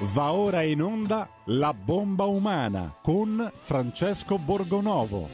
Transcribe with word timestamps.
Va 0.00 0.32
ora 0.32 0.62
in 0.62 0.80
onda 0.80 1.28
La 1.46 1.74
bomba 1.74 2.22
umana 2.26 2.94
con 3.02 3.50
Francesco 3.52 4.38
Borgonovo. 4.38 5.26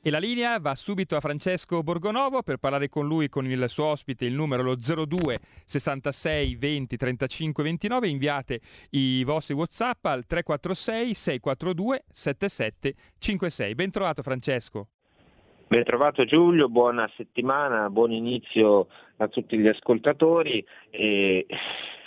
E 0.00 0.08
la 0.08 0.20
linea 0.20 0.60
va 0.60 0.76
subito 0.76 1.16
a 1.16 1.20
Francesco 1.20 1.82
Borgonovo 1.82 2.44
per 2.44 2.58
parlare 2.58 2.88
con 2.88 3.08
lui 3.08 3.28
con 3.28 3.44
il 3.46 3.68
suo 3.68 3.86
ospite, 3.86 4.24
il 4.24 4.34
numero 4.34 4.62
lo 4.62 4.76
02 4.76 5.36
66 5.64 6.54
20 6.54 6.96
35 6.96 7.62
29. 7.64 8.08
Inviate 8.08 8.60
i 8.90 9.24
vostri 9.24 9.54
WhatsApp 9.54 10.04
al 10.04 10.24
346 10.24 11.14
642 11.14 12.04
7756. 12.08 13.74
Ben 13.74 13.90
trovato 13.90 14.22
Francesco. 14.22 14.86
Ben 15.66 15.82
trovato 15.82 16.24
Giulio, 16.24 16.68
buona 16.68 17.10
settimana, 17.16 17.90
buon 17.90 18.12
inizio 18.12 18.86
a 19.16 19.26
tutti 19.26 19.58
gli 19.58 19.66
ascoltatori. 19.66 20.64
E 20.90 21.46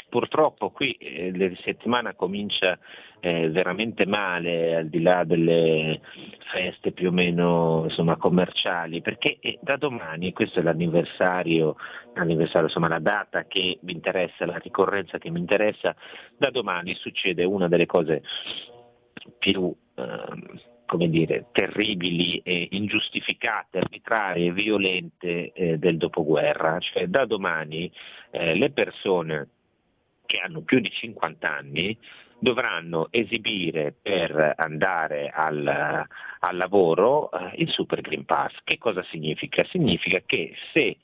purtroppo 0.10 0.70
qui 0.72 0.92
eh, 0.94 1.36
la 1.36 1.50
settimana 1.64 2.14
comincia 2.14 2.78
eh, 3.20 3.50
veramente 3.50 4.06
male, 4.06 4.76
al 4.76 4.88
di 4.88 5.02
là 5.02 5.24
delle 5.24 6.00
feste 6.52 6.92
più 6.92 7.10
o 7.10 7.12
meno 7.12 7.84
insomma, 7.86 8.18
commerciali, 8.18 9.02
perché 9.02 9.38
eh, 9.40 9.58
da 9.62 9.78
domani, 9.78 10.32
questo 10.32 10.60
è 10.60 10.64
l'anniversario, 10.64 11.76
l'anniversario, 12.14 12.68
insomma 12.68 12.88
la 12.88 13.00
data 13.00 13.46
che 13.46 13.80
mi 13.82 13.94
interessa, 13.94 14.46
la 14.46 14.58
ricorrenza 14.58 15.18
che 15.18 15.30
mi 15.30 15.40
interessa, 15.40 15.96
da 16.38 16.50
domani 16.50 16.94
succede 16.96 17.44
una 17.44 17.68
delle 17.68 17.86
cose 17.86 18.22
più 19.40 19.76
ehm, 19.96 20.60
come 20.86 21.10
dire, 21.10 21.48
terribili 21.52 22.38
e 22.44 22.68
ingiustificate, 22.72 23.80
arbitrarie 23.80 24.50
e 24.50 24.54
violente 24.54 25.52
eh, 25.52 25.78
del 25.78 25.98
dopoguerra. 25.98 26.80
Cioè 26.80 27.08
da 27.08 27.26
domani 27.26 27.92
eh, 28.32 28.56
le 28.56 28.72
persone 28.72 29.50
che 30.26 30.40
hanno 30.40 30.62
più 30.62 30.80
di 30.80 30.92
50 30.92 31.50
anni 31.50 31.98
dovranno 32.40 33.08
esibire 33.12 33.96
per 34.00 34.54
andare 34.58 35.30
al, 35.30 36.06
al 36.40 36.58
lavoro 36.58 37.32
eh, 37.32 37.54
il 37.56 37.70
Super 37.70 38.02
Green 38.02 38.26
Pass. 38.26 38.54
Che 38.64 38.78
cosa 38.78 39.04
significa? 39.10 39.64
Significa 39.66 40.22
che 40.26 40.54
se 40.74 40.98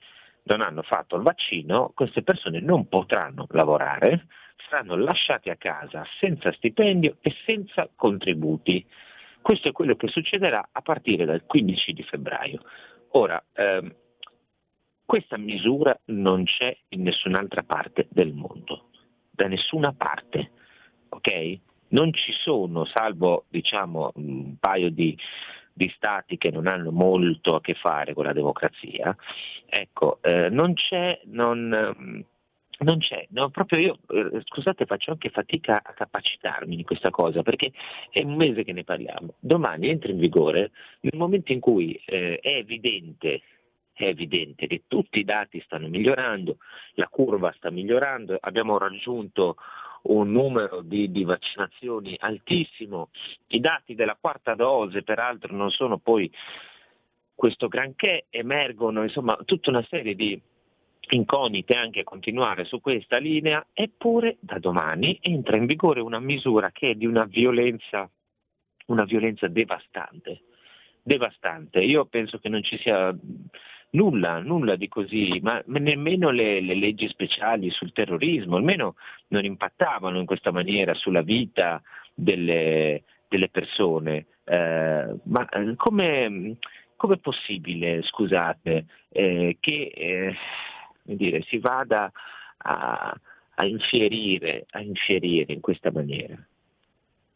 non 0.44 0.62
hanno 0.62 0.82
fatto 0.82 1.16
il 1.16 1.24
vaccino, 1.24 1.92
queste 1.96 2.24
persone 2.24 2.60
non 2.60 2.88
potranno 2.88 3.48
lavorare, 3.52 4.28
saranno 4.70 4.96
lasciate 4.96 5.50
a 5.50 5.56
casa 5.56 6.06
senza 6.20 6.52
stipendio 6.52 7.18
e 7.22 7.34
senza 7.46 7.90
contributi. 7.96 8.86
Questo 9.42 9.70
è 9.70 9.72
quello 9.72 9.96
che 9.96 10.08
succederà 10.08 10.70
a 10.72 10.82
partire 10.82 11.26
dal 11.26 11.46
15 11.46 11.94
di 11.94 12.04
febbraio. 12.04 12.62
Ora, 13.14 13.44
ehm, 13.54 13.96
questa 15.06 15.38
misura 15.38 16.00
non 16.06 16.44
c'è 16.46 16.76
in 16.90 17.02
nessun'altra 17.02 17.64
parte 17.64 18.08
del 18.12 18.32
mondo 18.32 18.91
da 19.42 19.48
nessuna 19.48 19.92
parte, 19.92 20.52
ok? 21.10 21.60
Non 21.90 22.14
ci 22.14 22.32
sono, 22.32 22.86
salvo 22.86 23.46
diciamo, 23.50 24.12
un 24.16 24.56
paio 24.60 24.92
di, 24.92 25.18
di 25.74 25.92
stati 25.96 26.38
che 26.38 26.52
non 26.52 26.68
hanno 26.68 26.92
molto 26.92 27.56
a 27.56 27.62
che 27.62 27.74
fare 27.74 28.14
con 28.14 28.26
la 28.26 28.34
democrazia, 28.34 29.16
ecco, 29.66 30.20
eh, 30.22 30.50
non 30.50 30.76
c'è, 30.76 31.22
non, 31.26 31.70
non 31.70 33.00
c'è, 33.00 33.26
no, 33.32 33.50
proprio 33.50 33.80
io, 33.80 33.98
eh, 34.10 34.42
scusate, 34.44 34.86
faccio 34.86 35.12
anche 35.12 35.30
fatica 35.30 35.82
a 35.84 35.94
capacitarmi 35.94 36.76
di 36.76 36.84
questa 36.84 37.10
cosa, 37.10 37.42
perché 37.42 37.72
è 38.12 38.22
un 38.22 38.36
mese 38.36 38.64
che 38.64 38.74
ne 38.74 38.84
parliamo. 38.84 39.34
Domani 39.40 39.90
entra 39.90 40.12
in 40.12 40.20
vigore 40.20 40.70
nel 41.02 41.18
momento 41.18 41.52
in 41.52 41.60
cui 41.60 42.00
eh, 42.06 42.38
è 42.40 42.58
evidente 42.58 43.42
è 43.94 44.06
evidente 44.06 44.68
che 44.68 44.84
tutti 44.88 45.20
i 45.20 45.24
dati 45.24 45.62
stanno 45.62 45.88
migliorando, 45.88 46.58
la 46.94 47.08
curva 47.08 47.54
sta 47.54 47.70
migliorando, 47.70 48.38
abbiamo 48.40 48.78
raggiunto 48.78 49.56
un 50.04 50.32
numero 50.32 50.82
di, 50.82 51.12
di, 51.12 51.24
vaccinazioni 51.24 52.16
altissimo, 52.20 53.10
i 53.48 53.60
dati 53.60 53.94
della 53.94 54.18
quarta 54.20 54.56
dose 54.56 55.04
peraltro 55.04 55.56
non 55.56 55.70
sono 55.70 56.00
poi 56.00 56.32
questo 57.36 57.68
granché, 57.68 58.26
emergono 58.30 59.04
insomma 59.04 59.38
tutta 59.46 59.70
una 59.70 59.86
serie 59.90 60.16
di 60.16 60.40
incognite 61.10 61.76
anche 61.76 62.02
a 62.02 62.04
continuare 62.04 62.64
su 62.64 62.80
questa 62.80 63.18
linea, 63.18 63.66
eppure 63.74 64.38
da 64.40 64.60
domani 64.60 65.18
entra 65.22 65.58
in 65.58 65.66
vigore 65.66 66.00
una 66.00 66.20
misura 66.20 66.72
che 66.72 66.92
è 66.92 66.96
di 66.96 67.06
una 67.06 67.26
violenza, 67.26 68.10
una 68.88 69.04
violenza 69.04 69.48
devastante 69.48 70.44
devastante. 71.04 71.80
Io 71.80 72.06
penso 72.06 72.38
che 72.40 72.50
non 72.50 72.64
ci 72.64 72.78
sia 72.78 73.16
nulla, 73.92 74.40
nulla 74.40 74.76
di 74.76 74.88
così, 74.88 75.40
ma 75.42 75.62
nemmeno 75.66 76.30
le, 76.30 76.62
le, 76.62 76.76
leggi 76.76 77.08
speciali 77.08 77.70
sul 77.72 77.92
terrorismo, 77.94 78.56
almeno 78.56 78.96
non 79.30 79.46
impattavano 79.46 80.20
in 80.20 80.26
questa 80.26 80.52
maniera 80.52 80.94
sulla 80.94 81.22
vita 81.22 81.82
delle, 82.14 83.04
delle 83.28 83.50
persone. 83.50 84.26
Eh, 84.44 85.16
ma 85.24 85.50
eh, 85.50 85.76
come 85.76 86.58
è 86.98 87.18
possibile, 87.18 88.02
scusate, 88.04 88.86
eh, 89.10 89.58
che 89.60 89.92
eh, 89.94 90.36
dire, 91.04 91.42
si 91.44 91.58
vada 91.58 92.12
a, 92.58 93.20
a, 93.56 93.66
infierire, 93.66 94.66
a 94.72 94.82
infierire 94.82 95.54
in 95.54 95.62
questa 95.62 95.92
maniera 95.92 96.38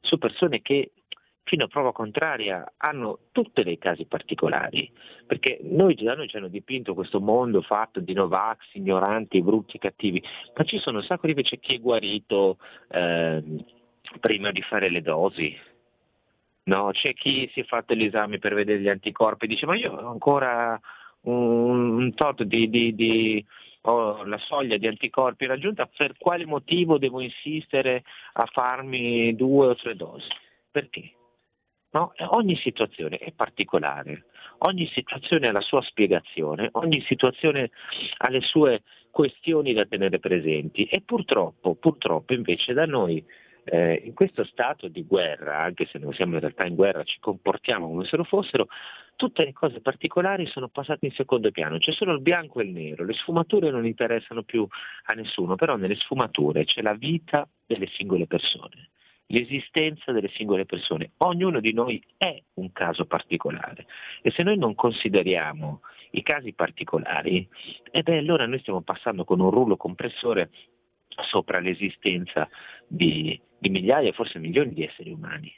su 0.05 0.17
persone 0.19 0.61
che 0.61 0.91
fino 1.45 1.65
a 1.65 1.67
prova 1.67 1.91
contraria 1.91 2.73
hanno 2.77 3.19
tutti 3.31 3.63
dei 3.63 3.77
casi 3.77 4.05
particolari, 4.05 4.91
perché 5.25 5.59
noi, 5.61 5.95
da 5.95 6.15
noi 6.15 6.27
ci 6.27 6.37
hanno 6.37 6.47
dipinto 6.47 6.93
questo 6.93 7.21
mondo 7.21 7.61
fatto 7.61 7.99
di 7.99 8.13
Novax, 8.13 8.73
ignoranti, 8.73 9.41
brutti, 9.41 9.77
cattivi, 9.77 10.21
ma 10.55 10.63
ci 10.63 10.79
sono 10.79 10.97
un 10.97 11.03
sacco 11.03 11.27
di 11.27 11.33
invece 11.33 11.59
chi 11.59 11.75
è 11.75 11.79
guarito 11.79 12.57
eh, 12.89 13.43
prima 14.19 14.51
di 14.51 14.61
fare 14.61 14.89
le 14.89 15.01
dosi. 15.01 15.55
No, 16.63 16.89
c'è 16.91 17.13
chi 17.13 17.47
si 17.53 17.59
è 17.59 17.63
fatto 17.63 17.93
l'esame 17.93 18.39
per 18.39 18.55
vedere 18.55 18.79
gli 18.79 18.89
anticorpi 18.89 19.45
e 19.45 19.47
dice 19.47 19.67
ma 19.67 19.75
io 19.75 19.93
ho 19.93 20.09
ancora 20.09 20.79
un, 21.21 21.97
un 21.97 22.13
tot 22.15 22.41
di, 22.41 22.67
di, 22.71 22.95
di 22.95 23.45
ho 23.81 24.23
la 24.25 24.39
soglia 24.39 24.77
di 24.77 24.87
anticorpi 24.87 25.45
raggiunta, 25.45 25.87
per 25.95 26.17
quale 26.17 26.43
motivo 26.47 26.97
devo 26.97 27.21
insistere 27.21 28.03
a 28.33 28.45
farmi 28.47 29.35
due 29.35 29.67
o 29.67 29.75
tre 29.75 29.95
dosi? 29.95 30.27
Perché? 30.71 31.14
No? 31.95 32.11
Ogni 32.31 32.57
situazione 32.57 33.15
è 33.15 33.31
particolare, 33.31 34.25
ogni 34.67 34.85
situazione 34.87 35.47
ha 35.47 35.53
la 35.53 35.61
sua 35.61 35.81
spiegazione, 35.81 36.67
ogni 36.73 36.99
situazione 37.07 37.71
ha 38.17 38.29
le 38.29 38.41
sue 38.41 38.81
questioni 39.09 39.71
da 39.71 39.85
tenere 39.85 40.19
presenti. 40.19 40.83
E 40.83 41.01
purtroppo, 41.05 41.75
purtroppo 41.75 42.33
invece 42.33 42.73
da 42.73 42.85
noi 42.85 43.23
eh, 43.63 44.01
in 44.03 44.13
questo 44.13 44.43
stato 44.43 44.89
di 44.89 45.05
guerra, 45.05 45.61
anche 45.61 45.85
se 45.85 45.97
non 45.97 46.11
siamo 46.11 46.33
in 46.33 46.41
realtà 46.41 46.67
in 46.67 46.75
guerra, 46.75 47.01
ci 47.03 47.17
comportiamo 47.21 47.87
come 47.87 48.03
se 48.03 48.17
lo 48.17 48.25
fossero, 48.25 48.67
tutte 49.15 49.45
le 49.45 49.53
cose 49.53 49.79
particolari 49.79 50.47
sono 50.47 50.67
passate 50.67 51.05
in 51.05 51.13
secondo 51.13 51.49
piano, 51.51 51.77
c'è 51.77 51.93
solo 51.93 52.11
il 52.11 52.19
bianco 52.19 52.59
e 52.59 52.65
il 52.65 52.71
nero, 52.71 53.05
le 53.05 53.13
sfumature 53.13 53.71
non 53.71 53.85
interessano 53.85 54.43
più 54.43 54.67
a 55.05 55.13
nessuno, 55.13 55.55
però 55.55 55.77
nelle 55.77 55.95
sfumature 55.95 56.65
c'è 56.65 56.81
la 56.81 56.93
vita 56.93 57.47
delle 57.65 57.87
singole 57.87 58.27
persone 58.27 58.89
l'esistenza 59.27 60.11
delle 60.11 60.29
singole 60.29 60.65
persone. 60.65 61.11
Ognuno 61.17 61.59
di 61.59 61.73
noi 61.73 62.01
è 62.17 62.41
un 62.55 62.71
caso 62.71 63.05
particolare 63.05 63.85
e 64.21 64.31
se 64.31 64.43
noi 64.43 64.57
non 64.57 64.75
consideriamo 64.75 65.81
i 66.11 66.21
casi 66.21 66.53
particolari, 66.53 67.47
eh 67.91 68.03
beh, 68.03 68.17
allora 68.17 68.45
noi 68.45 68.59
stiamo 68.59 68.81
passando 68.81 69.23
con 69.23 69.39
un 69.39 69.49
rullo 69.49 69.77
compressore 69.77 70.49
sopra 71.23 71.59
l'esistenza 71.59 72.47
di, 72.87 73.39
di 73.57 73.69
migliaia, 73.69 74.11
forse 74.11 74.39
milioni 74.39 74.73
di 74.73 74.83
esseri 74.83 75.11
umani. 75.11 75.53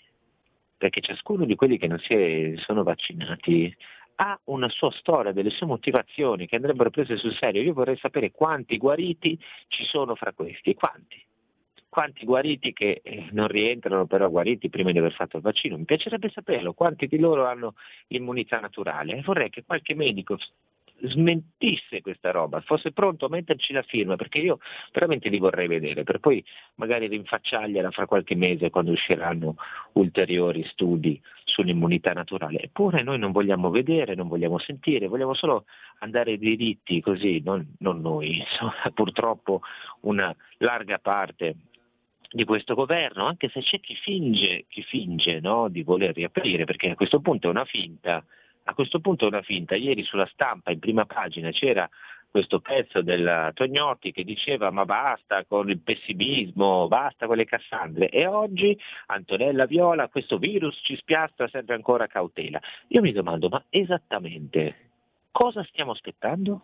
Perché 0.78 1.02
ciascuno 1.02 1.46
di 1.46 1.56
quelli 1.56 1.78
che 1.78 1.88
non 1.88 1.98
si 2.00 2.14
è, 2.14 2.54
sono 2.58 2.84
vaccinati 2.84 3.76
ha 4.20 4.40
una 4.46 4.70
sua 4.70 4.92
storia, 4.92 5.32
delle 5.32 5.52
sue 5.52 5.68
motivazioni 5.68 6.48
che 6.48 6.56
andrebbero 6.56 6.90
prese 6.90 7.18
sul 7.18 7.36
serio. 7.36 7.62
Io 7.62 7.74
vorrei 7.74 7.98
sapere 7.98 8.32
quanti 8.32 8.78
guariti 8.78 9.40
ci 9.68 9.84
sono 9.84 10.16
fra 10.16 10.34
questi, 10.34 10.74
quanti 10.74 11.24
quanti 11.98 12.26
guariti 12.26 12.74
che 12.74 13.02
eh, 13.04 13.30
non 13.32 13.48
rientrano 13.48 14.06
però 14.06 14.30
guariti 14.30 14.70
prima 14.70 14.92
di 14.92 15.00
aver 15.00 15.14
fatto 15.14 15.38
il 15.38 15.42
vaccino, 15.42 15.80
mi 15.80 15.86
piacerebbe 15.86 16.30
saperlo, 16.30 16.74
quanti 16.74 17.08
di 17.08 17.18
loro 17.18 17.48
hanno 17.48 17.74
l'immunità 18.10 18.60
naturale. 18.60 19.24
Vorrei 19.26 19.50
che 19.50 19.64
qualche 19.66 19.96
medico 19.96 20.38
smentisse 21.02 22.02
questa 22.02 22.30
roba, 22.30 22.62
fosse 22.62 22.92
pronto 22.92 23.26
a 23.26 23.30
metterci 23.30 23.74
la 23.74 23.82
firma, 23.82 24.16
perché 24.16 24.38
io 24.38 24.60
veramente 24.94 25.30
li 25.30 25.40
vorrei 25.40 25.66
vedere, 25.66 26.04
per 26.04 26.20
poi 26.20 26.46
magari 26.76 27.08
rinfacciargliela 27.08 27.90
fra 27.90 28.06
qualche 28.06 28.36
mese 28.36 28.70
quando 28.70 28.92
usciranno 28.92 29.56
ulteriori 29.94 30.64
studi 30.66 31.20
sull'immunità 31.46 32.14
naturale. 32.14 32.60
Eppure 32.60 33.02
noi 33.02 33.18
non 33.18 33.32
vogliamo 33.32 33.72
vedere, 33.72 34.14
non 34.14 34.28
vogliamo 34.28 34.60
sentire, 34.60 35.08
vogliamo 35.08 35.34
solo 35.34 35.66
andare 36.02 36.38
diritti 36.38 37.02
così, 37.02 37.42
non, 37.44 37.76
non 37.80 38.02
noi, 38.02 38.38
insomma, 38.46 38.92
purtroppo 38.94 39.62
una 40.02 40.36
larga 40.60 41.00
parte 41.00 41.56
di 42.30 42.44
questo 42.44 42.76
governo, 42.76 43.26
anche 43.26 43.50
se 43.50 43.62
c'è 43.62 43.80
chi 43.80 43.96
finge, 43.96 44.66
chi 44.68 44.84
finge 44.84 45.40
no, 45.40 45.70
di 45.70 45.84
voler 45.84 46.14
riaprire, 46.14 46.66
perché 46.66 46.90
a 46.90 46.96
questo 46.96 47.20
punto 47.20 47.48
è 47.48 47.50
una 47.50 47.66
finta, 47.66 48.24
a 48.64 48.74
questo 48.74 49.00
punto 49.00 49.26
è 49.26 49.28
una 49.28 49.42
finta. 49.42 49.76
Ieri 49.76 50.04
sulla 50.04 50.28
stampa 50.28 50.72
in 50.72 50.80
prima 50.80 51.06
pagina 51.06 51.52
c'era 51.52 51.90
questo 52.30 52.60
pezzo 52.60 53.02
del 53.02 53.52
Tognotti 53.54 54.12
che 54.12 54.24
diceva 54.24 54.70
ma 54.70 54.86
basta 54.86 55.46
con 55.46 55.70
il 55.70 55.80
pessimismo, 55.80 56.88
basta 56.88 57.26
con 57.26 57.38
le 57.38 57.46
Cassandre 57.46 58.10
e 58.10 58.28
oggi 58.28 58.78
Antonella 59.08 59.66
Viola, 59.66 60.10
questo 60.10 60.38
virus 60.38 60.80
ci 60.84 60.96
spiastra, 60.98 61.48
serve 61.48 61.74
ancora 61.74 62.08
cautela. 62.08 62.62
Io 62.90 63.02
mi 63.02 63.12
domando 63.12 63.48
ma 63.50 63.64
esattamente 63.70 64.90
cosa 65.32 65.64
stiamo 65.64 65.92
aspettando? 65.92 66.62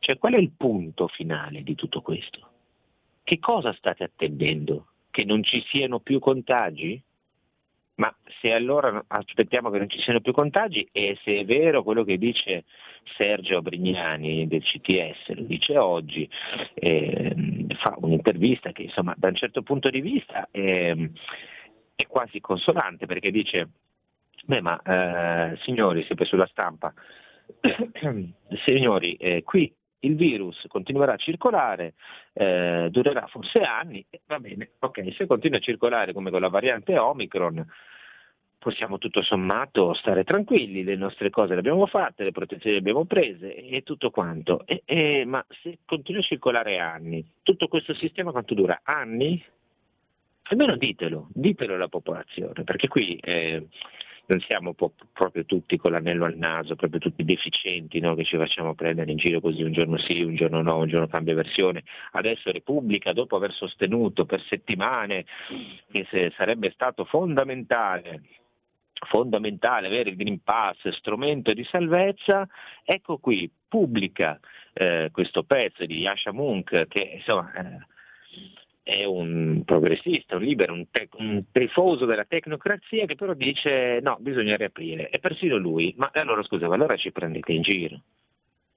Cioè 0.00 0.18
qual 0.18 0.34
è 0.34 0.38
il 0.38 0.50
punto 0.56 1.06
finale 1.08 1.62
di 1.62 1.74
tutto 1.74 2.02
questo? 2.02 2.49
Che 3.30 3.38
cosa 3.38 3.72
state 3.74 4.02
attendendo? 4.02 4.88
Che 5.08 5.24
non 5.24 5.44
ci 5.44 5.64
siano 5.68 6.00
più 6.00 6.18
contagi? 6.18 7.00
Ma 7.94 8.12
se 8.40 8.52
allora 8.52 9.04
aspettiamo 9.06 9.70
che 9.70 9.78
non 9.78 9.88
ci 9.88 10.00
siano 10.00 10.20
più 10.20 10.32
contagi 10.32 10.88
e 10.90 11.16
se 11.22 11.36
è 11.36 11.44
vero 11.44 11.84
quello 11.84 12.02
che 12.02 12.18
dice 12.18 12.64
Sergio 13.16 13.62
Brignani 13.62 14.48
del 14.48 14.64
CTS, 14.64 15.28
lo 15.36 15.42
dice 15.42 15.78
oggi, 15.78 16.28
eh, 16.74 17.66
fa 17.78 17.94
un'intervista 17.98 18.72
che 18.72 18.82
insomma 18.82 19.14
da 19.16 19.28
un 19.28 19.36
certo 19.36 19.62
punto 19.62 19.90
di 19.90 20.00
vista 20.00 20.48
è, 20.50 20.92
è 21.94 22.06
quasi 22.08 22.40
consolante 22.40 23.06
perché 23.06 23.30
dice, 23.30 23.68
beh 24.44 24.60
ma 24.60 24.82
eh, 25.52 25.56
signori, 25.58 26.02
sempre 26.02 26.24
sulla 26.24 26.48
stampa, 26.48 26.92
signori, 28.66 29.14
eh, 29.14 29.44
qui 29.44 29.72
il 30.00 30.16
virus 30.16 30.64
continuerà 30.68 31.14
a 31.14 31.16
circolare, 31.16 31.94
eh, 32.32 32.88
durerà 32.90 33.26
forse 33.26 33.60
anni, 33.60 34.04
va 34.26 34.38
bene, 34.38 34.72
ok, 34.78 35.14
se 35.14 35.26
continua 35.26 35.58
a 35.58 35.62
circolare 35.62 36.12
come 36.12 36.30
con 36.30 36.40
la 36.40 36.48
variante 36.48 36.96
Omicron, 36.98 37.66
possiamo 38.60 38.98
tutto 38.98 39.22
sommato 39.22 39.94
stare 39.94 40.22
tranquilli, 40.22 40.84
le 40.84 40.94
nostre 40.94 41.30
cose 41.30 41.54
le 41.54 41.60
abbiamo 41.60 41.86
fatte, 41.86 42.24
le 42.24 42.30
protezioni 42.30 42.74
le 42.74 42.80
abbiamo 42.80 43.06
prese 43.06 43.54
e 43.54 43.82
tutto 43.82 44.10
quanto. 44.10 44.66
E, 44.66 44.82
e, 44.84 45.24
ma 45.24 45.44
se 45.62 45.78
continua 45.86 46.20
a 46.20 46.24
circolare 46.24 46.78
anni, 46.78 47.24
tutto 47.42 47.68
questo 47.68 47.94
sistema 47.94 48.32
quanto 48.32 48.54
dura? 48.54 48.80
Anni? 48.84 49.42
Almeno 50.42 50.76
ditelo, 50.76 51.28
ditelo 51.32 51.74
alla 51.74 51.88
popolazione, 51.88 52.64
perché 52.64 52.88
qui 52.88 53.16
eh, 53.16 53.68
non 54.30 54.40
siamo 54.40 54.74
po- 54.74 54.92
proprio 55.12 55.44
tutti 55.44 55.76
con 55.76 55.90
l'anello 55.90 56.24
al 56.24 56.36
naso, 56.36 56.76
proprio 56.76 57.00
tutti 57.00 57.24
deficienti, 57.24 57.98
no? 57.98 58.14
che 58.14 58.24
ci 58.24 58.36
facciamo 58.36 58.74
prendere 58.74 59.10
in 59.10 59.16
giro 59.16 59.40
così 59.40 59.62
un 59.62 59.72
giorno 59.72 59.98
sì, 59.98 60.22
un 60.22 60.36
giorno 60.36 60.62
no, 60.62 60.78
un 60.78 60.88
giorno 60.88 61.08
cambia 61.08 61.34
versione. 61.34 61.82
Adesso 62.12 62.52
Repubblica, 62.52 63.12
dopo 63.12 63.36
aver 63.36 63.52
sostenuto 63.52 64.26
per 64.26 64.40
settimane 64.42 65.24
che 65.90 66.06
sarebbe 66.36 66.70
stato 66.70 67.04
fondamentale 67.04 68.22
fondamentale 69.08 69.86
avere 69.86 70.10
il 70.10 70.16
Green 70.16 70.42
Pass, 70.42 70.86
strumento 70.90 71.54
di 71.54 71.64
salvezza, 71.64 72.46
ecco 72.84 73.16
qui, 73.16 73.50
pubblica 73.66 74.38
eh, 74.74 75.08
questo 75.10 75.42
pezzo 75.44 75.86
di 75.86 76.00
Yasha 76.00 76.32
Munk 76.32 76.86
che 76.86 77.12
insomma 77.14 77.50
eh, 77.54 77.78
è 78.90 79.04
un 79.04 79.62
progressista, 79.64 80.34
un 80.36 80.42
libero, 80.42 80.72
un, 80.72 80.90
te- 80.90 81.08
un, 81.18 81.44
tifoso 81.52 82.06
della 82.06 82.24
tecnocrazia 82.24 83.06
che 83.06 83.14
però 83.14 83.34
dice 83.34 84.00
no, 84.02 84.16
bisogna 84.18 84.56
riaprire. 84.56 85.10
E 85.10 85.20
persino 85.20 85.56
lui, 85.56 85.94
ma 85.96 86.10
allora 86.12 86.42
scusa, 86.42 86.66
allora 86.66 86.96
ci 86.96 87.12
prendete 87.12 87.52
in 87.52 87.62
giro. 87.62 88.02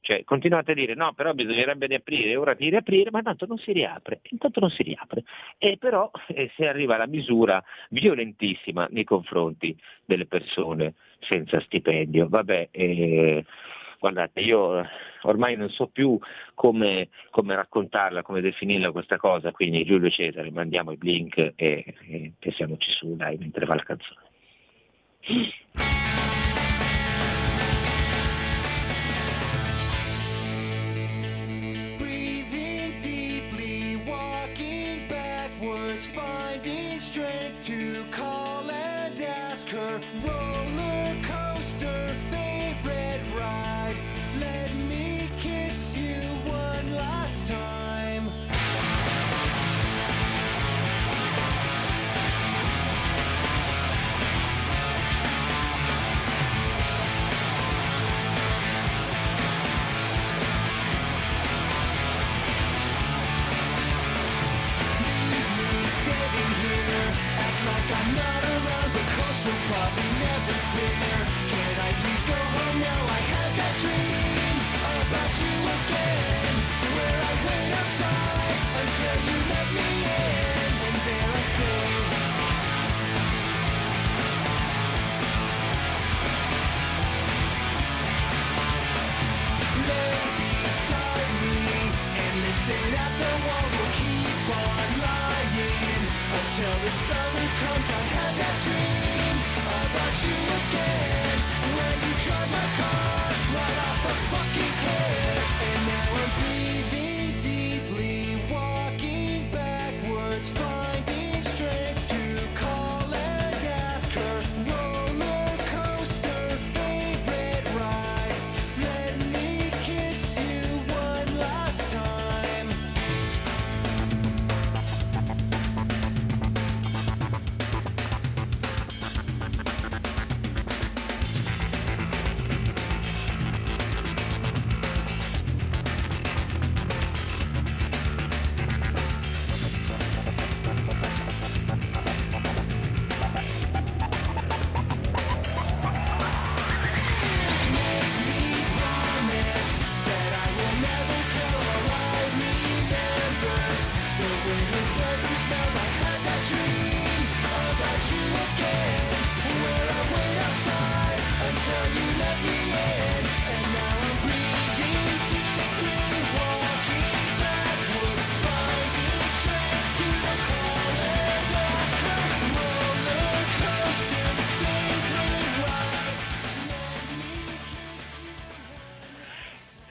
Cioè, 0.02 0.24
continuate 0.26 0.74
a 0.74 0.76
dire 0.76 0.96
no, 0.96 1.14
però 1.14 1.34
bisognerebbe 1.34 1.88
riaprire, 1.88 2.36
ora 2.36 2.54
di 2.54 2.70
riaprire, 2.70 3.10
ma 3.10 3.22
tanto 3.22 3.46
non 3.46 3.58
si 3.58 3.72
riapre, 3.72 4.20
intanto 4.30 4.60
non 4.60 4.70
si 4.70 4.84
riapre. 4.84 5.24
E 5.58 5.78
però 5.80 6.12
eh, 6.28 6.52
se 6.56 6.68
arriva 6.68 6.98
la 6.98 7.08
misura 7.08 7.64
violentissima 7.90 8.86
nei 8.92 9.06
confronti 9.06 9.76
delle 10.06 10.26
persone 10.26 10.94
senza 11.22 11.60
stipendio, 11.62 12.28
vabbè, 12.28 12.68
eh, 12.70 13.46
guardate, 14.04 14.42
io 14.42 14.80
eh, 14.80 14.86
ormai 15.22 15.56
non 15.56 15.70
so 15.70 15.88
più 15.88 16.20
come, 16.56 17.08
come, 17.30 17.56
raccontarla, 17.56 18.22
come 18.22 18.42
definirla 18.42 18.92
questa 18.92 19.16
cosa, 19.16 19.54
quindi 19.54 19.86
Giulio 19.86 20.10
Cesare, 20.10 20.52
mandiamo 20.52 20.92
i 20.92 20.98
blink 20.98 21.38
e, 21.38 21.54
e 21.56 22.34
pensiamoci 22.38 22.92
su, 22.92 23.16
dai, 23.16 23.38
mentre 23.38 23.66
va 23.66 23.76
la 23.76 23.84
canzone. 23.84 24.22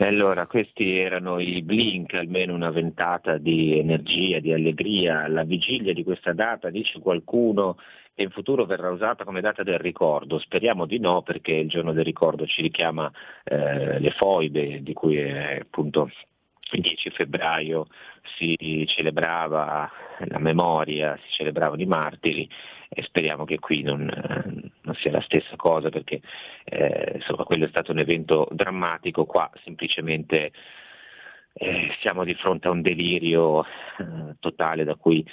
Allora, 0.04 0.48
questi 0.48 0.98
erano 0.98 1.38
i 1.38 1.62
blink, 1.62 2.14
almeno 2.14 2.54
una 2.54 2.70
ventata 2.70 3.38
di 3.38 3.78
energia, 3.78 4.40
di 4.40 4.52
allegria. 4.52 5.22
Alla 5.22 5.44
vigilia 5.44 5.92
di 5.92 6.02
questa 6.02 6.32
data 6.32 6.70
dice 6.70 6.98
qualcuno 6.98 7.76
che 8.12 8.22
in 8.22 8.30
futuro 8.30 8.64
verrà 8.64 8.90
usata 8.90 9.24
come 9.24 9.40
data 9.40 9.62
del 9.62 9.78
ricordo. 9.78 10.38
Speriamo 10.38 10.86
di 10.86 10.98
no 10.98 11.22
perché 11.22 11.52
il 11.52 11.68
giorno 11.68 11.92
del 11.92 12.04
ricordo 12.04 12.46
ci 12.46 12.62
richiama 12.62 13.10
eh, 13.44 14.00
le 14.00 14.10
foibe 14.10 14.82
di 14.82 14.92
cui 14.92 15.18
è 15.18 15.60
appunto 15.60 16.10
il 16.76 16.82
10 16.82 17.10
febbraio 17.10 17.86
si 18.36 18.84
celebrava 18.88 19.90
la 20.26 20.38
memoria, 20.38 21.16
si 21.16 21.32
celebravano 21.36 21.82
i 21.82 21.86
martiri 21.86 22.48
e 22.88 23.02
speriamo 23.02 23.44
che 23.44 23.58
qui 23.58 23.82
non, 23.82 24.00
non 24.82 24.94
sia 24.96 25.10
la 25.10 25.22
stessa 25.22 25.56
cosa 25.56 25.88
perché 25.88 26.20
eh, 26.64 27.12
insomma, 27.14 27.44
quello 27.44 27.64
è 27.64 27.68
stato 27.68 27.92
un 27.92 27.98
evento 27.98 28.48
drammatico, 28.50 29.24
qua 29.24 29.50
semplicemente 29.64 30.52
eh, 31.54 31.94
siamo 32.00 32.24
di 32.24 32.34
fronte 32.34 32.68
a 32.68 32.70
un 32.70 32.82
delirio 32.82 33.64
eh, 33.64 34.36
totale 34.40 34.84
da 34.84 34.96
cui 34.96 35.24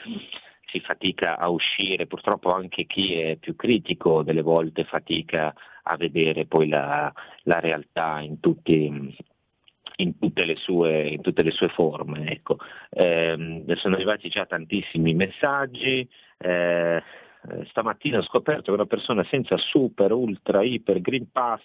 si 0.72 0.80
fatica 0.82 1.38
a 1.38 1.50
uscire, 1.50 2.06
purtroppo 2.06 2.54
anche 2.54 2.86
chi 2.86 3.16
è 3.16 3.38
più 3.38 3.56
critico 3.56 4.24
delle 4.24 4.42
volte 4.42 4.84
fatica 4.84 5.54
a 5.84 5.98
vedere 5.98 6.46
poi 6.46 6.68
la, 6.68 7.12
la 7.44 7.60
realtà 7.60 8.20
in 8.20 8.40
tutti, 8.40 9.16
in 10.02 10.18
tutte 10.18 10.46
le 10.46 10.56
sue, 10.56 11.18
tutte 11.22 11.44
le 11.44 11.52
sue 11.52 11.70
forme. 11.70 12.30
Ecco. 12.32 12.58
Eh, 12.90 13.64
sono 13.76 13.96
arrivati 13.96 14.30
già 14.30 14.46
tantissimi 14.46 15.14
messaggi. 15.14 16.08
Eh, 16.38 17.02
stamattina 17.70 18.18
ho 18.18 18.24
scoperto 18.24 18.64
che 18.64 18.72
una 18.72 18.86
persona 18.86 19.24
senza 19.26 19.58
super, 19.58 20.12
ultra, 20.12 20.62
iper, 20.62 21.00
green 21.00 21.32
pass 21.32 21.62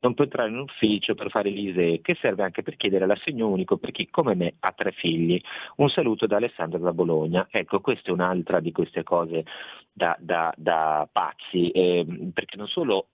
non 0.00 0.14
può 0.14 0.24
entrare 0.24 0.48
in 0.48 0.58
ufficio 0.58 1.14
per 1.14 1.30
fare 1.30 1.50
l'ISE, 1.50 2.00
che 2.00 2.16
serve 2.20 2.42
anche 2.42 2.62
per 2.62 2.76
chiedere 2.76 3.06
l'assegno 3.06 3.48
unico 3.48 3.76
per 3.76 3.90
chi 3.90 4.08
come 4.08 4.34
me 4.34 4.54
ha 4.60 4.72
tre 4.72 4.92
figli. 4.92 5.40
Un 5.76 5.88
saluto 5.90 6.26
da 6.26 6.36
Alessandro 6.36 6.78
da 6.78 6.92
Bologna. 6.92 7.48
Ecco, 7.50 7.80
questa 7.80 8.10
è 8.10 8.12
un'altra 8.12 8.60
di 8.60 8.72
queste 8.72 9.02
cose 9.02 9.44
da, 9.92 10.16
da, 10.18 10.52
da 10.56 11.08
pazzi, 11.10 11.70
eh, 11.70 12.30
perché 12.32 12.56
non 12.56 12.68
solo 12.68 13.08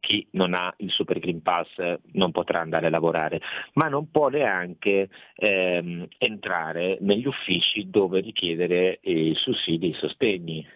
chi 0.00 0.26
non 0.32 0.54
ha 0.54 0.72
il 0.78 0.90
Super 0.90 1.18
Green 1.18 1.42
Pass 1.42 1.68
non 2.12 2.30
potrà 2.30 2.60
andare 2.60 2.86
a 2.86 2.90
lavorare, 2.90 3.40
ma 3.74 3.88
non 3.88 4.10
può 4.10 4.28
neanche 4.28 5.08
ehm, 5.34 6.06
entrare 6.18 6.98
negli 7.00 7.26
uffici 7.26 7.90
dove 7.90 8.20
richiedere 8.20 8.98
i 9.02 9.34
sussidi, 9.34 9.88
i 9.88 9.94
sostegni. 9.94 10.66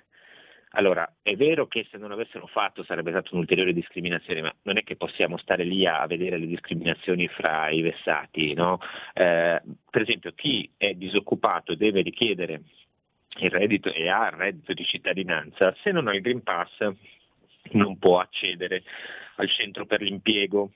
Allora, 0.75 1.17
è 1.21 1.35
vero 1.35 1.67
che 1.67 1.87
se 1.91 1.99
non 1.99 2.13
avessero 2.13 2.47
fatto 2.47 2.85
sarebbe 2.85 3.11
stata 3.11 3.31
un'ulteriore 3.33 3.73
discriminazione, 3.73 4.43
ma 4.43 4.55
non 4.63 4.77
è 4.77 4.85
che 4.85 4.95
possiamo 4.95 5.37
stare 5.37 5.65
lì 5.65 5.85
a 5.85 6.07
vedere 6.07 6.39
le 6.39 6.47
discriminazioni 6.47 7.27
fra 7.27 7.71
i 7.71 7.81
vessati. 7.81 8.55
No? 8.55 8.79
Eh, 9.13 9.61
per 9.91 10.03
esempio, 10.03 10.33
chi 10.33 10.71
è 10.77 10.95
disoccupato 10.95 11.73
e 11.73 11.77
deve 11.77 12.03
richiedere 12.03 12.63
il 13.39 13.51
reddito 13.51 13.93
e 13.93 14.09
ha 14.09 14.27
il 14.27 14.37
reddito 14.37 14.73
di 14.73 14.85
cittadinanza, 14.85 15.75
se 15.83 15.91
non 15.91 16.07
ha 16.07 16.15
il 16.15 16.21
Green 16.21 16.43
Pass 16.43 16.71
non 17.73 17.99
può 17.99 18.19
accedere 18.19 18.83
al 19.37 19.49
centro 19.49 19.87
per 19.87 20.01
l'impiego. 20.03 20.73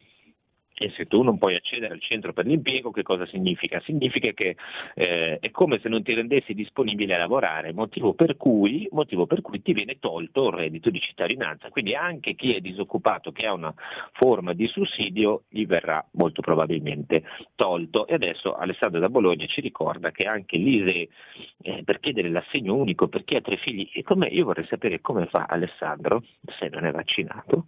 E 0.77 0.91
se 0.91 1.07
tu 1.07 1.23
non 1.23 1.39
puoi 1.39 1.55
accedere 1.55 1.95
al 1.95 2.01
centro 2.01 2.33
per 2.33 2.47
l'impiego, 2.47 2.91
che 2.91 3.03
cosa 3.03 3.27
significa? 3.27 3.81
Significa 3.85 4.33
che 4.33 4.57
eh, 4.95 5.39
è 5.39 5.51
come 5.53 5.79
se 5.81 5.89
non 5.89 6.03
ti 6.03 6.15
rendessi 6.15 6.53
disponibile 6.53 7.15
a 7.15 7.19
lavorare, 7.19 7.73
motivo 7.73 8.15
per, 8.15 8.37
cui, 8.37 8.89
motivo 8.91 9.27
per 9.27 9.41
cui 9.41 9.63
ti 9.63 9.73
viene 9.73 9.99
tolto 10.01 10.49
il 10.49 10.55
reddito 10.55 10.91
di 10.91 11.01
cittadinanza. 11.01 11.69
Quindi 11.69 11.95
anche 11.95 12.35
chi 12.35 12.55
è 12.55 12.61
disoccupato, 12.61 13.31
che 13.31 13.47
ha 13.47 13.53
una 13.53 13.73
forma 14.13 14.53
di 14.53 14.67
sussidio, 14.67 15.45
gli 15.49 15.65
verrà 15.65 16.05
molto 16.13 16.41
probabilmente 16.41 17.23
tolto. 17.55 18.09
E 18.09 18.15
adesso 18.15 18.55
Alessandro 18.55 18.99
da 18.99 19.09
Bologna 19.09 19.47
ci 19.47 19.61
ricorda 19.61 20.11
che 20.11 20.25
anche 20.25 20.57
l'ISE 20.57 21.09
eh, 21.63 21.83
per 21.85 22.01
chiedere 22.01 22.31
l'assegno 22.31 22.75
unico 22.75 23.07
per 23.07 23.23
chi 23.23 23.37
ha 23.37 23.41
tre 23.41 23.57
figli, 23.59 23.89
io 23.95 24.45
vorrei 24.45 24.67
sapere 24.67 25.01
come 25.01 25.27
fa 25.27 25.47
Alessandro, 25.49 26.25
se 26.59 26.69
non 26.69 26.85
è 26.85 26.91
vaccinato, 26.91 27.67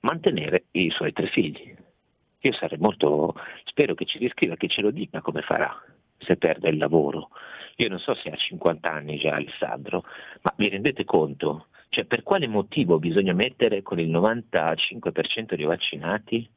mantenere 0.00 0.66
i 0.72 0.90
suoi 0.90 1.12
tre 1.12 1.26
figli. 1.26 1.74
Io 2.40 2.52
sarei 2.52 2.78
molto, 2.78 3.34
spero 3.64 3.94
che 3.94 4.04
ci 4.04 4.18
riscriva, 4.18 4.56
che 4.56 4.68
ce 4.68 4.80
lo 4.80 4.90
dica 4.90 5.20
come 5.20 5.42
farà 5.42 5.76
se 6.18 6.36
perde 6.36 6.68
il 6.68 6.78
lavoro. 6.78 7.30
Io 7.76 7.88
non 7.88 7.98
so 7.98 8.14
se 8.14 8.30
ha 8.30 8.36
50 8.36 8.90
anni 8.90 9.18
già 9.18 9.34
Alessandro, 9.34 10.04
ma 10.42 10.52
vi 10.56 10.68
rendete 10.68 11.04
conto? 11.04 11.66
Cioè 11.90 12.04
per 12.04 12.22
quale 12.22 12.46
motivo 12.46 12.98
bisogna 12.98 13.32
mettere 13.32 13.82
con 13.82 13.98
il 13.98 14.10
95% 14.10 15.54
di 15.54 15.64
vaccinati, 15.64 16.48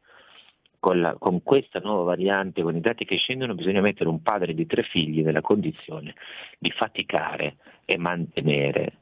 con, 0.79 0.99
la, 0.99 1.15
con, 1.17 1.43
questa 1.43 1.79
nuova 1.79 2.03
variante, 2.03 2.63
con 2.63 2.75
i 2.75 2.81
dati 2.81 3.05
che 3.05 3.17
scendono, 3.17 3.53
bisogna 3.53 3.81
mettere 3.81 4.09
un 4.09 4.21
padre 4.23 4.55
di 4.55 4.65
tre 4.65 4.81
figli 4.81 5.21
nella 5.21 5.41
condizione 5.41 6.15
di 6.57 6.71
faticare 6.71 7.57
e 7.85 7.97
mantenere 7.97 8.93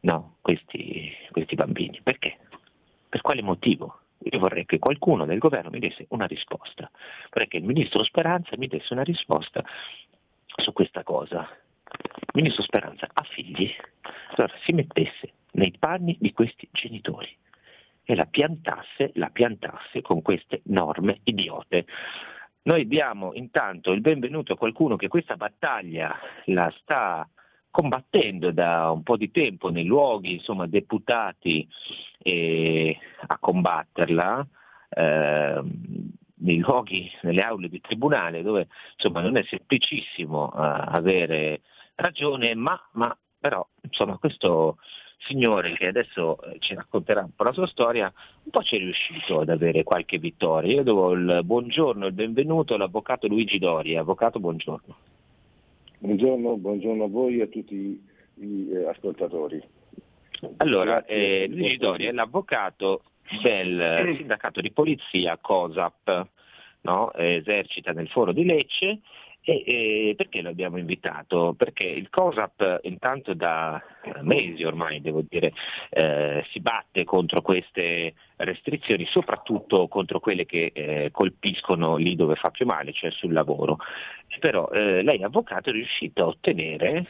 no, 0.00 0.36
questi, 0.40 1.12
questi 1.30 1.54
bambini. 1.54 2.00
Perché? 2.02 2.38
Per 3.14 3.22
quale 3.22 3.42
motivo? 3.42 4.00
Io 4.28 4.40
vorrei 4.40 4.66
che 4.66 4.80
qualcuno 4.80 5.24
del 5.24 5.38
governo 5.38 5.70
mi 5.70 5.78
desse 5.78 6.06
una 6.08 6.26
risposta. 6.26 6.90
Vorrei 7.30 7.46
che 7.46 7.58
il 7.58 7.62
ministro 7.62 8.02
Speranza 8.02 8.56
mi 8.56 8.66
desse 8.66 8.92
una 8.92 9.04
risposta 9.04 9.64
su 10.46 10.72
questa 10.72 11.04
cosa. 11.04 11.48
Il 11.92 12.30
ministro 12.32 12.64
Speranza 12.64 13.06
ha 13.12 13.22
figli, 13.22 13.72
allora 14.34 14.52
si 14.64 14.72
mettesse 14.72 15.34
nei 15.52 15.72
panni 15.78 16.16
di 16.18 16.32
questi 16.32 16.68
genitori 16.72 17.32
e 18.02 18.16
la 18.16 18.26
piantasse, 18.26 19.12
la 19.14 19.30
piantasse 19.30 20.02
con 20.02 20.20
queste 20.20 20.62
norme 20.64 21.20
idiote. 21.22 21.86
Noi 22.62 22.88
diamo 22.88 23.32
intanto 23.34 23.92
il 23.92 24.00
benvenuto 24.00 24.54
a 24.54 24.58
qualcuno 24.58 24.96
che 24.96 25.06
questa 25.06 25.36
battaglia 25.36 26.18
la 26.46 26.68
sta 26.80 27.28
combattendo 27.74 28.52
da 28.52 28.92
un 28.92 29.02
po' 29.02 29.16
di 29.16 29.32
tempo 29.32 29.68
nei 29.68 29.84
luoghi 29.84 30.34
insomma, 30.34 30.68
deputati 30.68 31.68
eh, 32.24 32.98
a 33.26 33.38
combatterla, 33.38 34.46
eh, 34.88 35.62
nei 36.36 36.58
luoghi, 36.58 37.10
nelle 37.22 37.42
aule 37.42 37.68
di 37.68 37.80
tribunale 37.80 38.42
dove 38.42 38.68
insomma, 38.94 39.20
non 39.20 39.36
è 39.36 39.42
semplicissimo 39.44 40.44
uh, 40.46 40.50
avere 40.54 41.60
ragione, 41.94 42.54
ma, 42.54 42.78
ma 42.92 43.16
però 43.38 43.66
insomma, 43.82 44.16
questo 44.16 44.78
signore 45.18 45.74
che 45.74 45.86
adesso 45.86 46.40
eh, 46.42 46.58
ci 46.60 46.74
racconterà 46.74 47.20
un 47.20 47.34
po' 47.34 47.44
la 47.44 47.52
sua 47.52 47.66
storia, 47.66 48.12
un 48.42 48.50
po' 48.50 48.62
ci 48.62 48.76
è 48.76 48.78
riuscito 48.78 49.40
ad 49.40 49.48
avere 49.48 49.82
qualche 49.82 50.18
vittoria. 50.18 50.74
Io 50.74 50.82
do 50.82 51.12
il 51.12 51.40
buongiorno, 51.44 52.06
il 52.06 52.12
benvenuto 52.12 52.74
all'avvocato 52.74 53.26
Luigi 53.26 53.58
Dori. 53.58 53.96
Avvocato, 53.96 54.40
buongiorno. 54.40 54.96
Buongiorno, 55.98 56.56
buongiorno 56.56 57.04
a 57.04 57.08
voi 57.08 57.38
e 57.38 57.42
a 57.42 57.46
tutti 57.46 58.02
gli 58.34 58.70
eh, 58.70 58.86
ascoltatori. 58.86 59.62
Allora, 60.58 61.04
eh, 61.04 61.46
Luigi 61.48 61.76
Dori 61.76 62.06
è 62.06 62.12
l'avvocato 62.12 63.02
del 63.42 64.14
sindacato 64.16 64.60
di 64.60 64.72
polizia 64.72 65.38
COSAP, 65.38 66.26
no? 66.82 67.12
esercita 67.14 67.92
nel 67.92 68.08
foro 68.08 68.32
di 68.32 68.44
Lecce 68.44 69.00
e, 69.46 69.62
e, 69.66 70.14
perché 70.16 70.40
lo 70.40 70.48
abbiamo 70.48 70.78
invitato? 70.78 71.54
Perché 71.54 71.84
il 71.84 72.08
COSAP 72.08 72.80
intanto 72.84 73.34
da 73.34 73.82
mesi 74.22 74.64
ormai, 74.64 75.02
devo 75.02 75.22
dire, 75.28 75.52
eh, 75.90 76.42
si 76.50 76.60
batte 76.60 77.04
contro 77.04 77.42
queste 77.42 78.14
restrizioni, 78.36 79.04
soprattutto 79.04 79.86
contro 79.86 80.18
quelle 80.18 80.46
che 80.46 80.72
eh, 80.72 81.10
colpiscono 81.12 81.96
lì 81.96 82.16
dove 82.16 82.36
fa 82.36 82.50
più 82.50 82.64
male, 82.64 82.94
cioè 82.94 83.10
sul 83.10 83.34
lavoro. 83.34 83.76
Però 84.40 84.70
eh, 84.70 85.02
lei 85.02 85.22
avvocato 85.22 85.68
è 85.68 85.72
riuscito 85.72 86.22
a 86.22 86.28
ottenere 86.28 87.06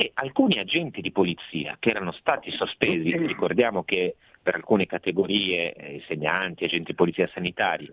che 0.00 0.12
alcuni 0.14 0.58
agenti 0.58 1.02
di 1.02 1.12
polizia 1.12 1.76
che 1.78 1.90
erano 1.90 2.12
stati 2.12 2.50
sospesi, 2.50 3.14
ricordiamo 3.14 3.84
che 3.84 4.16
per 4.42 4.54
alcune 4.54 4.86
categorie, 4.86 5.74
eh, 5.74 5.92
insegnanti, 5.96 6.64
agenti 6.64 6.92
di 6.92 6.94
polizia 6.94 7.28
sanitari, 7.34 7.86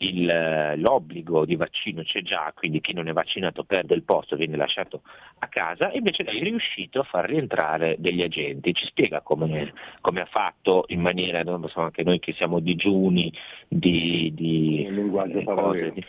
il, 0.00 0.28
eh, 0.28 0.76
l'obbligo 0.76 1.46
di 1.46 1.56
vaccino 1.56 2.02
c'è 2.02 2.20
già, 2.20 2.52
quindi 2.54 2.82
chi 2.82 2.92
non 2.92 3.08
è 3.08 3.14
vaccinato 3.14 3.64
perde 3.64 3.94
il 3.94 4.02
posto, 4.02 4.36
viene 4.36 4.58
lasciato 4.58 5.00
a 5.38 5.48
casa, 5.48 5.88
e 5.88 5.96
invece 5.96 6.24
lei 6.24 6.40
è 6.40 6.42
riuscito 6.42 7.00
a 7.00 7.04
far 7.04 7.24
rientrare 7.24 7.96
degli 7.98 8.20
agenti. 8.20 8.74
Ci 8.74 8.84
spiega 8.84 9.22
come, 9.22 9.72
come 10.02 10.20
ha 10.20 10.26
fatto 10.26 10.84
in 10.88 11.00
maniera, 11.00 11.42
non 11.42 11.66
so, 11.70 11.80
anche 11.80 12.02
noi 12.02 12.18
che 12.18 12.34
siamo 12.34 12.60
digiuni 12.60 13.32
di, 13.66 14.30
di 14.34 14.86
linguaggio 14.90 15.42
cose, 15.42 15.90
di, 15.90 16.04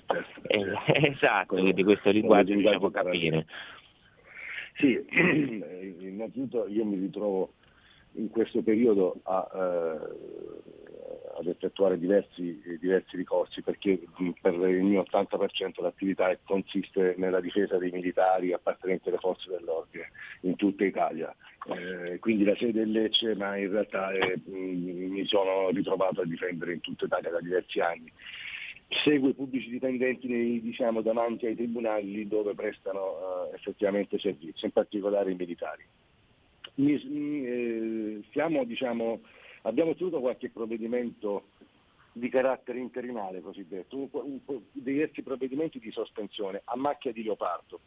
eh, 0.48 0.66
esatto, 1.14 1.72
di 1.72 1.84
questo 1.86 2.12
linguaggio 2.12 2.52
riusciamo 2.52 2.88
a 2.88 2.92
capire. 2.92 3.46
Sì, 4.78 5.04
innanzitutto 6.00 6.68
io 6.68 6.86
mi 6.86 6.98
ritrovo 6.98 7.54
in 8.14 8.30
questo 8.30 8.62
periodo 8.62 9.20
a, 9.24 9.50
eh, 9.54 10.00
ad 11.40 11.48
effettuare 11.48 12.00
diversi, 12.00 12.62
diversi, 12.80 13.16
ricorsi 13.16 13.62
perché 13.62 14.00
per 14.42 14.54
il 14.54 14.84
mio 14.84 15.06
80% 15.10 15.82
l'attività 15.82 16.36
consiste 16.44 17.16
nella 17.18 17.40
difesa 17.40 17.78
dei 17.78 17.92
militari 17.92 18.54
appartenenti 18.54 19.10
alle 19.10 19.18
forze 19.18 19.50
dell'ordine 19.50 20.12
in 20.42 20.56
tutta 20.56 20.86
Italia. 20.86 21.36
Eh, 21.68 22.20
quindi 22.20 22.44
la 22.44 22.56
sede 22.56 22.84
è 22.84 22.86
Lecce, 22.86 23.36
ma 23.36 23.58
in 23.58 23.72
realtà 23.72 24.12
eh, 24.12 24.40
mi 24.46 25.26
sono 25.26 25.70
ritrovato 25.70 26.22
a 26.22 26.26
difendere 26.26 26.74
in 26.74 26.82
tutta 26.82 27.06
Italia 27.06 27.32
da 27.32 27.42
diversi 27.42 27.80
anni. 27.80 28.12
Segue 28.90 29.30
i 29.30 29.34
pubblici 29.34 29.70
dipendenti 29.70 30.28
nei, 30.28 30.62
diciamo, 30.62 31.02
davanti 31.02 31.46
ai 31.46 31.56
tribunali 31.56 32.28
dove 32.28 32.54
prestano 32.54 33.00
uh, 33.00 33.54
effettivamente 33.54 34.18
servizio, 34.20 34.66
in 34.66 34.74
particolare 34.74 35.32
i 35.32 35.36
militari. 35.36 35.84
Mi, 36.76 37.02
mi, 37.06 37.46
eh, 37.46 38.22
siamo, 38.32 38.64
diciamo, 38.64 39.22
abbiamo 39.64 39.92
ottenuto 39.92 40.20
qualche 40.20 40.50
provvedimento 40.50 41.48
di 42.14 42.30
carattere 42.30 42.80
interinale 42.80 43.42
cosiddetto, 43.42 43.98
un, 43.98 44.08
un, 44.12 44.62
diversi 44.72 45.22
provvedimenti 45.22 45.80
di 45.80 45.92
sospensione 45.92 46.62
a 46.66 46.76
macchia 46.76 47.12
di 47.12 47.24
leopardo 47.24 47.82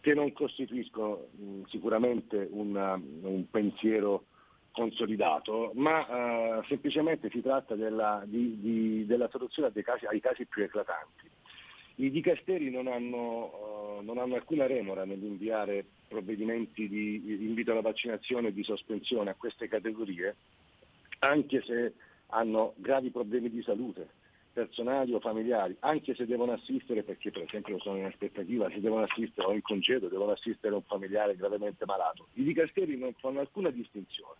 che 0.00 0.14
non 0.14 0.32
costituiscono 0.32 1.26
mh, 1.30 1.62
sicuramente 1.68 2.48
una, 2.50 2.94
un 2.94 3.44
pensiero 3.50 4.24
consolidato, 4.78 5.72
ma 5.74 6.58
uh, 6.58 6.64
semplicemente 6.66 7.28
si 7.30 7.42
tratta 7.42 7.74
della, 7.74 8.22
di, 8.24 8.60
di, 8.60 9.06
della 9.06 9.28
soluzione 9.28 9.72
casi, 9.82 10.06
ai 10.06 10.20
casi 10.20 10.46
più 10.46 10.62
eclatanti. 10.62 11.28
I 11.96 12.10
dicasteri 12.12 12.70
non 12.70 12.86
hanno, 12.86 13.98
uh, 13.98 14.04
non 14.04 14.18
hanno 14.18 14.36
alcuna 14.36 14.66
remora 14.66 15.04
nell'inviare 15.04 15.84
provvedimenti 16.06 16.88
di 16.88 17.44
invito 17.44 17.72
alla 17.72 17.80
vaccinazione 17.80 18.48
e 18.48 18.52
di 18.52 18.62
sospensione 18.62 19.30
a 19.30 19.34
queste 19.34 19.66
categorie, 19.66 20.36
anche 21.18 21.60
se 21.62 21.94
hanno 22.28 22.74
gravi 22.76 23.10
problemi 23.10 23.50
di 23.50 23.62
salute 23.62 24.08
personali 24.52 25.12
o 25.12 25.20
familiari, 25.20 25.76
anche 25.80 26.14
se 26.14 26.24
devono 26.24 26.52
assistere, 26.52 27.02
perché 27.02 27.30
per 27.32 27.42
esempio 27.42 27.80
sono 27.80 27.96
in 27.96 28.04
aspettativa, 28.04 28.70
se 28.70 28.80
devono 28.80 29.02
assistere 29.02 29.46
o 29.48 29.52
in 29.52 29.62
congedo, 29.62 30.08
devono 30.08 30.32
assistere 30.32 30.74
un 30.74 30.82
familiare 30.82 31.36
gravemente 31.36 31.84
malato. 31.84 32.28
I 32.34 32.44
dicasteri 32.44 32.96
non 32.96 33.12
fanno 33.18 33.40
alcuna 33.40 33.70
distinzione 33.70 34.38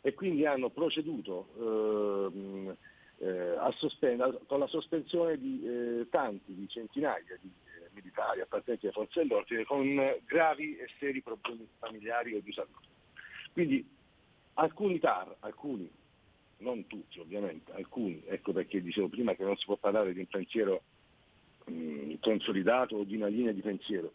e 0.00 0.14
quindi 0.14 0.46
hanno 0.46 0.70
proceduto 0.70 1.48
eh, 3.20 3.26
eh, 3.26 3.56
sospend- 3.76 4.46
con 4.46 4.60
la 4.60 4.66
sospensione 4.66 5.38
di 5.38 5.62
eh, 5.64 6.06
tanti, 6.08 6.54
di 6.54 6.68
centinaia 6.68 7.36
di 7.40 7.48
eh, 7.48 7.88
militari 7.92 8.40
appartenenti 8.40 8.86
alle 8.86 8.94
forze 8.94 9.20
dell'ordine 9.20 9.64
con 9.64 10.16
gravi 10.24 10.76
e 10.76 10.88
seri 10.98 11.20
problemi 11.20 11.66
familiari 11.78 12.34
o 12.34 12.40
di 12.40 12.52
salute. 12.52 12.86
Quindi 13.52 13.86
alcuni 14.54 14.98
TAR, 14.98 15.34
alcuni, 15.40 15.90
non 16.58 16.86
tutti 16.86 17.18
ovviamente, 17.18 17.72
alcuni, 17.72 18.22
ecco 18.26 18.52
perché 18.52 18.80
dicevo 18.80 19.08
prima 19.08 19.34
che 19.34 19.44
non 19.44 19.56
si 19.56 19.64
può 19.64 19.76
parlare 19.76 20.12
di 20.12 20.20
un 20.20 20.26
pensiero 20.26 20.82
mh, 21.64 22.14
consolidato 22.20 22.96
o 22.96 23.04
di 23.04 23.16
una 23.16 23.26
linea 23.26 23.52
di 23.52 23.60
pensiero, 23.60 24.12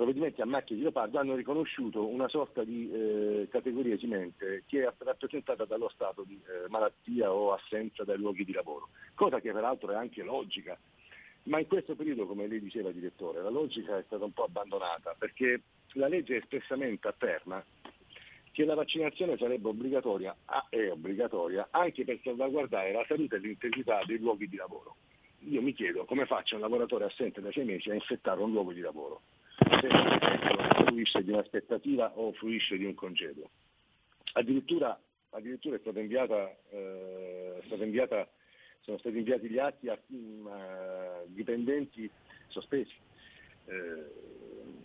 provvedimenti 0.00 0.40
a 0.40 0.46
macchia 0.46 0.74
di 0.74 0.80
leopardo 0.80 1.18
hanno 1.18 1.34
riconosciuto 1.34 2.06
una 2.06 2.26
sorta 2.26 2.64
di 2.64 2.90
eh, 2.90 3.48
categoria 3.50 3.92
esimente 3.92 4.62
che 4.66 4.82
è 4.82 4.92
rappresentata 4.96 5.66
dallo 5.66 5.90
stato 5.90 6.22
di 6.22 6.40
eh, 6.42 6.70
malattia 6.70 7.30
o 7.30 7.52
assenza 7.52 8.02
dai 8.02 8.16
luoghi 8.16 8.46
di 8.46 8.52
lavoro, 8.52 8.88
cosa 9.14 9.40
che 9.40 9.52
peraltro 9.52 9.90
è 9.90 9.96
anche 9.96 10.22
logica. 10.22 10.78
Ma 11.44 11.58
in 11.58 11.66
questo 11.66 11.96
periodo, 11.96 12.24
come 12.24 12.46
lei 12.46 12.60
diceva 12.60 12.90
direttore, 12.92 13.42
la 13.42 13.50
logica 13.50 13.98
è 13.98 14.02
stata 14.06 14.24
un 14.24 14.32
po' 14.32 14.44
abbandonata 14.44 15.14
perché 15.18 15.60
la 15.92 16.08
legge 16.08 16.36
espressamente 16.36 17.06
afferma 17.06 17.62
che 18.52 18.64
la 18.64 18.74
vaccinazione 18.74 19.36
sarebbe 19.36 19.68
obbligatoria, 19.68 20.34
è 20.70 20.90
obbligatoria 20.90 21.68
anche 21.72 22.04
per 22.04 22.18
salvaguardare 22.24 22.92
la 22.92 23.04
salute 23.06 23.36
e 23.36 23.40
l'integrità 23.40 24.02
dei 24.06 24.18
luoghi 24.18 24.48
di 24.48 24.56
lavoro. 24.56 24.96
Io 25.40 25.60
mi 25.60 25.74
chiedo 25.74 26.06
come 26.06 26.24
faccia 26.24 26.54
un 26.54 26.62
lavoratore 26.62 27.04
assente 27.04 27.42
da 27.42 27.52
sei 27.52 27.66
mesi 27.66 27.90
a 27.90 27.94
infettare 27.94 28.40
un 28.40 28.50
luogo 28.50 28.72
di 28.72 28.80
lavoro 28.80 29.20
se 29.78 29.88
fruisce 30.84 31.22
di 31.22 31.30
un'aspettativa 31.32 32.12
o 32.16 32.32
fruisce 32.32 32.76
di 32.76 32.84
un 32.84 32.94
congedo. 32.94 33.50
Addirittura, 34.32 34.98
addirittura 35.30 35.76
è 35.76 35.80
stata 35.80 36.00
inviata, 36.00 36.56
eh, 36.70 37.58
è 37.60 37.66
stata 37.66 37.84
inviata, 37.84 38.28
sono 38.80 38.98
stati 38.98 39.16
inviati 39.16 39.48
gli 39.48 39.58
atti 39.58 39.88
a, 39.88 39.92
a 39.92 39.98
mm, 40.12 40.46
dipendenti 41.34 42.10
sospesi. 42.48 42.94
Eh, 43.66 44.38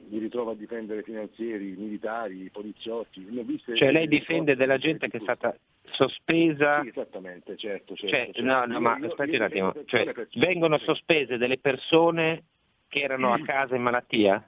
mi 0.08 0.20
ritrovo 0.20 0.51
a 0.51 0.56
difendere 0.56 1.01
finanzieri, 1.01 1.75
militari, 1.75 2.50
poliziotti. 2.51 3.25
Cioè 3.74 3.92
lei 3.92 4.08
difende 4.08 4.56
della 4.56 4.77
gente 4.77 5.10
che 5.10 5.18
è 5.18 5.22
stata 5.22 5.56
sospesa. 5.92 6.82
Sì, 6.82 6.89
esattamente, 6.89 7.58
certo. 7.58 7.96
certo, 7.96 8.08
cioè, 8.08 8.10
certo. 8.10 8.42
No, 8.44 8.65
no, 8.65 8.80
ma 8.80 8.98
aspetti 9.01 9.36
un 9.36 9.42
attimo, 9.42 9.74
cioè, 9.86 10.13
vengono 10.36 10.77
sospese 10.80 11.38
delle 11.38 11.58
persone 11.58 12.44
che 12.88 13.00
erano 13.00 13.34
a 13.34 13.42
casa 13.42 13.75
in 13.75 13.82
malattia? 13.82 14.48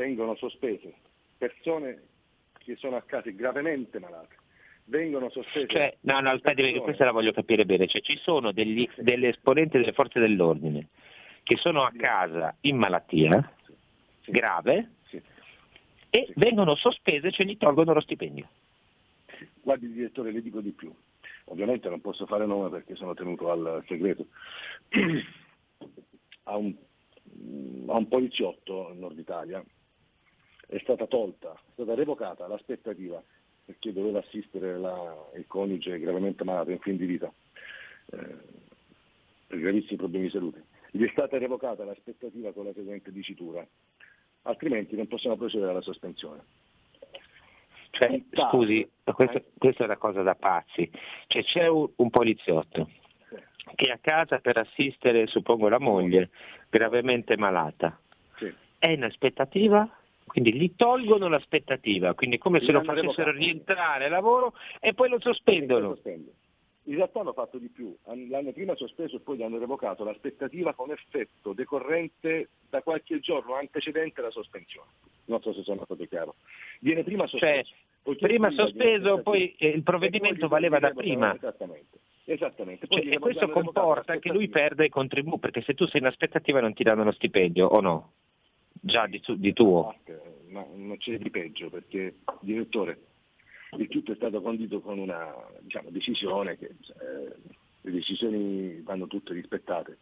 Vengono 0.00 0.34
sospese 0.36 0.94
persone 1.36 2.02
che 2.58 2.76
sono 2.76 2.96
a 2.96 3.02
casa 3.02 3.30
gravemente 3.30 3.98
malate. 3.98 4.36
Vengono 4.84 5.28
sospese. 5.30 5.66
Cioè, 5.68 5.96
no, 6.00 6.20
no, 6.20 6.30
aspetti, 6.30 6.62
perché 6.62 6.80
questa 6.80 7.04
la 7.04 7.12
voglio 7.12 7.32
capire 7.32 7.64
bene. 7.64 7.86
Cioè, 7.86 8.00
ci 8.00 8.16
sono 8.16 8.50
degli, 8.52 8.88
delle 8.96 9.28
esponenti 9.28 9.78
delle 9.78 9.92
forze 9.92 10.18
dell'ordine 10.18 10.88
che 11.42 11.56
sono 11.56 11.82
a 11.82 11.92
casa 11.96 12.56
in 12.62 12.76
malattia 12.76 13.54
sì. 13.64 13.72
Sì. 14.22 14.30
grave 14.30 14.90
sì. 15.08 15.20
e 16.10 16.32
vengono 16.36 16.74
sospese 16.74 17.28
e 17.28 17.32
ce 17.32 17.44
gli 17.44 17.56
tolgono 17.56 17.92
lo 17.92 18.00
stipendio. 18.00 18.48
Guardi 19.62 19.92
direttore, 19.92 20.32
le 20.32 20.42
dico 20.42 20.60
di 20.60 20.72
più. 20.72 20.92
Ovviamente 21.46 21.88
non 21.88 22.00
posso 22.00 22.26
fare 22.26 22.46
nome 22.46 22.68
perché 22.68 22.94
sono 22.94 23.14
tenuto 23.14 23.50
al 23.50 23.84
segreto. 23.86 24.26
a, 26.44 26.56
un, 26.56 26.74
a 27.86 27.96
un 27.96 28.08
poliziotto 28.08 28.90
in 28.92 28.98
Nord 29.00 29.18
Italia 29.18 29.64
è 30.70 30.78
stata 30.78 31.06
tolta, 31.06 31.52
è 31.52 31.72
stata 31.72 31.94
revocata 31.94 32.46
l'aspettativa 32.46 33.20
perché 33.64 33.92
doveva 33.92 34.20
assistere 34.20 34.78
la, 34.78 35.16
il 35.34 35.44
coniuge 35.48 35.98
gravemente 35.98 36.44
malato 36.44 36.70
in 36.70 36.78
fin 36.78 36.96
di 36.96 37.06
vita 37.06 37.32
eh, 38.12 38.36
per 39.48 39.58
gravissimi 39.58 39.96
problemi 39.96 40.26
di 40.26 40.30
salute. 40.30 40.64
Gli 40.92 41.04
è 41.04 41.10
stata 41.10 41.38
revocata 41.38 41.84
l'aspettativa 41.84 42.52
con 42.52 42.66
la 42.66 42.72
seguente 42.72 43.10
dicitura, 43.10 43.66
altrimenti 44.42 44.94
non 44.94 45.08
possiamo 45.08 45.36
procedere 45.36 45.72
alla 45.72 45.82
sospensione. 45.82 46.42
Cioè, 47.90 48.22
scusi, 48.30 48.88
questa, 49.02 49.38
eh? 49.38 49.44
questa, 49.58 49.82
è 49.82 49.86
una 49.86 49.96
cosa 49.96 50.22
da 50.22 50.36
pazzi. 50.36 50.88
Cioè, 51.26 51.42
c'è 51.42 51.66
un, 51.66 51.90
un 51.96 52.10
poliziotto 52.10 52.88
che 53.74 53.86
è 53.86 53.90
a 53.90 53.98
casa 54.00 54.38
per 54.38 54.56
assistere, 54.56 55.26
suppongo, 55.26 55.68
la 55.68 55.80
moglie 55.80 56.30
gravemente 56.68 57.36
malata. 57.36 58.00
Sì. 58.36 58.52
È 58.78 58.88
in 58.88 59.02
aspettativa 59.02 59.99
quindi 60.30 60.54
gli 60.54 60.74
tolgono 60.76 61.28
l'aspettativa, 61.28 62.14
quindi 62.14 62.38
come 62.38 62.60
se 62.60 62.70
lo 62.70 62.84
facessero 62.84 63.32
rientrare 63.32 64.04
al 64.04 64.12
lavoro 64.12 64.54
e 64.78 64.94
poi 64.94 65.08
lo 65.08 65.18
sospendono. 65.18 65.98
In 66.84 66.94
realtà 66.94 67.20
hanno 67.20 67.32
fatto 67.32 67.58
di 67.58 67.68
più, 67.68 67.94
l'hanno 68.04 68.52
prima 68.52 68.76
sospeso 68.76 69.16
e 69.16 69.20
poi 69.20 69.36
gli 69.36 69.42
hanno 69.42 69.58
revocato 69.58 70.04
l'aspettativa 70.04 70.72
con 70.72 70.92
effetto 70.92 71.52
decorrente 71.52 72.48
da 72.68 72.80
qualche 72.80 73.18
giorno 73.18 73.54
antecedente 73.54 74.20
alla 74.20 74.30
sospensione. 74.30 74.90
Non 75.26 75.42
so 75.42 75.52
se 75.52 75.62
sono 75.62 75.82
stato 75.84 76.04
chiaro. 76.06 76.36
Viene 76.78 77.02
prima 77.02 77.26
sospeso. 77.26 77.74
Cioè, 78.04 78.16
prima 78.16 78.50
sospeso, 78.50 79.20
poi 79.22 79.54
eh, 79.58 79.68
il 79.68 79.82
provvedimento 79.82 80.48
poi 80.48 80.48
valeva 80.48 80.78
da 80.78 80.90
prima. 80.92 81.34
Esattamente. 81.34 81.98
Esattamente. 82.24 82.86
Cioè, 82.88 83.04
e 83.04 83.18
questo 83.18 83.48
comporta 83.48 84.18
che 84.18 84.32
lui 84.32 84.48
perde 84.48 84.86
i 84.86 84.90
contributi, 84.90 85.40
perché 85.40 85.62
se 85.62 85.74
tu 85.74 85.86
sei 85.86 86.00
in 86.00 86.06
aspettativa 86.06 86.60
non 86.60 86.72
ti 86.72 86.84
danno 86.84 87.02
lo 87.02 87.12
stipendio, 87.12 87.66
o 87.66 87.80
no? 87.80 88.12
Già 88.80 89.06
di, 89.06 89.20
tu, 89.20 89.36
di 89.36 89.52
tuo. 89.52 89.94
Ma 90.48 90.64
non 90.74 90.96
c'è 90.98 91.18
di 91.18 91.30
peggio 91.30 91.70
perché, 91.70 92.16
direttore, 92.40 92.98
il 93.78 93.88
tutto 93.88 94.12
è 94.12 94.16
stato 94.16 94.42
condito 94.42 94.80
con 94.80 94.98
una 94.98 95.32
diciamo, 95.60 95.90
decisione 95.90 96.56
che 96.56 96.66
eh, 96.66 97.36
le 97.82 97.90
decisioni 97.90 98.80
vanno 98.82 99.06
tutte 99.06 99.32
rispettate. 99.32 99.98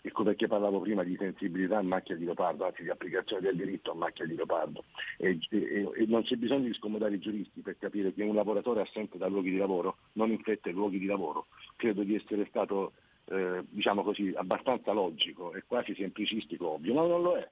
Ecco 0.00 0.22
perché 0.22 0.46
parlavo 0.46 0.80
prima 0.80 1.02
di 1.02 1.16
sensibilità 1.16 1.78
a 1.78 1.82
macchia 1.82 2.14
di 2.14 2.24
leopardo, 2.24 2.64
anzi 2.64 2.82
di 2.82 2.90
applicazione 2.90 3.42
del 3.42 3.56
diritto 3.56 3.90
a 3.90 3.94
macchia 3.94 4.26
di 4.26 4.36
leopardo. 4.36 4.84
E, 5.16 5.38
e, 5.50 5.88
e, 5.94 6.06
non 6.06 6.22
c'è 6.22 6.36
bisogno 6.36 6.66
di 6.66 6.74
scomodare 6.74 7.16
i 7.16 7.18
giuristi 7.18 7.60
per 7.60 7.76
capire 7.78 8.12
che 8.12 8.22
un 8.22 8.34
lavoratore 8.34 8.82
assente 8.82 9.18
da 9.18 9.26
luoghi 9.26 9.50
di 9.50 9.56
lavoro 9.56 9.96
non 10.12 10.30
infetta 10.30 10.68
i 10.68 10.72
luoghi 10.72 10.98
di 10.98 11.06
lavoro. 11.06 11.46
Credo 11.76 12.04
di 12.04 12.14
essere 12.14 12.46
stato, 12.48 12.92
eh, 13.26 13.64
diciamo 13.68 14.02
così, 14.02 14.32
abbastanza 14.36 14.92
logico 14.92 15.52
e 15.54 15.64
quasi 15.66 15.94
semplicistico, 15.94 16.74
ovvio, 16.74 16.94
ma 16.94 17.06
non 17.06 17.22
lo 17.22 17.36
è. 17.36 17.48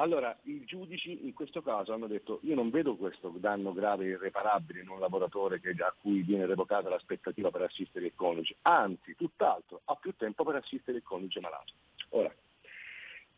Allora, 0.00 0.36
i 0.42 0.64
giudici 0.64 1.26
in 1.26 1.34
questo 1.34 1.60
caso 1.60 1.92
hanno 1.92 2.06
detto 2.06 2.38
io 2.42 2.54
non 2.54 2.70
vedo 2.70 2.94
questo 2.94 3.32
danno 3.36 3.72
grave 3.72 4.04
e 4.04 4.08
irreparabile 4.10 4.80
in 4.80 4.88
un 4.88 5.00
lavoratore 5.00 5.60
che, 5.60 5.70
a 5.70 5.92
cui 6.00 6.22
viene 6.22 6.46
revocata 6.46 6.88
l'aspettativa 6.88 7.50
per 7.50 7.62
assistere 7.62 8.06
il 8.06 8.12
coniuge, 8.14 8.56
anzi, 8.62 9.16
tutt'altro, 9.16 9.80
ha 9.86 9.96
più 9.96 10.14
tempo 10.16 10.44
per 10.44 10.54
assistere 10.54 10.98
il 10.98 11.02
coniuge 11.02 11.40
malato. 11.40 11.72
Ora, 12.10 12.32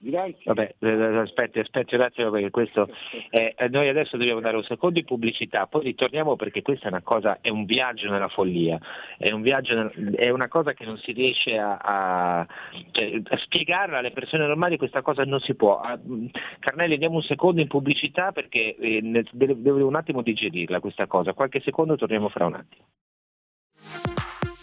Dinanzi... 0.03 0.45
Vabbè, 0.45 0.77
eh, 0.79 0.89
eh, 0.89 1.17
aspetti, 1.19 1.59
aspetti 1.59 1.95
un 1.95 2.01
attimo 2.01 2.31
perché 2.31 2.49
questo 2.49 2.89
eh, 3.29 3.55
noi 3.69 3.87
adesso 3.87 4.17
dobbiamo 4.17 4.41
dare 4.41 4.57
un 4.57 4.63
secondo 4.63 4.99
di 4.99 5.05
pubblicità, 5.05 5.67
poi 5.67 5.83
ritorniamo 5.83 6.37
perché 6.37 6.63
questa 6.63 6.87
è 6.87 6.89
una 6.89 7.03
cosa, 7.03 7.39
è 7.43 7.51
un 7.51 7.67
viaggio 7.67 8.11
nella 8.11 8.29
follia, 8.29 8.79
è, 9.19 9.31
un 9.31 9.43
viaggio, 9.43 9.93
è 10.15 10.31
una 10.31 10.49
cosa 10.49 10.73
che 10.73 10.87
non 10.87 10.97
si 10.97 11.13
riesce 11.13 11.59
a, 11.59 11.77
a, 11.77 12.47
cioè, 12.93 13.21
a 13.29 13.37
spiegarla 13.37 13.99
alle 13.99 14.13
persone 14.13 14.47
normali, 14.47 14.79
questa 14.79 15.03
cosa 15.03 15.23
non 15.25 15.41
si 15.41 15.55
può. 15.55 15.79
A, 15.81 15.99
mm, 16.03 16.29
Carnelli 16.61 16.97
diamo 16.97 17.17
un 17.17 17.23
secondo 17.23 17.61
in 17.61 17.69
pubblicità 17.69 18.33
perché 18.33 18.75
eh, 18.77 19.25
devo 19.33 19.87
un 19.87 19.97
attimo 19.97 20.23
digerirla 20.23 20.81
questa 20.81 21.07
cosa, 21.07 21.35
qualche 21.35 21.61
secondo 21.61 21.97
torniamo 21.97 22.31
fra 22.31 22.47
un 22.47 22.55
attimo. 22.55 22.85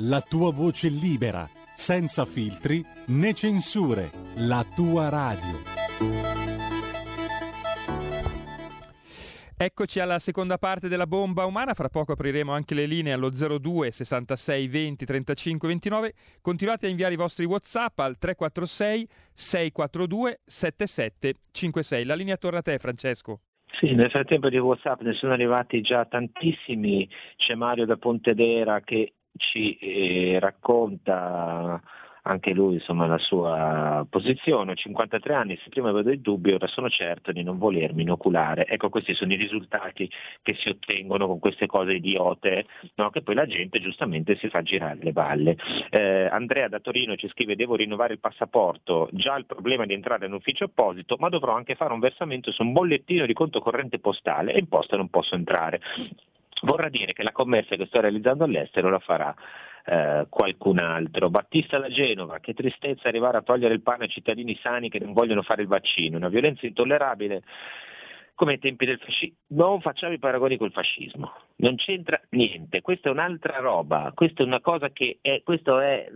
la 0.00 0.20
tua 0.20 0.52
voce 0.52 0.88
libera, 0.88 1.48
senza 1.74 2.24
filtri 2.24 2.84
né 3.06 3.32
censure, 3.32 4.10
la 4.36 4.64
tua 4.74 5.08
radio. 5.08 5.76
Eccoci 9.60 9.98
alla 9.98 10.20
seconda 10.20 10.56
parte 10.56 10.86
della 10.86 11.08
bomba 11.08 11.44
umana, 11.44 11.74
fra 11.74 11.88
poco 11.88 12.12
apriremo 12.12 12.52
anche 12.52 12.76
le 12.76 12.86
linee 12.86 13.12
allo 13.12 13.30
02 13.30 13.90
66 13.90 14.68
20 14.68 15.04
35 15.04 15.66
29. 15.66 16.12
Continuate 16.40 16.86
a 16.86 16.90
inviare 16.90 17.14
i 17.14 17.16
vostri 17.16 17.44
WhatsApp 17.44 17.98
al 17.98 18.18
346 18.18 19.08
642 19.32 20.40
7756. 20.44 22.04
La 22.04 22.14
linea 22.14 22.36
torna 22.36 22.58
a 22.58 22.62
te 22.62 22.78
Francesco. 22.78 23.40
Sì, 23.72 23.94
nel 23.94 24.10
frattempo 24.10 24.48
di 24.48 24.58
WhatsApp 24.58 25.00
ne 25.00 25.12
sono 25.14 25.32
arrivati 25.32 25.80
già 25.80 26.04
tantissimi. 26.04 27.08
C'è 27.36 27.54
Mario 27.54 27.84
da 27.84 27.96
Pontedera 27.96 28.80
che 28.80 29.14
ci 29.38 29.78
eh, 29.78 30.38
racconta 30.38 31.80
anche 32.28 32.52
lui 32.52 32.74
insomma, 32.74 33.06
la 33.06 33.18
sua 33.18 34.06
posizione, 34.08 34.72
ho 34.72 34.74
53 34.74 35.34
anni, 35.34 35.58
se 35.62 35.70
prima 35.70 35.88
avevo 35.88 36.04
dei 36.04 36.20
dubbi 36.20 36.52
ora 36.52 36.66
sono 36.66 36.88
certo 36.88 37.32
di 37.32 37.42
non 37.42 37.58
volermi 37.58 38.02
inoculare. 38.02 38.66
Ecco 38.66 38.90
questi 38.90 39.14
sono 39.14 39.32
i 39.32 39.36
risultati 39.36 40.08
che 40.42 40.54
si 40.54 40.68
ottengono 40.68 41.26
con 41.26 41.38
queste 41.38 41.66
cose 41.66 41.94
idiote, 41.94 42.66
no? 42.96 43.10
che 43.10 43.22
poi 43.22 43.34
la 43.34 43.46
gente 43.46 43.80
giustamente 43.80 44.36
si 44.36 44.48
fa 44.48 44.62
girare 44.62 44.98
le 45.00 45.12
balle. 45.12 45.56
Eh, 45.90 46.26
Andrea 46.26 46.68
da 46.68 46.80
Torino 46.80 47.16
ci 47.16 47.28
scrive 47.28 47.56
devo 47.56 47.76
rinnovare 47.76 48.12
il 48.12 48.20
passaporto, 48.20 49.08
già 49.12 49.36
il 49.36 49.46
problema 49.46 49.86
di 49.86 49.94
entrare 49.94 50.26
in 50.26 50.34
ufficio 50.34 50.64
apposito, 50.64 51.16
ma 51.18 51.30
dovrò 51.30 51.54
anche 51.54 51.74
fare 51.76 51.94
un 51.94 52.00
versamento 52.00 52.52
su 52.52 52.62
un 52.62 52.72
bollettino 52.72 53.24
di 53.24 53.32
conto 53.32 53.60
corrente 53.60 53.98
postale 53.98 54.52
e 54.52 54.58
in 54.58 54.68
posta 54.68 54.96
non 54.96 55.08
posso 55.08 55.34
entrare. 55.34 55.80
Vorrà 56.62 56.88
dire 56.88 57.12
che 57.12 57.22
la 57.22 57.32
commessa 57.32 57.76
che 57.76 57.86
sto 57.86 58.00
realizzando 58.00 58.44
all'estero 58.44 58.90
la 58.90 58.98
farà 58.98 59.34
eh, 59.84 60.26
qualcun 60.28 60.78
altro. 60.78 61.30
Battista 61.30 61.78
da 61.78 61.88
Genova, 61.88 62.38
che 62.40 62.54
tristezza 62.54 63.08
arrivare 63.08 63.38
a 63.38 63.42
togliere 63.42 63.74
il 63.74 63.82
pane 63.82 64.04
ai 64.04 64.10
cittadini 64.10 64.58
sani 64.62 64.88
che 64.90 64.98
non 64.98 65.12
vogliono 65.12 65.42
fare 65.42 65.62
il 65.62 65.68
vaccino, 65.68 66.16
una 66.16 66.28
violenza 66.28 66.66
intollerabile 66.66 67.42
come 68.38 68.52
ai 68.52 68.58
tempi 68.60 68.86
del 68.86 69.00
fascismo. 69.00 69.36
Non 69.48 69.80
facciamo 69.80 70.12
i 70.12 70.20
paragoni 70.20 70.56
col 70.56 70.70
fascismo, 70.70 71.32
non 71.56 71.74
c'entra 71.74 72.20
niente, 72.30 72.82
questa 72.82 73.08
è 73.08 73.12
un'altra 73.12 73.58
roba, 73.58 74.12
questa 74.14 74.44
è 74.44 74.46
una 74.46 74.60
cosa 74.60 74.90
che 74.90 75.18
è, 75.20 75.42
questo 75.42 75.80
è 75.80 76.08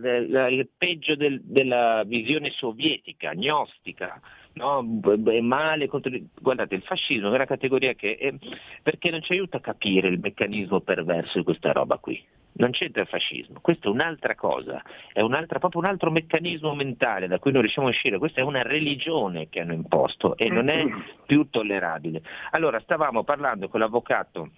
il 0.49 0.69
peggio 0.77 1.15
del, 1.17 1.41
della 1.43 2.03
visione 2.05 2.49
sovietica, 2.51 3.33
gnostica, 3.33 4.21
no? 4.53 5.01
male 5.41 5.87
contro... 5.87 6.17
Guardate, 6.39 6.75
il 6.75 6.83
fascismo 6.83 7.29
è 7.29 7.35
una 7.35 7.45
categoria 7.45 7.93
che 7.93 8.15
è... 8.15 8.33
perché 8.81 9.11
non 9.11 9.21
ci 9.21 9.33
aiuta 9.33 9.57
a 9.57 9.59
capire 9.61 10.07
il 10.07 10.19
meccanismo 10.19 10.79
perverso 10.79 11.39
di 11.39 11.43
questa 11.43 11.73
roba 11.73 11.97
qui. 11.97 12.25
Non 12.55 12.71
c'entra 12.71 13.01
il 13.01 13.07
fascismo, 13.07 13.59
questa 13.61 13.87
è 13.87 13.91
un'altra 13.91 14.35
cosa, 14.35 14.81
è 15.11 15.21
un'altra, 15.21 15.57
proprio 15.57 15.81
un 15.81 15.87
altro 15.87 16.11
meccanismo 16.11 16.75
mentale 16.75 17.27
da 17.27 17.39
cui 17.39 17.51
non 17.51 17.61
riusciamo 17.61 17.87
a 17.87 17.89
uscire, 17.89 18.19
questa 18.19 18.41
è 18.41 18.43
una 18.43 18.61
religione 18.61 19.49
che 19.49 19.59
hanno 19.59 19.73
imposto 19.73 20.37
e 20.37 20.49
non 20.49 20.69
è 20.69 20.85
più 21.25 21.49
tollerabile. 21.49 22.21
Allora, 22.51 22.79
stavamo 22.79 23.23
parlando 23.23 23.69
con 23.69 23.79
l'avvocato 23.79 24.51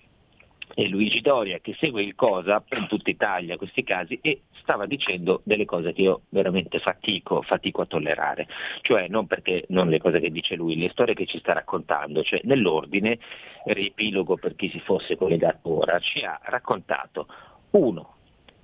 e 0.74 0.88
Luigi 0.88 1.22
Doria 1.22 1.60
che 1.60 1.76
segue 1.80 2.02
il 2.02 2.16
COSA 2.16 2.64
in 2.78 2.88
tutta 2.88 3.10
Italia 3.10 3.58
questi 3.58 3.84
casi 3.84 4.20
e 4.22 4.42
stava 4.62 4.86
dicendo 4.86 5.42
delle 5.44 5.66
cose 5.66 5.94
che 5.94 6.02
io 6.02 6.22
veramente 6.30 6.80
fatico, 6.80 7.42
fatico 7.44 7.82
a 7.82 7.86
tollerare, 7.86 8.48
cioè 8.82 9.08
non 9.08 9.28
perché 9.28 9.66
non 9.70 9.90
le 9.90 10.00
cose 10.00 10.20
che 10.20 10.32
dice 10.32 10.56
lui, 10.56 10.78
le 10.78 10.90
storie 10.90 11.14
che 11.14 11.28
ci 11.28 11.40
sta 11.40 11.54
raccontando, 11.54 12.24
cioè 12.24 12.42
nell'ordine, 12.44 13.20
riepilogo 13.66 14.38
per 14.38 14.56
chi 14.56 14.70
si 14.70 14.80
fosse 14.80 15.16
collegato 15.16 15.70
ora, 15.70 16.00
ci 16.00 16.24
ha 16.24 16.40
raccontato 16.44 17.28
uno 17.72 18.16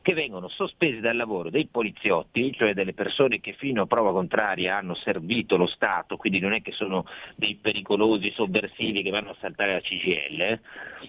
che 0.02 0.14
vengono 0.14 0.48
sospesi 0.48 1.00
dal 1.00 1.16
lavoro 1.16 1.50
dei 1.50 1.68
poliziotti, 1.68 2.52
cioè 2.54 2.74
delle 2.74 2.94
persone 2.94 3.40
che 3.40 3.54
fino 3.54 3.84
a 3.84 3.86
prova 3.86 4.12
contraria 4.12 4.78
hanno 4.78 4.96
servito 4.96 5.58
lo 5.58 5.68
Stato, 5.68 6.18
quindi 6.18 6.40
non 6.40 6.54
è 6.54 6.62
che 6.62 6.72
sono 6.72 7.06
dei 7.36 7.56
pericolosi 7.56 8.32
sovversivi 8.32 9.04
che 9.04 9.12
vanno 9.12 9.32
a 9.32 9.38
saltare 9.40 9.74
la 9.74 9.82
CGL, 9.82 10.60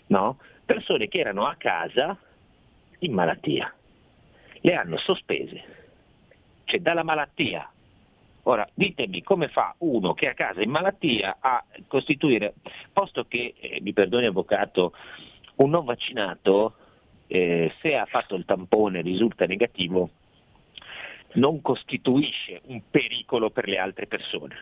no? 0.09 0.39
persone 0.65 1.09
che 1.09 1.19
erano 1.19 1.47
a 1.47 1.55
casa 1.57 2.19
in 2.99 3.13
malattia. 3.13 3.73
Le 4.61 4.75
hanno 4.75 4.99
sospese, 4.99 5.65
cioè 6.65 6.81
dalla 6.81 7.03
malattia. 7.03 7.69
Ora 8.45 8.69
ditemi 8.75 9.23
come 9.23 9.49
fa 9.49 9.75
uno 9.79 10.15
che 10.15 10.27
è 10.27 10.31
a 10.31 10.35
casa 10.35 10.63
in 10.63 10.71
malattia 10.71 11.37
a 11.41 11.65
costituire, 11.87 12.55
posto 12.93 13.25
che, 13.25 13.55
eh, 13.59 13.81
mi 13.81 13.93
perdoni 13.93 14.27
avvocato, 14.27 14.93
un 15.57 15.71
non 15.71 15.85
vaccinato, 15.85 16.75
eh, 17.35 17.73
se 17.81 17.97
ha 17.97 18.05
fatto 18.05 18.35
il 18.35 18.45
tampone 18.45 18.99
e 18.99 19.03
risulta 19.03 19.47
negativo, 19.47 20.11
non 21.35 21.63
costituisce 21.63 22.61
un 22.67 22.83
pericolo 22.91 23.49
per 23.49 23.69
le 23.69 23.79
altre 23.79 24.07
persone. 24.07 24.57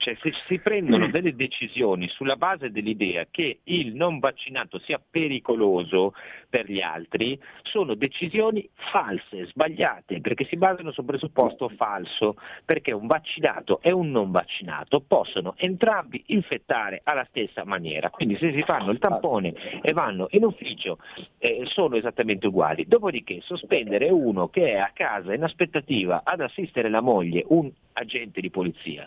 Cioè 0.00 0.16
se 0.22 0.32
si 0.46 0.58
prendono 0.60 1.08
mm. 1.08 1.10
delle 1.10 1.36
decisioni 1.36 2.08
sulla 2.08 2.36
base 2.36 2.70
dell'idea 2.70 3.26
che 3.30 3.60
il 3.64 3.94
non 3.94 4.18
vaccinato 4.18 4.78
sia 4.78 4.98
pericoloso 4.98 6.14
per 6.48 6.70
gli 6.70 6.80
altri, 6.80 7.38
sono 7.64 7.94
decisioni 7.94 8.66
false, 8.90 9.44
sbagliate, 9.44 10.22
perché 10.22 10.46
si 10.46 10.56
basano 10.56 10.90
su 10.90 11.02
un 11.02 11.06
presupposto 11.06 11.68
falso, 11.68 12.36
perché 12.64 12.92
un 12.92 13.06
vaccinato 13.06 13.80
e 13.82 13.92
un 13.92 14.10
non 14.10 14.30
vaccinato 14.30 15.02
possono 15.06 15.52
entrambi 15.58 16.24
infettare 16.28 17.02
alla 17.04 17.26
stessa 17.28 17.64
maniera. 17.64 18.08
Quindi 18.08 18.38
se 18.38 18.54
si 18.54 18.62
fanno 18.62 18.92
il 18.92 18.98
tampone 18.98 19.52
e 19.82 19.92
vanno 19.92 20.28
in 20.30 20.44
ufficio 20.44 20.96
eh, 21.36 21.64
sono 21.66 21.96
esattamente 21.96 22.46
uguali. 22.46 22.86
Dopodiché 22.86 23.42
sospendere 23.42 24.08
uno 24.08 24.48
che 24.48 24.72
è 24.72 24.76
a 24.78 24.92
casa 24.94 25.34
in 25.34 25.42
aspettativa 25.42 26.22
ad 26.24 26.40
assistere 26.40 26.88
la 26.88 27.02
moglie, 27.02 27.44
un 27.48 27.70
agente 27.92 28.40
di 28.40 28.48
polizia, 28.48 29.06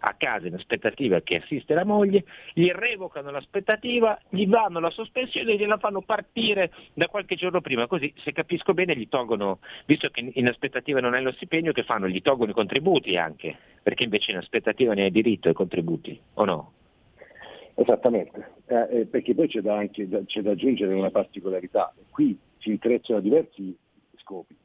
a 0.00 0.14
casa 0.14 0.46
in 0.46 0.54
aspettativa 0.54 1.20
che 1.20 1.36
assiste 1.36 1.74
la 1.74 1.84
moglie, 1.84 2.24
gli 2.52 2.70
revocano 2.70 3.30
l'aspettativa, 3.30 4.18
gli 4.28 4.46
danno 4.46 4.80
la 4.80 4.90
sospensione 4.90 5.52
e 5.52 5.56
gliela 5.56 5.78
fanno 5.78 6.02
partire 6.02 6.70
da 6.94 7.06
qualche 7.06 7.36
giorno 7.36 7.60
prima, 7.60 7.86
così 7.86 8.12
se 8.22 8.32
capisco 8.32 8.74
bene 8.74 8.96
gli 8.96 9.08
tolgono, 9.08 9.58
visto 9.86 10.08
che 10.08 10.30
in 10.32 10.48
aspettativa 10.48 11.00
non 11.00 11.14
hai 11.14 11.22
lo 11.22 11.32
stipendio, 11.32 11.72
che 11.72 11.82
fanno? 11.82 12.08
Gli 12.08 12.22
tolgono 12.22 12.50
i 12.50 12.54
contributi 12.54 13.16
anche, 13.16 13.56
perché 13.82 14.04
invece 14.04 14.32
in 14.32 14.38
aspettativa 14.38 14.94
ne 14.94 15.04
hai 15.04 15.10
diritto 15.10 15.48
ai 15.48 15.54
contributi, 15.54 16.18
o 16.34 16.44
no? 16.44 16.72
Esattamente, 17.74 18.54
eh, 18.66 19.00
eh 19.00 19.06
perché 19.06 19.34
poi 19.34 19.48
c'è 19.48 19.60
da, 19.60 19.76
anche, 19.76 20.08
c'è 20.26 20.40
da 20.40 20.50
aggiungere 20.50 20.94
una 20.94 21.10
particolarità, 21.10 21.94
qui 22.10 22.36
si 22.58 22.70
intrecciano 22.70 23.20
diversi 23.20 23.76
scopi. 24.16 24.56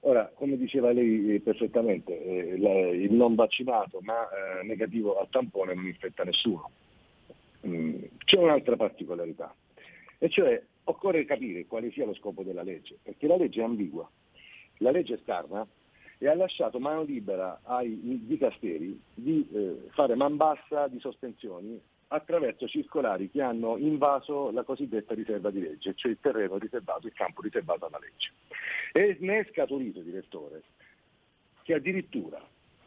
Ora, 0.00 0.30
come 0.34 0.56
diceva 0.56 0.92
lei 0.92 1.34
eh, 1.34 1.40
perfettamente, 1.40 2.22
eh, 2.22 2.54
il 2.54 3.12
non 3.12 3.34
vaccinato 3.34 3.98
ma 4.02 4.28
eh, 4.28 4.64
negativo 4.64 5.18
al 5.18 5.28
tampone 5.28 5.74
non 5.74 5.86
infetta 5.86 6.22
nessuno. 6.22 6.70
Mm, 7.66 8.02
c'è 8.24 8.36
un'altra 8.38 8.76
particolarità, 8.76 9.52
e 10.18 10.28
cioè 10.28 10.62
occorre 10.84 11.24
capire 11.24 11.66
quale 11.66 11.90
sia 11.90 12.06
lo 12.06 12.14
scopo 12.14 12.44
della 12.44 12.62
legge, 12.62 12.98
perché 13.02 13.26
la 13.26 13.36
legge 13.36 13.60
è 13.60 13.64
ambigua, 13.64 14.08
la 14.78 14.92
legge 14.92 15.14
è 15.14 15.20
scarna 15.22 15.66
e 16.18 16.28
ha 16.28 16.34
lasciato 16.34 16.78
mano 16.78 17.02
libera 17.02 17.60
ai 17.64 17.98
dicasteri 18.24 19.00
di 19.14 19.48
eh, 19.52 19.88
fare 19.90 20.14
man 20.14 20.36
bassa 20.36 20.86
di 20.86 21.00
sospensioni 21.00 21.80
attraverso 22.08 22.66
circolari 22.66 23.30
che 23.30 23.42
hanno 23.42 23.76
invaso 23.76 24.50
la 24.50 24.62
cosiddetta 24.62 25.14
riserva 25.14 25.50
di 25.50 25.60
legge, 25.60 25.94
cioè 25.94 26.10
il 26.10 26.18
terreno 26.20 26.56
riservato, 26.56 27.06
il 27.06 27.12
campo 27.12 27.42
riservato 27.42 27.86
alla 27.86 27.98
legge. 27.98 28.32
E 28.92 29.16
ne 29.20 29.40
è 29.40 29.48
scaturito, 29.50 30.00
direttore, 30.00 30.62
che 31.62 31.74
addirittura 31.74 32.40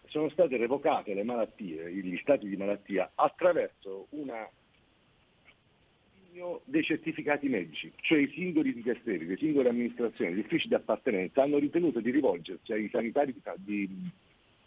sono 0.08 0.30
state 0.30 0.58
revocate 0.58 1.14
le 1.14 1.24
malattie, 1.24 1.92
gli 1.92 2.18
stati 2.18 2.48
di 2.48 2.58
malattia, 2.58 3.12
attraverso 3.16 4.08
una 4.10 4.48
dei 6.64 6.84
certificati 6.84 7.50
medici, 7.50 7.92
cioè 7.98 8.20
i 8.20 8.32
singoli 8.34 8.74
dicasteri, 8.74 9.26
le 9.26 9.36
singole 9.36 9.70
amministrazioni, 9.70 10.34
gli 10.34 10.40
uffici 10.40 10.70
di 10.70 10.76
appartenenza 10.76 11.44
hanno 11.44 11.58
ritenuto 11.58 12.00
di 12.00 12.10
rivolgersi 12.10 12.72
ai 12.72 12.90
sanitari 12.90 13.34
di, 13.34 13.88
di 13.88 14.12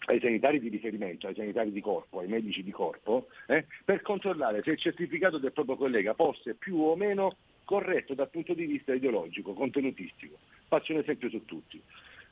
ai 0.07 0.21
sanitari 0.21 0.61
di 0.61 0.69
riferimento, 0.69 1.27
ai 1.27 1.35
sanitari 1.35 1.73
di 1.73 1.81
corpo, 1.81 2.21
ai 2.21 2.29
medici 2.29 2.63
di 2.63 2.71
corpo, 2.71 3.29
eh, 3.47 3.67
per 3.85 4.03
controllare 4.03 4.63
se 4.63 4.73
il 4.73 4.79
certificato 4.79 5.39
del 5.39 5.53
proprio 5.53 5.77
collega 5.77 6.15
fosse 6.15 6.55
più 6.55 6.79
o 6.81 6.97
meno 6.97 7.37
corretto 7.65 8.15
dal 8.15 8.31
punto 8.31 8.55
di 8.55 8.67
vista 8.67 8.95
ideologico, 8.95 9.55
contenutistico. 9.55 10.37
Faccio 10.69 10.93
un 10.93 10.99
esempio 10.99 11.31
su 11.31 11.45
tutti. 11.45 11.81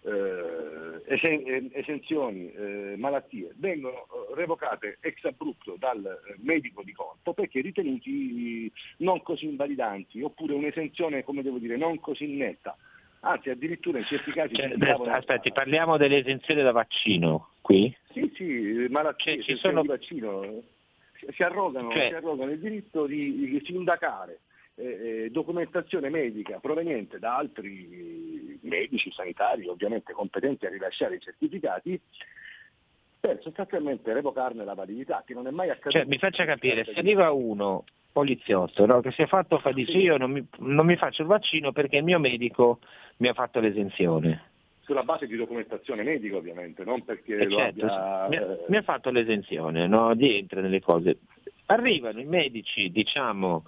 Eh, 0.05 1.15
esen- 1.15 1.71
esenzioni, 1.73 2.53
eh, 2.53 2.95
malattie 2.97 3.53
vengono 3.55 3.99
eh, 3.99 4.35
revocate 4.35 4.99
ex 5.01 5.23
abrupto 5.23 5.77
dal 5.79 6.05
eh, 6.05 6.35
medico 6.41 6.83
di 6.83 6.93
corpo 6.93 7.33
perché 7.33 7.61
ritenuti 7.61 8.71
non 8.97 9.23
così 9.23 9.45
invalidanti 9.45 10.21
oppure 10.21 10.55
un'esenzione 10.55 11.23
come 11.23 11.43
devo 11.43 11.59
dire 11.59 11.77
non 11.77 12.01
così 12.01 12.27
netta 12.27 12.77
anzi 13.25 13.51
addirittura 13.51 13.99
in 13.99 14.05
certi 14.05 14.33
casi 14.33 14.55
cioè, 14.55 14.75
aspetti 15.11 15.53
parliamo 15.53 15.97
delle 15.97 16.19
esenzioni 16.19 16.63
da 16.63 16.73
vaccino 16.73 17.51
qui? 17.61 17.95
sì 18.13 18.33
sì 18.35 18.87
malattie 18.89 19.43
cioè, 19.43 19.43
ci 19.43 19.57
sono... 19.57 19.83
di 19.83 19.89
vaccino 19.89 20.63
si 21.31 21.43
arrogano, 21.43 21.93
cioè... 21.93 22.09
si 22.09 22.15
arrogano 22.15 22.51
il 22.51 22.59
diritto 22.59 23.07
di, 23.07 23.33
di 23.49 23.63
sindacare 23.65 24.41
eh, 24.75 25.29
documentazione 25.31 26.09
medica 26.09 26.59
proveniente 26.59 27.19
da 27.19 27.37
altri 27.37 28.59
medici, 28.63 29.13
sanitari, 29.13 29.69
ovviamente 29.69 30.13
competenti 30.13 30.67
a 30.67 30.71
rilasciare 30.71 31.17
i 31.17 31.21
certificati, 31.21 32.01
per 33.23 33.39
sostanzialmente 33.41 34.13
revocarne 34.13 34.65
la 34.65 34.75
validità, 34.75 35.23
che 35.25 35.33
non 35.33 35.47
è 35.47 35.53
mai 35.53 35.71
accaduto. 35.71 35.91
Cioè, 35.91 36.07
mi 36.07 36.19
faccia 36.19 36.45
capire, 36.45 36.83
se 36.83 36.99
arriva 36.99 37.31
uno 37.31 37.85
poliziotto 38.11 38.85
no, 38.85 39.01
che 39.01 39.13
si 39.13 39.23
è 39.23 39.27
fatto 39.29 39.61
fa 39.61 39.71
di 39.71 39.87
sì, 39.87 39.99
io 39.99 40.17
non 40.17 40.33
mi, 40.33 40.45
non 40.59 40.85
mi 40.85 40.97
faccio 40.97 41.23
il 41.23 41.29
vaccino 41.29 41.71
perché 41.71 41.99
il 41.99 42.05
mio 42.05 42.19
medico 42.19 42.81
mi 43.19 43.29
ha 43.29 43.33
fatto 43.33 43.61
l'esenzione 43.61 44.51
sulla 44.81 45.05
base 45.05 45.29
di 45.29 45.37
documentazione 45.37 46.03
medica 46.03 46.37
ovviamente, 46.37 46.83
non 46.83 47.05
perché 47.05 47.37
eh 47.37 47.49
certo, 47.49 47.87
abbia, 47.87 48.29
mi, 48.29 48.37
ha, 48.37 48.57
mi, 48.67 48.77
ha, 48.77 48.83
fatto 48.83 49.11
l'esenzione, 49.11 49.87
no? 49.87 50.11
rientra 50.11 50.61
nelle 50.61 50.81
cose. 50.81 51.19
Arrivano 51.67 52.19
i 52.19 52.25
medici, 52.25 52.91
diciamo, 52.91 53.65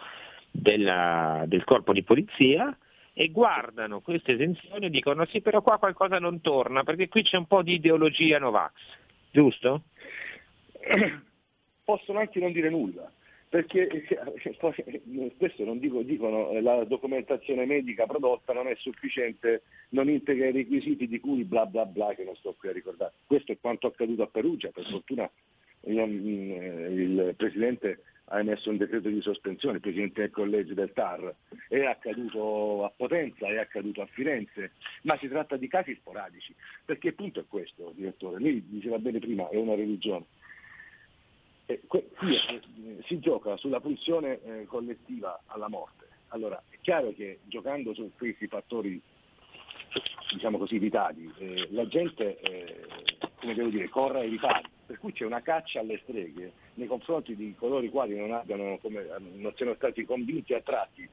della, 0.51 1.45
del 1.47 1.63
corpo 1.63 1.93
di 1.93 2.03
polizia 2.03 2.77
e 3.13 3.31
guardano 3.31 4.01
queste 4.01 4.33
esenzioni 4.33 4.87
e 4.87 4.91
dicono 4.91 5.25
sì 5.27 5.41
però 5.41 5.63
qua 5.63 5.79
qualcosa 5.79 6.19
non 6.19 6.41
torna 6.41 6.83
perché 6.83 7.07
qui 7.07 7.23
c'è 7.23 7.37
un 7.37 7.47
po' 7.47 7.63
di 7.63 7.75
ideologia 7.75 8.41
Novax, 8.41 8.73
giusto? 9.35 9.83
Possono 11.85 12.21
anche 12.21 12.39
non 12.39 12.53
dire 12.53 12.71
nulla, 12.71 13.11
perché 13.49 13.89
eh, 13.89 14.55
questo 15.37 15.65
non 15.65 15.81
dico, 15.81 16.03
dicono 16.03 16.51
eh, 16.51 16.63
la 16.63 16.85
documentazione 16.85 17.67
medica 17.67 18.07
prodotta 18.07 18.53
non 18.53 18.69
è 18.69 18.77
sufficiente, 18.77 19.65
non 19.91 20.09
integra 20.09 20.47
i 20.47 20.53
requisiti 20.53 21.09
di 21.09 21.19
cui 21.19 21.43
bla 21.43 21.67
bla 21.67 21.85
bla 21.85 22.15
che 22.15 22.23
non 22.23 22.37
sto 22.37 22.55
qui 22.57 22.69
a 22.69 22.73
ricordare. 22.73 23.15
Questo 23.27 23.53
è 23.53 23.59
quanto 23.61 23.89
accaduto 23.89 24.23
a 24.23 24.29
Perugia, 24.29 24.71
per 24.71 24.85
fortuna 24.85 25.29
mm, 25.89 26.97
il 26.97 27.35
Presidente 27.37 28.03
ha 28.27 28.39
emesso 28.39 28.71
un 28.71 28.77
decreto 28.77 29.09
di 29.09 29.21
sospensione, 29.21 29.77
il 29.77 29.83
Presidente 29.83 30.23
del 30.23 30.31
Collegio 30.31 30.75
del 30.75 30.93
TAR, 30.93 31.35
è 31.69 31.85
accaduto 31.85 32.85
a 32.85 32.93
Potenza, 32.95 33.47
è 33.49 33.59
accaduto 33.59 34.01
a 34.03 34.07
Firenze, 34.07 34.73
ma 35.03 35.17
si 35.19 35.29
tratta 35.29 35.57
di 35.57 35.69
casi 35.69 35.95
sporadici, 35.95 36.55
perché 36.85 37.09
il 37.09 37.15
punto 37.15 37.41
è 37.41 37.45
questo, 37.47 37.93
direttore, 37.95 38.41
lei 38.41 38.65
diceva 38.67 38.99
bene 38.99 39.19
prima, 39.19 39.49
è 39.49 39.57
una 39.57 39.75
religione. 39.75 40.25
E 41.67 41.81
qui 41.87 42.03
eh, 42.03 42.61
si 43.07 43.19
gioca 43.21 43.57
sulla 43.57 43.81
pulsione 43.81 44.41
eh, 44.43 44.65
collettiva 44.67 45.43
alla 45.47 45.69
morte. 45.69 46.07
Allora, 46.29 46.63
è 46.69 46.77
chiaro 46.81 47.15
che 47.15 47.41
giocando 47.45 47.95
su 47.95 48.11
questi 48.17 48.47
fattori 48.49 49.01
diciamo 50.33 50.59
così, 50.59 50.79
vitali, 50.79 51.33
eh, 51.39 51.69
la 51.71 51.87
gente 51.87 52.41
eh, 52.41 52.87
come 53.37 53.55
devo 53.55 53.69
dire, 53.69 53.89
corre 53.89 54.21
ai 54.21 54.31
ripari, 54.31 54.69
per 54.87 54.99
cui 54.99 55.13
c'è 55.13 55.25
una 55.25 55.43
caccia 55.43 55.81
alle 55.81 56.01
streghe 56.03 56.53
nei 56.75 56.87
confronti 56.87 57.35
di 57.35 57.55
coloro 57.57 57.85
i 57.85 57.91
quali 57.91 58.17
non, 58.17 58.33
abbiano, 58.33 58.79
come, 58.81 59.07
non 59.35 59.53
siano 59.57 59.75
stati 59.75 60.05
convinti 60.05 60.53
e 60.53 60.57
attratti 60.57 61.09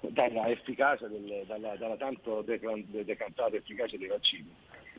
dalla 0.00 0.48
efficacia, 0.48 1.06
del, 1.06 1.44
dalla, 1.46 1.76
dalla, 1.76 1.96
tanto 1.96 2.42
decantata 2.42 3.56
efficacia 3.56 3.96
dei 3.96 4.08
vaccini. 4.08 4.50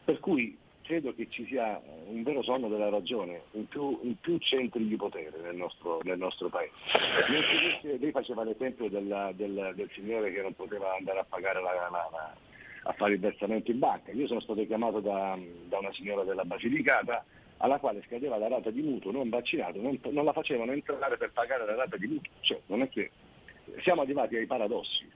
Per 0.04 0.20
cui 0.20 0.56
credo 0.84 1.14
che 1.14 1.28
ci 1.30 1.46
sia 1.46 1.82
un 2.08 2.22
vero 2.24 2.44
sonno 2.44 2.68
della 2.68 2.90
ragione 2.90 3.44
in 3.52 3.68
più, 3.68 4.00
in 4.04 4.20
più 4.20 4.38
centri 4.40 4.88
di 4.88 4.96
potere 4.96 5.32
nel 5.42 5.56
nostro, 5.56 6.02
nel 6.04 6.18
nostro 6.18 6.50
paese. 6.50 6.74
Lei 7.98 8.12
faceva 8.12 8.44
l'esempio 8.44 8.90
della, 8.90 9.32
del, 9.34 9.74
del, 9.76 9.90
signore 9.94 10.32
che 10.32 10.42
non 10.42 10.54
poteva 10.54 10.96
andare 10.96 11.20
a 11.20 11.26
pagare 11.28 11.62
la, 11.62 11.74
la, 11.74 12.10
la, 12.12 12.36
a 12.84 12.94
fare 12.94 13.14
il 13.14 13.20
versamento 13.20 13.72
in 13.72 13.80
banca. 13.80 14.12
Io 14.12 14.28
sono 14.28 14.42
stato 14.42 14.66
chiamato 14.66 15.00
da, 15.00 15.38
da 15.68 15.80
una 15.80 15.94
signora 15.94 16.24
della 16.24 16.46
Basilicata 16.46 17.24
alla 17.62 17.80
quale 17.80 18.02
scadeva 18.06 18.38
la 18.38 18.48
rata 18.48 18.70
di 18.72 18.82
mutuo 18.82 19.12
non 19.12 19.30
vaccinato, 19.30 19.80
non, 19.82 20.00
non 20.10 20.26
la 20.26 20.34
facevano 20.34 20.72
entrare 20.72 21.18
per 21.18 21.32
pagare 21.32 21.66
la 21.66 21.76
rata 21.76 21.96
di 21.98 22.08
mutuo. 22.08 22.32
Cioè, 22.42 22.60
non 22.68 22.82
è 22.82 22.90
che 22.90 23.12
siamo 23.82 24.02
arrivati 24.02 24.36
ai 24.36 24.46
paradossi. 24.46 25.10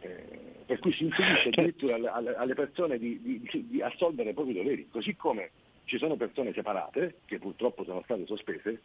Eh, 0.00 0.64
per 0.66 0.78
cui 0.78 0.92
si 0.92 1.04
impedisce 1.04 1.48
addirittura 1.48 1.94
alle, 2.12 2.34
alle 2.34 2.54
persone 2.54 2.98
di, 2.98 3.20
di, 3.20 3.66
di, 3.68 3.82
assolvere 3.82 4.30
i 4.30 4.34
propri 4.34 4.54
doveri, 4.54 4.88
così 4.88 5.14
come 5.14 5.50
ci 5.84 5.98
sono 5.98 6.16
persone 6.16 6.52
separate, 6.52 7.18
che 7.24 7.38
purtroppo 7.38 7.84
sono 7.84 8.02
state 8.02 8.26
sospese, 8.26 8.80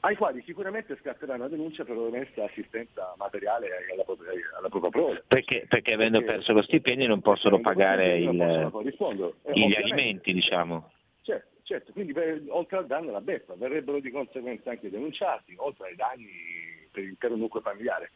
ai 0.00 0.16
quali 0.16 0.42
sicuramente 0.46 0.96
scatterà 1.00 1.34
una 1.34 1.48
denuncia 1.48 1.84
per 1.84 1.96
onesta 1.96 2.44
assistenza 2.44 3.14
materiale 3.18 3.68
alla, 3.92 4.04
propria, 4.04 4.30
alla 4.58 4.68
propria 4.68 4.90
prole. 4.90 5.24
Perché, 5.26 5.66
perché 5.68 5.92
avendo 5.92 6.18
perché, 6.18 6.34
perso 6.34 6.52
lo 6.52 6.62
stipendio 6.62 7.06
non 7.06 7.20
possono 7.20 7.60
pagare 7.60 8.18
il, 8.18 8.68
possono 8.70 9.34
eh, 9.42 9.52
gli 9.52 9.74
alimenti, 9.74 10.32
diciamo. 10.32 10.90
Certo, 11.22 11.59
certo. 11.70 11.92
quindi 11.92 12.12
per, 12.12 12.42
oltre 12.48 12.78
al 12.78 12.86
danno 12.86 13.12
la 13.12 13.20
beffa, 13.20 13.54
verrebbero 13.54 14.00
di 14.00 14.10
conseguenza 14.10 14.70
anche 14.70 14.90
denunciati, 14.90 15.54
oltre 15.56 15.88
ai 15.88 15.94
danni 15.94 16.28
per 16.90 17.04
l'intero 17.04 17.36
nucleo 17.36 17.62
familiare. 17.62 18.10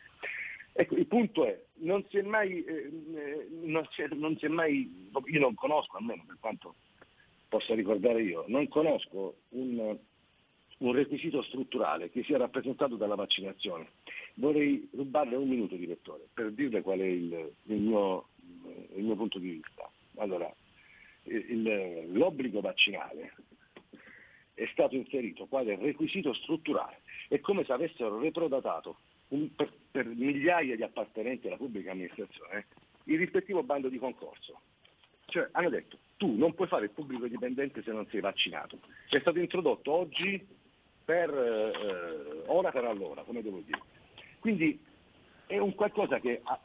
Ecco, 0.73 0.97
il 0.97 1.07
punto 1.07 1.47
è, 1.47 1.57
non 1.75 2.05
si 2.09 2.19
è 2.19 2.23
mai, 2.23 2.65
eh, 2.65 2.91
non, 3.63 3.87
non 4.15 4.37
si 4.39 4.47
è 4.47 4.49
mai, 4.49 5.09
io 5.27 5.41
non 5.41 5.55
conosco 5.55 5.99
almeno 5.99 6.25
per 6.27 6.37
quanto 6.41 6.75
possa 7.49 7.75
ricordare 7.75 8.23
io, 8.23 8.45
non 8.49 8.67
conosco 8.67 9.37
un, 9.51 9.97
un 10.79 10.93
requisito 10.93 11.41
strutturale 11.43 12.11
che 12.11 12.25
sia 12.25 12.39
rappresentato 12.39 12.97
dalla 12.97 13.15
vaccinazione. 13.15 13.91
Vorrei 14.35 14.89
rubarle 14.93 15.37
un 15.37 15.49
minuto, 15.49 15.77
direttore, 15.77 16.27
per 16.35 16.51
dirle 16.51 16.83
qual 16.83 16.99
è 16.99 17.05
il, 17.05 17.53
il, 17.67 17.81
mio, 17.81 18.31
il 18.97 19.05
mio, 19.05 19.15
punto 19.15 19.39
di 19.39 19.51
vista. 19.51 19.89
Allora, 20.17 20.53
il, 21.25 22.13
l'obbligo 22.13 22.61
vaccinale 22.61 23.33
è 24.55 24.67
stato 24.73 24.95
inserito 24.95 25.47
quale 25.47 25.77
requisito 25.77 26.33
strutturale. 26.33 27.01
È 27.29 27.41
come 27.41 27.65
se 27.65 27.73
avessero 27.73 28.21
retrodatato 28.21 28.99
un, 29.29 29.53
per, 29.55 29.73
per 29.91 30.07
migliaia 30.07 30.77
di 30.77 30.83
appartenenti 30.83 31.49
alla 31.49 31.57
pubblica 31.57 31.91
amministrazione 31.91 32.67
il 33.05 33.19
rispettivo 33.19 33.63
bando 33.63 33.89
di 33.89 33.99
concorso. 33.99 34.61
Cioè 35.27 35.49
hanno 35.53 35.71
detto 35.71 35.99
tu 36.17 36.37
non 36.37 36.55
puoi 36.55 36.69
fare 36.69 36.85
il 36.85 36.91
pubblico 36.91 37.27
dipendente 37.27 37.83
se 37.83 37.91
non 37.91 38.07
sei 38.09 38.21
vaccinato. 38.21 38.79
È 39.09 39.19
stato 39.19 39.39
introdotto 39.39 39.93
oggi 39.93 40.47
per 41.05 41.31
eh, 41.31 42.43
ora 42.47 42.71
per 42.71 42.85
allora, 42.85 43.23
come 43.23 43.43
devo 43.43 43.61
dire. 43.65 43.83
Quindi 44.39 44.79
è 45.47 45.59
un 45.59 45.75
qualcosa 45.75 46.21
che 46.21 46.41
ha, 46.45 46.61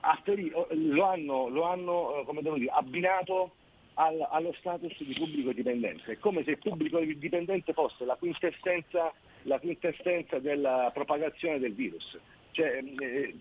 ha, 0.00 0.22
lo 0.70 1.04
hanno, 1.04 1.48
lo 1.48 1.62
hanno 1.64 2.26
eh, 2.26 2.58
dire, 2.58 2.70
abbinato 2.70 3.56
al, 3.94 4.26
allo 4.30 4.52
status 4.58 5.02
di 5.02 5.14
pubblico 5.14 5.52
dipendente. 5.52 6.12
È 6.12 6.18
come 6.18 6.42
se 6.44 6.52
il 6.52 6.58
pubblico 6.58 6.98
dipendente 7.00 7.72
fosse 7.72 8.04
la 8.04 8.16
quintessenza, 8.16 9.12
la 9.42 9.58
quintessenza 9.58 10.38
della 10.38 10.90
propagazione 10.92 11.58
del 11.58 11.74
virus. 11.74 12.18
Cioè, 12.52 12.82
eh, 12.98 13.34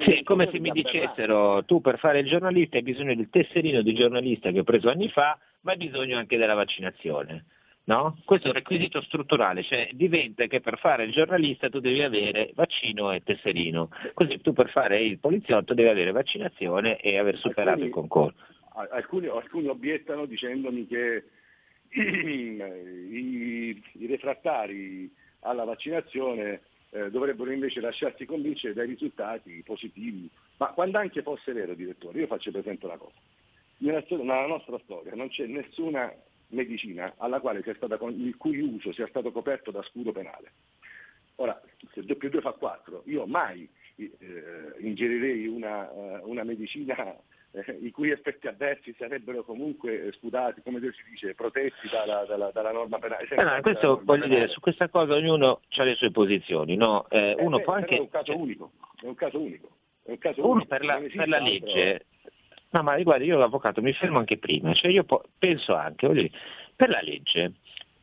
sì, 0.00 0.12
è 0.12 0.22
come 0.24 0.48
se 0.50 0.58
mi 0.58 0.70
dicessero 0.70 1.64
tu 1.64 1.80
per 1.80 1.98
fare 1.98 2.20
il 2.20 2.26
giornalista 2.26 2.76
hai 2.76 2.82
bisogno 2.82 3.14
del 3.14 3.30
tesserino 3.30 3.82
di 3.82 3.94
giornalista 3.94 4.50
che 4.50 4.60
ho 4.60 4.64
preso 4.64 4.90
anni 4.90 5.08
fa, 5.08 5.38
ma 5.60 5.72
hai 5.72 5.78
bisogno 5.78 6.18
anche 6.18 6.36
della 6.36 6.54
vaccinazione. 6.54 7.44
No? 7.86 8.16
Questo 8.24 8.46
è 8.46 8.50
un 8.50 8.56
requisito 8.56 9.02
strutturale, 9.02 9.62
cioè 9.62 9.90
diventa 9.92 10.46
che 10.46 10.60
per 10.60 10.78
fare 10.78 11.04
il 11.04 11.12
giornalista 11.12 11.68
tu 11.68 11.80
devi 11.80 12.02
avere 12.02 12.50
vaccino 12.54 13.12
e 13.12 13.22
tesserino, 13.22 13.90
così 14.14 14.40
tu 14.40 14.54
per 14.54 14.70
fare 14.70 15.02
il 15.02 15.18
poliziotto 15.18 15.74
devi 15.74 15.90
avere 15.90 16.10
vaccinazione 16.10 16.96
e 16.96 17.18
aver 17.18 17.36
superato 17.36 17.82
alcuni, 17.82 17.86
il 17.88 17.92
concorso. 17.92 18.42
Alcuni, 18.76 19.28
alcuni, 19.28 19.68
obiettano 19.68 20.26
dicendomi 20.26 20.86
che 20.86 21.24
i, 21.94 23.82
i 23.92 24.06
refrattari 24.06 25.12
alla 25.40 25.64
vaccinazione 25.64 26.62
eh, 26.90 27.10
dovrebbero 27.10 27.52
invece 27.52 27.80
lasciarsi 27.80 28.24
convincere 28.24 28.74
dai 28.74 28.86
risultati 28.86 29.62
positivi, 29.64 30.28
ma 30.56 30.68
quando 30.68 30.98
anche 30.98 31.22
fosse 31.22 31.52
vero, 31.52 31.74
direttore, 31.74 32.20
io 32.20 32.26
faccio 32.26 32.50
presente 32.50 32.86
una 32.86 32.96
cosa, 32.96 33.14
nella, 33.78 34.04
nella 34.08 34.46
nostra 34.46 34.78
storia 34.84 35.14
non 35.14 35.28
c'è 35.28 35.46
nessuna 35.46 36.12
medicina 36.48 37.12
stata, 37.74 37.98
il 38.06 38.36
cui 38.36 38.60
uso 38.60 38.92
sia 38.92 39.08
stato 39.08 39.32
coperto 39.32 39.70
da 39.70 39.82
scudo 39.82 40.12
penale. 40.12 40.52
Ora, 41.36 41.60
se 41.92 42.02
2 42.04 42.14
più 42.16 42.28
2 42.28 42.40
fa 42.40 42.52
4, 42.52 43.02
io 43.06 43.26
mai 43.26 43.68
eh, 43.96 44.12
ingerirei 44.78 45.46
una, 45.46 45.90
uh, 45.90 46.28
una 46.28 46.44
medicina 46.44 46.94
eh, 47.54 47.78
i 47.82 47.90
cui 47.90 48.10
effetti 48.10 48.46
avversi 48.46 48.94
sarebbero 48.98 49.44
comunque 49.44 50.12
scudati, 50.18 50.60
come 50.62 50.80
si 50.80 51.02
dice, 51.08 51.34
protetti 51.34 51.88
dalla, 51.90 52.24
dalla, 52.26 52.50
dalla 52.52 52.72
norma 52.72 52.98
penale. 52.98 53.26
Eh 53.28 53.42
no, 53.42 53.60
questo 53.60 54.00
voglio 54.04 54.22
penale. 54.22 54.40
dire, 54.40 54.48
su 54.48 54.60
questa 54.60 54.88
cosa 54.88 55.14
ognuno 55.14 55.60
ha 55.76 55.82
le 55.82 55.94
sue 55.94 56.10
posizioni, 56.10 56.76
no? 56.76 57.06
Eh, 57.08 57.36
uno 57.38 57.58
eh, 57.58 57.62
può 57.62 57.74
anche... 57.74 57.96
È 57.96 58.00
un 58.00 58.08
caso 58.08 58.36
unico, 58.36 58.72
è 59.00 59.06
un 59.06 59.14
caso 59.14 59.40
unico. 59.40 59.68
È 60.02 60.10
un 60.10 60.18
caso 60.18 60.40
uno 60.42 60.52
unico. 60.52 60.68
per 60.68 60.84
la, 60.84 61.00
per 61.00 61.28
la 61.28 61.38
legge 61.38 62.06
No, 62.74 62.82
ma 62.82 63.00
guarda, 63.00 63.24
io 63.24 63.38
l'avvocato 63.38 63.80
mi 63.80 63.92
fermo 63.92 64.18
anche 64.18 64.36
prima, 64.36 64.74
cioè 64.74 64.90
io 64.90 65.04
po- 65.04 65.22
penso 65.38 65.76
anche, 65.76 66.08
dire, 66.08 66.30
per 66.74 66.88
la 66.88 67.00
legge, 67.00 67.52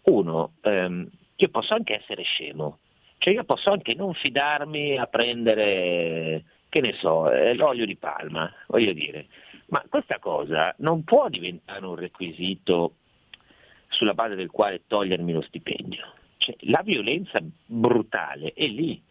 uno, 0.03 0.53
ehm, 0.61 1.09
io 1.35 1.49
posso 1.49 1.73
anche 1.73 1.95
essere 1.95 2.23
scemo, 2.23 2.79
cioè 3.17 3.33
io 3.33 3.43
posso 3.43 3.69
anche 3.69 3.93
non 3.95 4.13
fidarmi 4.13 4.97
a 4.97 5.07
prendere, 5.07 6.41
che 6.71 6.79
ne 6.79 6.93
so, 6.93 7.29
eh, 7.29 7.53
l'olio 7.53 7.85
di 7.85 7.97
palma, 7.97 8.49
voglio 8.67 8.93
dire, 8.93 9.27
ma 9.67 9.83
questa 9.89 10.19
cosa 10.19 10.73
non 10.77 11.03
può 11.03 11.27
diventare 11.27 11.85
un 11.85 11.95
requisito 11.95 12.95
sulla 13.89 14.13
base 14.13 14.35
del 14.35 14.49
quale 14.49 14.83
togliermi 14.87 15.33
lo 15.33 15.41
stipendio. 15.41 16.13
Cioè, 16.37 16.55
la 16.61 16.81
violenza 16.81 17.39
brutale 17.65 18.53
è 18.53 18.65
lì. 18.67 19.01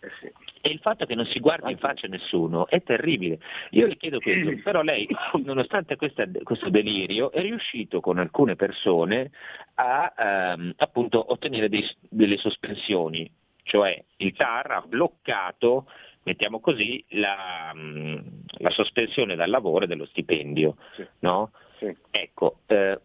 Eh. 0.00 0.32
E 0.60 0.70
il 0.70 0.80
fatto 0.80 1.06
che 1.06 1.14
non 1.14 1.24
si 1.26 1.38
guardi 1.38 1.70
in 1.70 1.78
faccia 1.78 2.06
a 2.06 2.10
nessuno 2.10 2.66
è 2.66 2.82
terribile. 2.82 3.38
Io 3.70 3.86
le 3.86 3.96
chiedo 3.96 4.18
questo, 4.18 4.50
però 4.64 4.82
lei, 4.82 5.06
nonostante 5.44 5.94
questa, 5.94 6.26
questo 6.42 6.68
delirio, 6.68 7.30
è 7.30 7.42
riuscito 7.42 8.00
con 8.00 8.18
alcune 8.18 8.56
persone 8.56 9.30
a 9.74 10.12
ehm, 10.18 10.74
appunto 10.78 11.30
ottenere 11.32 11.68
dei, 11.68 11.88
delle 12.00 12.38
sospensioni, 12.38 13.30
cioè 13.62 14.02
il 14.16 14.34
TAR 14.34 14.70
ha 14.72 14.84
bloccato, 14.86 15.86
mettiamo 16.24 16.60
così, 16.60 17.04
la, 17.10 17.72
mm, 17.74 18.16
la 18.58 18.70
sospensione 18.70 19.36
dal 19.36 19.50
lavoro 19.50 19.84
e 19.84 19.88
dello 19.88 20.06
stipendio. 20.06 20.76
Sì. 20.94 21.06
No? 21.20 21.52
Sì. 21.78 21.94
Ecco, 22.10 22.60
eh, 22.66 22.98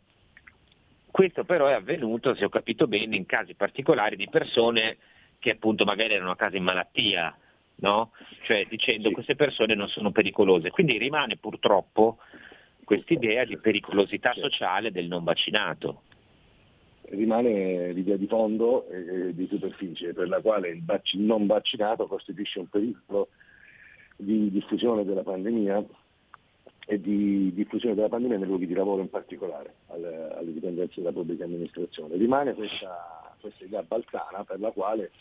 questo 1.12 1.44
però 1.44 1.68
è 1.68 1.74
avvenuto, 1.74 2.36
se 2.36 2.46
ho 2.46 2.50
capito 2.50 2.88
bene, 2.88 3.16
in 3.16 3.26
casi 3.26 3.56
particolari 3.56 4.16
di 4.16 4.30
persone 4.30 4.98
che 5.40 5.52
appunto 5.52 5.86
magari 5.86 6.14
erano 6.14 6.32
a 6.32 6.36
casa 6.36 6.58
in 6.58 6.64
malattia, 6.64 7.36
no? 7.76 8.12
Cioè 8.44 8.66
dicendo 8.68 9.08
sì. 9.08 9.14
queste 9.14 9.36
persone 9.36 9.76
non 9.76 9.88
sono 9.88 10.12
pericolose. 10.12 10.70
Quindi 10.70 10.98
rimane 10.98 11.38
purtroppo 11.38 12.20
quest'idea 12.84 13.46
di 13.46 13.58
pericolosità 13.58 14.34
sociale 14.34 14.92
del 14.92 15.08
non 15.08 15.24
vaccinato. 15.24 16.04
Rimane 17.12 17.92
l'idea 17.92 18.18
di 18.18 18.28
fondo 18.28 18.88
e 18.88 19.34
di 19.34 19.48
superficie 19.48 20.14
per 20.14 20.28
la 20.28 20.42
quale 20.42 20.70
il 20.70 20.84
vac- 20.84 21.14
non 21.14 21.48
vaccinato 21.48 22.08
costituisce 22.08 22.60
un 22.60 22.68
pericolo 22.68 23.30
di 24.16 24.52
diffusione 24.52 25.06
della 25.06 25.24
pandemia 25.24 25.84
e 26.86 27.00
di 27.00 27.54
diffusione 27.54 27.96
della 27.96 28.10
pandemia 28.10 28.38
nei 28.38 28.48
luoghi 28.48 28.68
di 28.68 28.74
lavoro 28.74 29.02
in 29.02 29.10
particolare, 29.10 29.76
alle, 29.88 30.30
alle 30.34 30.54
dipendenze 30.54 30.96
della 31.02 31.12
pubblica 31.12 31.46
amministrazione. 31.46 32.18
Rimane 32.18 32.54
questa, 32.54 33.36
questa 33.40 33.64
idea 33.64 33.84
balzana 33.84 34.44
per 34.44 34.60
la 34.60 34.72
quale 34.72 35.12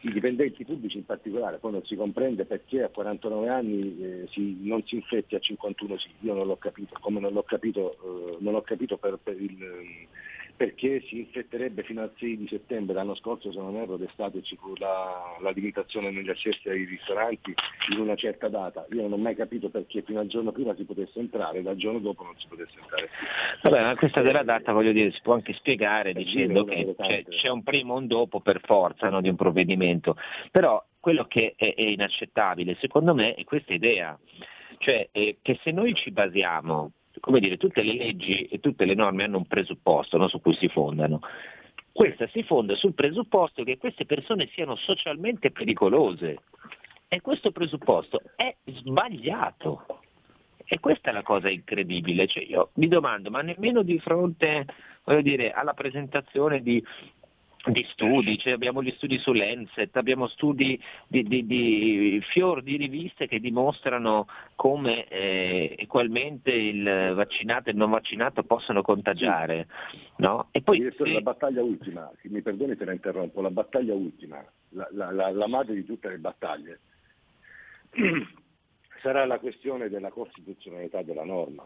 i 0.00 0.12
dipendenti 0.12 0.64
pubblici 0.64 0.98
in 0.98 1.04
particolare, 1.04 1.58
poi 1.58 1.72
non 1.72 1.84
si 1.84 1.96
comprende 1.96 2.44
perché 2.44 2.82
a 2.82 2.88
49 2.88 3.48
anni 3.48 4.02
eh, 4.02 4.28
si, 4.30 4.58
non 4.60 4.84
si 4.86 4.96
infetti 4.96 5.34
a 5.34 5.38
51 5.38 5.98
sì, 5.98 6.08
io 6.20 6.34
non 6.34 6.46
l'ho 6.46 6.56
capito, 6.56 6.96
come 7.00 7.20
non 7.20 7.32
l'ho 7.32 7.42
capito, 7.42 7.92
eh, 7.92 8.36
non 8.40 8.52
l'ho 8.52 8.62
capito 8.62 8.96
per, 8.98 9.18
per 9.22 9.40
il, 9.40 9.58
perché 10.56 11.02
si 11.08 11.18
infetterebbe 11.18 11.82
fino 11.82 12.02
al 12.02 12.12
6 12.16 12.36
di 12.36 12.48
settembre, 12.48 12.94
l'anno 12.94 13.16
scorso 13.16 13.50
se 13.50 13.58
non 13.58 13.74
erro 13.76 13.96
d'estate 13.96 14.42
ci 14.42 14.56
fu 14.56 14.74
la, 14.76 15.36
la 15.40 15.50
limitazione 15.50 16.10
negli 16.10 16.30
accessi 16.30 16.68
ai 16.68 16.84
ristoranti 16.84 17.52
in 17.90 17.98
una 17.98 18.14
certa 18.14 18.48
data, 18.48 18.86
io 18.92 19.02
non 19.02 19.14
ho 19.14 19.16
mai 19.16 19.34
capito 19.34 19.68
perché 19.68 20.02
fino 20.02 20.20
al 20.20 20.28
giorno 20.28 20.52
prima 20.52 20.74
si 20.76 20.84
potesse 20.84 21.18
entrare 21.18 21.58
e 21.58 21.62
dal 21.62 21.76
giorno 21.76 21.98
dopo 21.98 22.22
non 22.22 22.34
si 22.38 22.46
potesse 22.48 22.78
entrare. 22.80 23.10
Vabbè, 23.62 23.82
ma 23.82 23.96
questa 23.96 24.22
della 24.22 24.44
data 24.44 24.72
voglio 24.72 24.92
dire 24.92 25.10
si 25.10 25.20
può 25.22 25.34
anche 25.34 25.54
spiegare 25.54 26.12
dicendo 26.12 26.64
che 26.64 26.94
c'è, 26.98 27.24
c'è, 27.24 27.48
un 27.48 27.62
primo 27.64 27.94
e 27.94 27.98
un 27.98 28.06
dopo 28.06 28.40
per 28.40 28.60
forza 28.62 29.08
no, 29.08 29.20
di 29.20 29.28
un 29.28 29.36
provvedimento, 29.36 30.16
però 30.52 30.82
quello 31.00 31.24
che 31.24 31.54
è, 31.56 31.74
è 31.74 31.82
inaccettabile 31.82 32.76
secondo 32.80 33.12
me 33.12 33.34
è 33.34 33.42
questa 33.42 33.74
idea, 33.74 34.16
cioè 34.78 35.08
eh, 35.10 35.38
che 35.42 35.58
se 35.62 35.72
noi 35.72 35.94
ci 35.94 36.12
basiamo 36.12 36.92
come 37.20 37.40
dire, 37.40 37.56
tutte 37.56 37.82
le 37.82 37.94
leggi 37.94 38.44
e 38.44 38.60
tutte 38.60 38.84
le 38.84 38.94
norme 38.94 39.24
hanno 39.24 39.38
un 39.38 39.46
presupposto 39.46 40.16
no, 40.16 40.28
su 40.28 40.40
cui 40.40 40.54
si 40.54 40.68
fondano. 40.68 41.20
Questa 41.92 42.26
si 42.28 42.42
fonda 42.42 42.74
sul 42.74 42.94
presupposto 42.94 43.62
che 43.62 43.78
queste 43.78 44.04
persone 44.04 44.48
siano 44.52 44.74
socialmente 44.76 45.52
pericolose 45.52 46.38
e 47.08 47.20
questo 47.20 47.52
presupposto 47.52 48.20
è 48.34 48.54
sbagliato. 48.64 49.86
E 50.66 50.80
questa 50.80 51.10
è 51.10 51.12
la 51.12 51.22
cosa 51.22 51.50
incredibile, 51.50 52.26
cioè 52.26 52.42
io 52.42 52.70
mi 52.74 52.88
domando, 52.88 53.30
ma 53.30 53.42
nemmeno 53.42 53.82
di 53.82 53.98
fronte 53.98 54.66
dire, 55.20 55.52
alla 55.52 55.74
presentazione 55.74 56.62
di 56.62 56.82
di 57.66 57.84
studi, 57.90 58.38
cioè 58.38 58.52
abbiamo 58.52 58.82
gli 58.82 58.92
studi 58.96 59.18
su 59.18 59.32
Lancet, 59.32 59.96
abbiamo 59.96 60.26
studi 60.26 60.80
di, 61.06 61.22
di, 61.22 61.46
di 61.46 62.20
fior 62.30 62.62
di 62.62 62.76
riviste 62.76 63.26
che 63.26 63.40
dimostrano 63.40 64.26
come 64.54 65.06
eh, 65.08 65.74
equalmente 65.78 66.52
il 66.52 67.12
vaccinato 67.14 67.68
e 67.68 67.72
il 67.72 67.78
non 67.78 67.90
vaccinato 67.90 68.42
possono 68.42 68.82
contagiare. 68.82 69.66
No? 70.16 70.48
E 70.50 70.62
poi, 70.62 70.78
Direttore, 70.78 71.10
sì. 71.10 71.14
La 71.16 71.22
battaglia 71.22 71.62
ultima, 71.62 72.10
mi 72.22 72.42
perdoni 72.42 72.76
se 72.76 72.84
la 72.84 72.92
interrompo, 72.92 73.40
la 73.40 73.50
battaglia 73.50 73.94
ultima, 73.94 74.44
la, 74.70 74.88
la, 74.92 75.10
la, 75.10 75.30
la 75.30 75.48
madre 75.48 75.74
di 75.74 75.84
tutte 75.84 76.08
le 76.08 76.18
battaglie, 76.18 76.80
sarà 79.00 79.24
la 79.24 79.38
questione 79.38 79.88
della 79.88 80.10
costituzionalità 80.10 81.02
della 81.02 81.24
norma. 81.24 81.64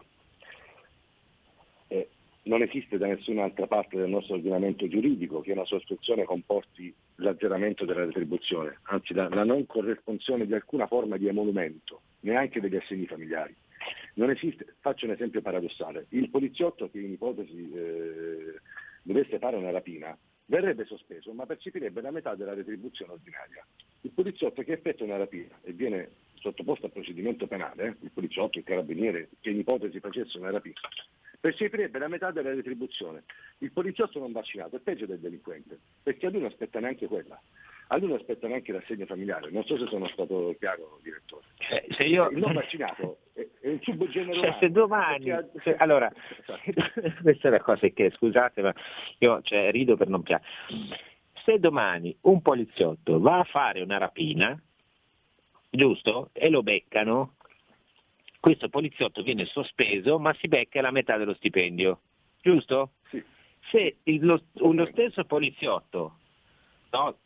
Eh, 1.88 2.08
non 2.48 2.62
esiste 2.62 2.96
da 2.96 3.06
nessun'altra 3.06 3.66
parte 3.66 3.96
del 3.96 4.08
nostro 4.08 4.34
ordinamento 4.34 4.88
giuridico 4.88 5.40
che 5.42 5.52
una 5.52 5.66
sospensione 5.66 6.24
comporti 6.24 6.92
l'azzeramento 7.16 7.84
della 7.84 8.06
retribuzione, 8.06 8.78
anzi 8.84 9.12
la, 9.12 9.28
la 9.28 9.44
non 9.44 9.66
corresponsione 9.66 10.46
di 10.46 10.54
alcuna 10.54 10.86
forma 10.86 11.18
di 11.18 11.28
emolumento, 11.28 12.00
neanche 12.20 12.60
degli 12.60 12.76
assegni 12.76 13.06
familiari. 13.06 13.54
Esiste, 14.14 14.74
faccio 14.80 15.04
un 15.04 15.12
esempio 15.12 15.42
paradossale, 15.42 16.06
il 16.10 16.30
poliziotto 16.30 16.90
che 16.90 16.98
in 16.98 17.12
ipotesi 17.12 17.70
eh, 17.72 18.60
dovesse 19.02 19.38
fare 19.38 19.56
una 19.56 19.70
rapina 19.70 20.16
verrebbe 20.46 20.86
sospeso 20.86 21.32
ma 21.32 21.46
percepirebbe 21.46 22.00
la 22.00 22.10
metà 22.10 22.34
della 22.34 22.54
retribuzione 22.54 23.12
ordinaria. 23.12 23.64
Il 24.00 24.10
poliziotto 24.10 24.62
che 24.62 24.72
effettua 24.72 25.06
una 25.06 25.18
rapina 25.18 25.54
e 25.62 25.72
viene 25.72 26.10
sottoposto 26.34 26.86
a 26.86 26.88
procedimento 26.88 27.46
penale, 27.46 27.96
il 28.00 28.10
poliziotto, 28.10 28.58
il 28.58 28.64
carabiniere 28.64 29.28
che 29.40 29.50
in 29.50 29.58
ipotesi 29.58 30.00
facesse 30.00 30.38
una 30.38 30.50
rapina, 30.50 30.80
percepirebbe 31.40 31.98
la 31.98 32.08
metà 32.08 32.30
della 32.30 32.54
retribuzione. 32.54 33.24
Il 33.58 33.72
poliziotto 33.72 34.18
non 34.18 34.32
vaccinato 34.32 34.76
è 34.76 34.80
peggio 34.80 35.06
del 35.06 35.20
delinquente, 35.20 35.78
perché 36.02 36.26
a 36.26 36.30
lui 36.30 36.40
non 36.40 36.50
aspetta 36.50 36.80
neanche 36.80 37.06
quella. 37.06 37.40
A 37.90 37.96
lui 37.96 38.08
non 38.08 38.18
aspetta 38.18 38.48
neanche 38.48 38.72
l'assegno 38.72 39.06
familiare. 39.06 39.50
Non 39.50 39.64
so 39.64 39.78
se 39.78 39.86
sono 39.86 40.06
stato 40.08 40.54
chiaro, 40.58 41.00
direttore. 41.02 41.46
Eh, 41.70 41.86
se 41.94 42.04
io... 42.04 42.28
Il 42.30 42.38
non 42.38 42.52
vaccinato 42.52 43.20
è, 43.32 43.46
è 43.60 43.68
un 43.68 43.78
subgenere 43.80 44.38
cioè, 44.38 44.56
se 44.60 44.70
domani... 44.70 45.30
Ha... 45.30 45.48
Se, 45.62 45.74
allora, 45.76 46.12
questa 47.22 47.48
è 47.48 47.50
la 47.50 47.60
cosa 47.60 47.88
che, 47.88 48.10
scusate, 48.10 48.60
ma 48.60 48.74
io 49.18 49.40
cioè, 49.42 49.70
rido 49.70 49.96
per 49.96 50.08
non 50.08 50.22
piacere. 50.22 50.50
Se 51.44 51.58
domani 51.58 52.14
un 52.22 52.42
poliziotto 52.42 53.20
va 53.20 53.38
a 53.38 53.44
fare 53.44 53.80
una 53.80 53.96
rapina, 53.96 54.60
giusto? 55.70 56.28
E 56.32 56.50
lo 56.50 56.62
beccano, 56.62 57.36
questo 58.40 58.68
poliziotto 58.68 59.22
viene 59.22 59.44
sospeso 59.44 60.18
ma 60.18 60.34
si 60.34 60.48
becca 60.48 60.80
la 60.80 60.90
metà 60.90 61.16
dello 61.16 61.34
stipendio, 61.34 62.00
giusto? 62.40 62.92
Sì. 63.10 63.22
Se 63.70 63.96
il, 64.04 64.24
lo, 64.24 64.40
lo, 64.54 64.86
stesso 64.86 65.24
poliziotto 65.24 66.18
no, 66.90 67.16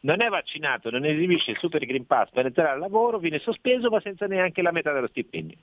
non 0.00 0.20
è 0.20 0.28
vaccinato, 0.28 0.90
non 0.90 1.04
esibisce 1.04 1.52
il 1.52 1.58
Super 1.58 1.84
Green 1.84 2.06
Pass 2.06 2.30
per 2.30 2.46
entrare 2.46 2.70
al 2.70 2.78
lavoro, 2.78 3.18
viene 3.18 3.38
sospeso 3.38 3.88
ma 3.88 4.00
senza 4.00 4.26
neanche 4.26 4.62
la 4.62 4.72
metà 4.72 4.92
dello 4.92 5.08
stipendio. 5.08 5.56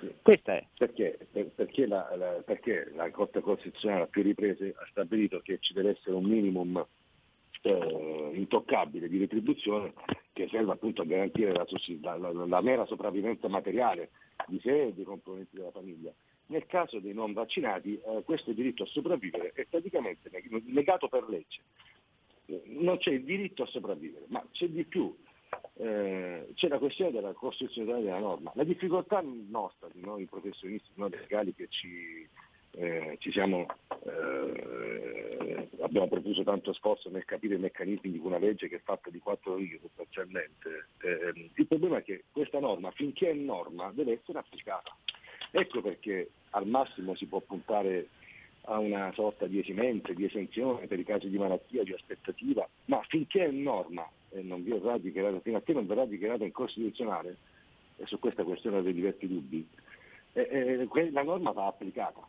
Sì. 0.00 0.14
Questa 0.22 0.54
è. 0.54 0.64
Perché, 0.76 1.18
per, 1.32 1.46
perché, 1.54 1.86
la, 1.86 2.08
la, 2.16 2.42
perché, 2.44 2.92
la, 2.94 3.10
Corte 3.10 3.40
Costituzionale 3.40 4.02
a 4.02 4.06
più 4.06 4.22
riprese 4.22 4.74
ha 4.76 4.86
stabilito 4.90 5.40
che 5.40 5.58
ci 5.60 5.72
deve 5.72 5.90
essere 5.90 6.14
un 6.14 6.24
minimum 6.24 6.86
eh, 7.62 8.30
intoccabile 8.34 9.08
di 9.08 9.18
retribuzione 9.18 9.92
che 10.32 10.48
serve 10.48 10.72
appunto 10.72 11.02
a 11.02 11.04
garantire 11.04 11.52
la, 11.52 11.66
la, 12.16 12.32
la, 12.46 12.60
mera 12.60 12.86
sopravvivenza 12.86 13.48
materiale 13.48 14.10
di 14.46 14.60
sé 14.60 14.86
e 14.86 14.94
dei 14.94 15.04
componenti 15.04 15.56
della 15.56 15.70
famiglia. 15.70 16.12
Nel 16.46 16.66
caso 16.66 16.98
dei 17.00 17.12
non 17.12 17.32
vaccinati 17.32 18.00
eh, 18.00 18.22
questo 18.24 18.52
diritto 18.52 18.84
a 18.84 18.86
sopravvivere 18.86 19.52
è 19.54 19.66
praticamente 19.66 20.30
negato 20.66 21.08
per 21.08 21.28
legge. 21.28 21.60
Non 22.64 22.96
c'è 22.96 23.10
il 23.10 23.24
diritto 23.24 23.64
a 23.64 23.66
sopravvivere, 23.66 24.24
ma 24.28 24.42
c'è 24.52 24.68
di 24.68 24.84
più. 24.84 25.14
Eh, 25.74 26.52
c'è 26.54 26.68
la 26.68 26.78
questione 26.78 27.10
della 27.10 27.32
costituzionalità 27.32 28.02
della 28.02 28.18
norma. 28.18 28.52
La 28.54 28.64
difficoltà 28.64 29.22
nostra, 29.22 29.88
di 29.92 30.00
noi 30.00 30.24
professionisti, 30.24 30.88
di 30.94 31.00
noi 31.00 31.10
legali 31.10 31.54
che 31.54 31.66
ci 31.68 32.26
eh, 32.78 33.18
siamo, 33.32 33.66
eh, 34.04 35.68
abbiamo 35.80 36.06
profuso 36.06 36.44
tanto 36.44 36.72
sforzo 36.72 37.10
nel 37.10 37.24
capire 37.24 37.56
i 37.56 37.58
meccanismi 37.58 38.12
di 38.12 38.20
una 38.22 38.38
legge 38.38 38.68
che 38.68 38.76
è 38.76 38.80
fatta 38.80 39.10
di 39.10 39.18
quattro 39.18 39.56
righe 39.56 39.80
sostanzialmente. 39.80 40.86
Eh, 41.02 41.50
il 41.54 41.66
problema 41.66 41.98
è 41.98 42.04
che 42.04 42.24
questa 42.30 42.60
norma, 42.60 42.92
finché 42.92 43.30
è 43.30 43.34
norma, 43.34 43.90
deve 43.92 44.12
essere 44.20 44.38
applicata. 44.38 44.96
Ecco 45.50 45.80
perché 45.80 46.30
al 46.50 46.66
massimo 46.68 47.16
si 47.16 47.26
può 47.26 47.40
puntare 47.40 48.08
a 48.62 48.78
una 48.78 49.10
sorta 49.14 49.46
di 49.46 49.58
esimente, 49.58 50.14
di 50.14 50.24
esenzione 50.24 50.86
per 50.86 51.00
i 51.00 51.04
casi 51.04 51.28
di 51.28 51.38
malattia, 51.38 51.82
di 51.82 51.92
aspettativa, 51.92 52.68
ma 52.84 53.02
finché 53.08 53.46
è 53.46 53.50
norma 53.50 54.08
e 54.30 54.42
non 54.42 54.62
verrà 54.62 54.98
dichiarata, 54.98 55.40
fino 55.40 55.56
a 55.56 55.62
che 55.62 55.72
non 55.72 55.86
verrà 55.86 56.04
dichiarata 56.04 56.44
incostituzionale, 56.44 57.36
e 57.96 58.06
su 58.06 58.20
questa 58.20 58.44
questione 58.44 58.76
ho 58.78 58.82
dei 58.82 58.92
diversi 58.92 59.26
dubbi, 59.26 59.66
eh, 60.34 60.86
eh, 60.92 61.10
la 61.10 61.22
norma 61.22 61.50
va 61.50 61.66
applicata. 61.66 62.20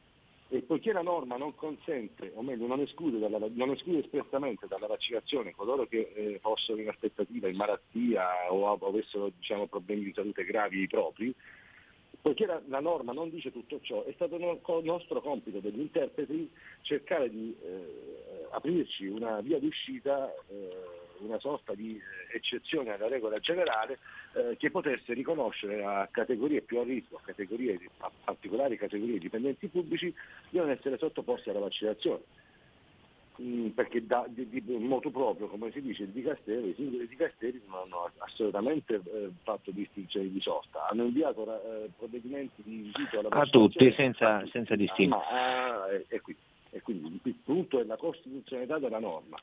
E 0.52 0.64
poiché 0.64 0.91
la 0.91 1.04
norma 1.04 1.38
non 1.38 1.54
consente, 1.54 2.32
o 2.34 2.41
meglio 2.41 2.66
non 2.66 2.80
esclude, 2.80 3.20
dalla, 3.20 3.38
non 3.54 3.70
esclude 3.70 4.00
espressamente 4.00 4.66
dalla 4.66 4.88
vaccinazione 4.88 5.52
coloro 5.52 5.86
che 5.86 6.12
eh, 6.16 6.39
fossero 6.41 6.80
in 6.80 6.89
aspettativa, 6.89 7.47
in 7.47 7.56
malattia 7.56 8.52
o, 8.52 8.72
avessero 8.72 9.30
diciamo, 9.38 9.68
problemi 9.68 10.06
di 10.06 10.14
salute 10.14 10.43
gravi 10.45 10.88
propri, 10.88 11.32
poiché 12.22 12.46
la, 12.46 12.62
la, 12.68 12.80
norma 12.80 13.14
non 13.14 13.30
dice 13.30 13.52
tutto 13.52 13.80
ciò, 13.82 14.04
è 14.04 14.12
stato 14.14 14.38
no, 14.38 14.60
nostro 14.84 15.22
compito 15.22 15.60
degli 15.60 15.80
interpreti 15.80 16.50
cercare 16.82 17.30
di 17.30 17.56
eh, 17.62 18.48
aprirci 18.52 19.08
una 19.08 19.40
via 19.42 19.60
d'uscita, 19.60 20.34
eh, 20.50 20.70
una 21.20 21.40
sorta 21.40 21.74
di 21.74 21.96
eh, 21.96 22.36
eccezione 22.36 22.94
alla 22.94 23.08
regola 23.08 23.40
generale 23.40 24.00
eh, 24.34 24.56
che 24.58 24.70
potesse 24.70 25.14
riconoscere 25.14 25.84
a 25.84 26.08
categorie 26.12 26.62
più 26.62 26.80
a 26.80 26.84
rischio, 26.84 27.18
a, 27.18 27.22
categorie, 27.26 27.80
a 27.98 28.12
particolari 28.24 28.78
categorie 28.78 29.14
di 29.14 29.20
dipendenti 29.20 29.68
pubblici, 29.68 30.14
di 30.50 30.58
non 30.58 30.70
essere 30.70 30.98
sottoposti 30.98 31.50
alla 31.50 31.60
vaccinazione. 31.60 32.24
Mm, 33.42 33.68
perché 33.70 34.06
da, 34.06 34.26
di, 34.28 34.50
di, 34.50 34.62
motu 34.80 35.12
proprio, 35.12 35.48
come 35.48 35.72
si 35.72 35.82
dice, 35.82 36.04
il 36.04 36.10
dicastero, 36.10 36.66
i 36.66 36.74
singoli 36.76 37.08
dicasteri 37.08 37.62
non 37.68 37.84
hanno 37.84 38.12
assolutamente 38.18 38.96
eh, 38.96 39.30
fatto 39.44 39.72
distinzione 39.72 40.30
di 40.30 40.42
sosta, 40.42 40.90
hanno 40.90 41.06
inviato 41.06 41.46
eh, 41.46 41.90
provvedimenti 41.98 42.62
di 42.64 42.76
invito 42.86 43.20
alla 43.20 43.30
a 43.30 43.46
tutti 43.46 43.94
senza, 43.94 44.46
senza 44.48 44.76
distinzione. 44.76 45.24
Ah, 45.24 45.84
ah, 45.84 45.92
e, 46.10 46.20
quindi, 46.20 46.42
e 46.72 46.82
quindi 46.82 47.20
il 47.24 47.36
punto 47.42 47.80
è 47.80 47.86
la 47.86 47.96
costituzionalità 47.96 48.78
della 48.78 49.00
norma. 49.00 49.38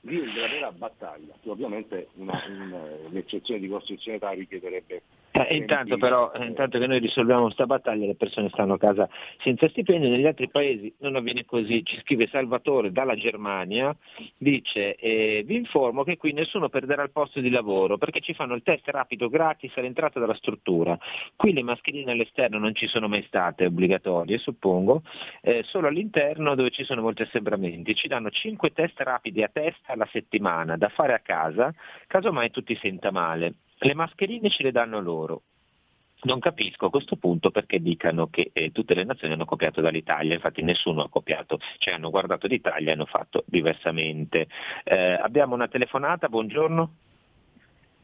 Lì 0.00 0.18
è 0.18 0.24
la 0.24 0.48
vera 0.48 0.72
battaglia, 0.72 1.34
che 1.40 1.48
ovviamente 1.48 2.08
una, 2.14 2.42
un'eccezione 3.06 3.60
di 3.60 3.68
costituzionalità 3.68 4.30
richiederebbe 4.30 5.02
eh, 5.32 5.56
intanto 5.56 5.96
però, 5.96 6.32
intanto 6.40 6.78
che 6.78 6.86
noi 6.86 6.98
risolviamo 6.98 7.44
questa 7.44 7.66
battaglia, 7.66 8.06
le 8.06 8.16
persone 8.16 8.48
stanno 8.48 8.74
a 8.74 8.78
casa 8.78 9.08
senza 9.38 9.68
stipendio, 9.68 10.08
negli 10.08 10.26
altri 10.26 10.48
paesi 10.48 10.92
non 10.98 11.14
avviene 11.14 11.44
così. 11.44 11.84
Ci 11.84 12.00
scrive 12.00 12.26
Salvatore 12.26 12.90
dalla 12.90 13.14
Germania, 13.14 13.96
dice 14.36 14.96
eh, 14.96 15.44
vi 15.46 15.54
informo 15.54 16.02
che 16.02 16.16
qui 16.16 16.32
nessuno 16.32 16.68
perderà 16.68 17.02
il 17.02 17.12
posto 17.12 17.40
di 17.40 17.50
lavoro 17.50 17.96
perché 17.96 18.20
ci 18.20 18.34
fanno 18.34 18.54
il 18.54 18.62
test 18.62 18.88
rapido 18.88 19.28
gratis 19.28 19.72
all'entrata 19.76 20.18
della 20.18 20.34
struttura. 20.34 20.98
Qui 21.36 21.52
le 21.52 21.62
mascherine 21.62 22.12
all'esterno 22.12 22.58
non 22.58 22.74
ci 22.74 22.88
sono 22.88 23.06
mai 23.06 23.22
state 23.22 23.66
obbligatorie, 23.66 24.38
suppongo, 24.38 25.02
eh, 25.42 25.62
solo 25.64 25.86
all'interno 25.86 26.56
dove 26.56 26.70
ci 26.70 26.82
sono 26.82 27.02
molti 27.02 27.22
assembramenti. 27.22 27.94
Ci 27.94 28.08
danno 28.08 28.30
5 28.30 28.72
test 28.72 29.00
rapidi 29.00 29.42
a 29.44 29.50
testa 29.52 29.92
alla 29.92 30.08
settimana 30.10 30.76
da 30.76 30.88
fare 30.88 31.14
a 31.14 31.20
casa, 31.20 31.72
casomai 32.08 32.50
tu 32.50 32.62
ti 32.64 32.74
senta 32.74 33.12
male. 33.12 33.54
Le 33.82 33.94
mascherine 33.94 34.50
ce 34.50 34.62
le 34.62 34.72
danno 34.72 35.00
loro. 35.00 35.42
Non 36.22 36.38
capisco 36.38 36.86
a 36.86 36.90
questo 36.90 37.16
punto 37.16 37.50
perché 37.50 37.80
dicano 37.80 38.26
che 38.26 38.50
eh, 38.52 38.72
tutte 38.72 38.94
le 38.94 39.04
nazioni 39.04 39.32
hanno 39.32 39.46
copiato 39.46 39.80
dall'Italia, 39.80 40.34
infatti 40.34 40.60
nessuno 40.62 41.02
ha 41.02 41.08
copiato, 41.08 41.58
cioè 41.78 41.94
hanno 41.94 42.10
guardato 42.10 42.46
l'Italia 42.46 42.90
e 42.90 42.92
hanno 42.92 43.06
fatto 43.06 43.42
diversamente. 43.46 44.48
Eh, 44.84 45.14
abbiamo 45.14 45.54
una 45.54 45.68
telefonata, 45.68 46.28
buongiorno. 46.28 46.94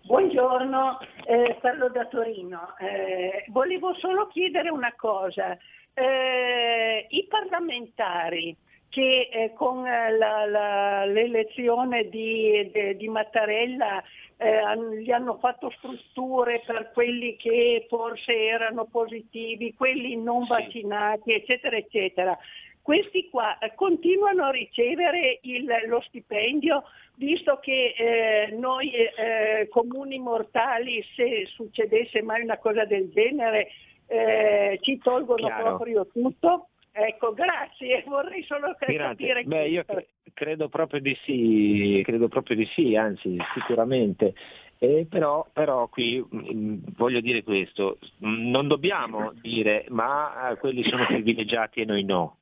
Buongiorno, 0.07 0.99
eh, 1.27 1.59
parlo 1.61 1.91
da 1.91 2.07
Torino. 2.07 2.75
Eh, 2.79 3.45
volevo 3.49 3.93
solo 3.97 4.29
chiedere 4.29 4.71
una 4.71 4.95
cosa. 4.97 5.59
Eh, 5.93 7.07
I 7.11 7.27
parlamentari 7.29 8.57
che 8.97 9.29
eh, 9.31 9.53
con 9.53 9.83
la, 9.83 10.47
la, 10.47 11.05
l'elezione 11.05 12.09
di, 12.09 12.71
de, 12.73 12.97
di 12.97 13.09
Mattarella 13.09 14.03
eh, 14.39 15.03
gli 15.03 15.11
hanno 15.11 15.37
fatto 15.37 15.71
strutture 15.77 16.63
per 16.65 16.93
quelli 16.95 17.37
che 17.37 17.85
forse 17.91 18.33
erano 18.33 18.87
positivi, 18.87 19.75
quelli 19.75 20.17
non 20.17 20.47
vaccinati, 20.47 21.35
eccetera, 21.35 21.77
eccetera. 21.77 22.39
Questi 22.81 23.29
qua 23.29 23.59
eh, 23.59 23.75
continuano 23.75 24.45
a 24.45 24.51
ricevere 24.51 25.41
il, 25.43 25.71
lo 25.89 26.01
stipendio, 26.07 26.85
visto 27.17 27.59
che 27.61 27.93
eh, 27.99 28.57
noi 28.57 28.93
eh, 28.95 29.69
comuni 29.69 30.19
mortali, 30.19 31.05
se 31.15 31.45
succedesse 31.49 32.23
mai 32.23 32.41
una 32.41 32.57
cosa 32.57 32.87
del 32.87 33.11
genere, 33.13 33.69
eh, 34.07 34.79
ci 34.81 34.97
tolgono 34.97 35.49
Chiaro. 35.49 35.65
proprio 35.65 36.07
tutto? 36.07 36.69
Ecco, 36.99 37.35
grazie, 37.35 38.03
vorrei 38.09 38.43
solo 38.45 38.75
capire. 38.79 39.45
Beh, 39.45 39.69
io 39.69 39.85
credo 40.33 40.69
proprio 40.69 41.01
di 41.01 41.15
sì, 41.25 42.01
credo 42.05 42.29
proprio 42.29 42.57
di 42.57 42.65
sì, 42.67 42.97
anzi 42.97 43.37
sicuramente. 43.53 44.35
Eh, 44.79 45.07
però, 45.09 45.47
però, 45.53 45.89
qui 45.89 46.25
mh, 46.27 46.55
mm, 46.55 46.79
voglio 46.97 47.21
dire 47.21 47.43
questo, 47.43 47.99
non 48.19 48.67
dobbiamo 48.67 49.33
dire 49.41 49.87
ma 49.89 50.51
eh, 50.51 50.57
quelli 50.57 50.83
sono 50.85 51.07
privilegiati 51.07 51.81
e 51.81 51.85
noi 51.87 52.05
no 52.05 52.39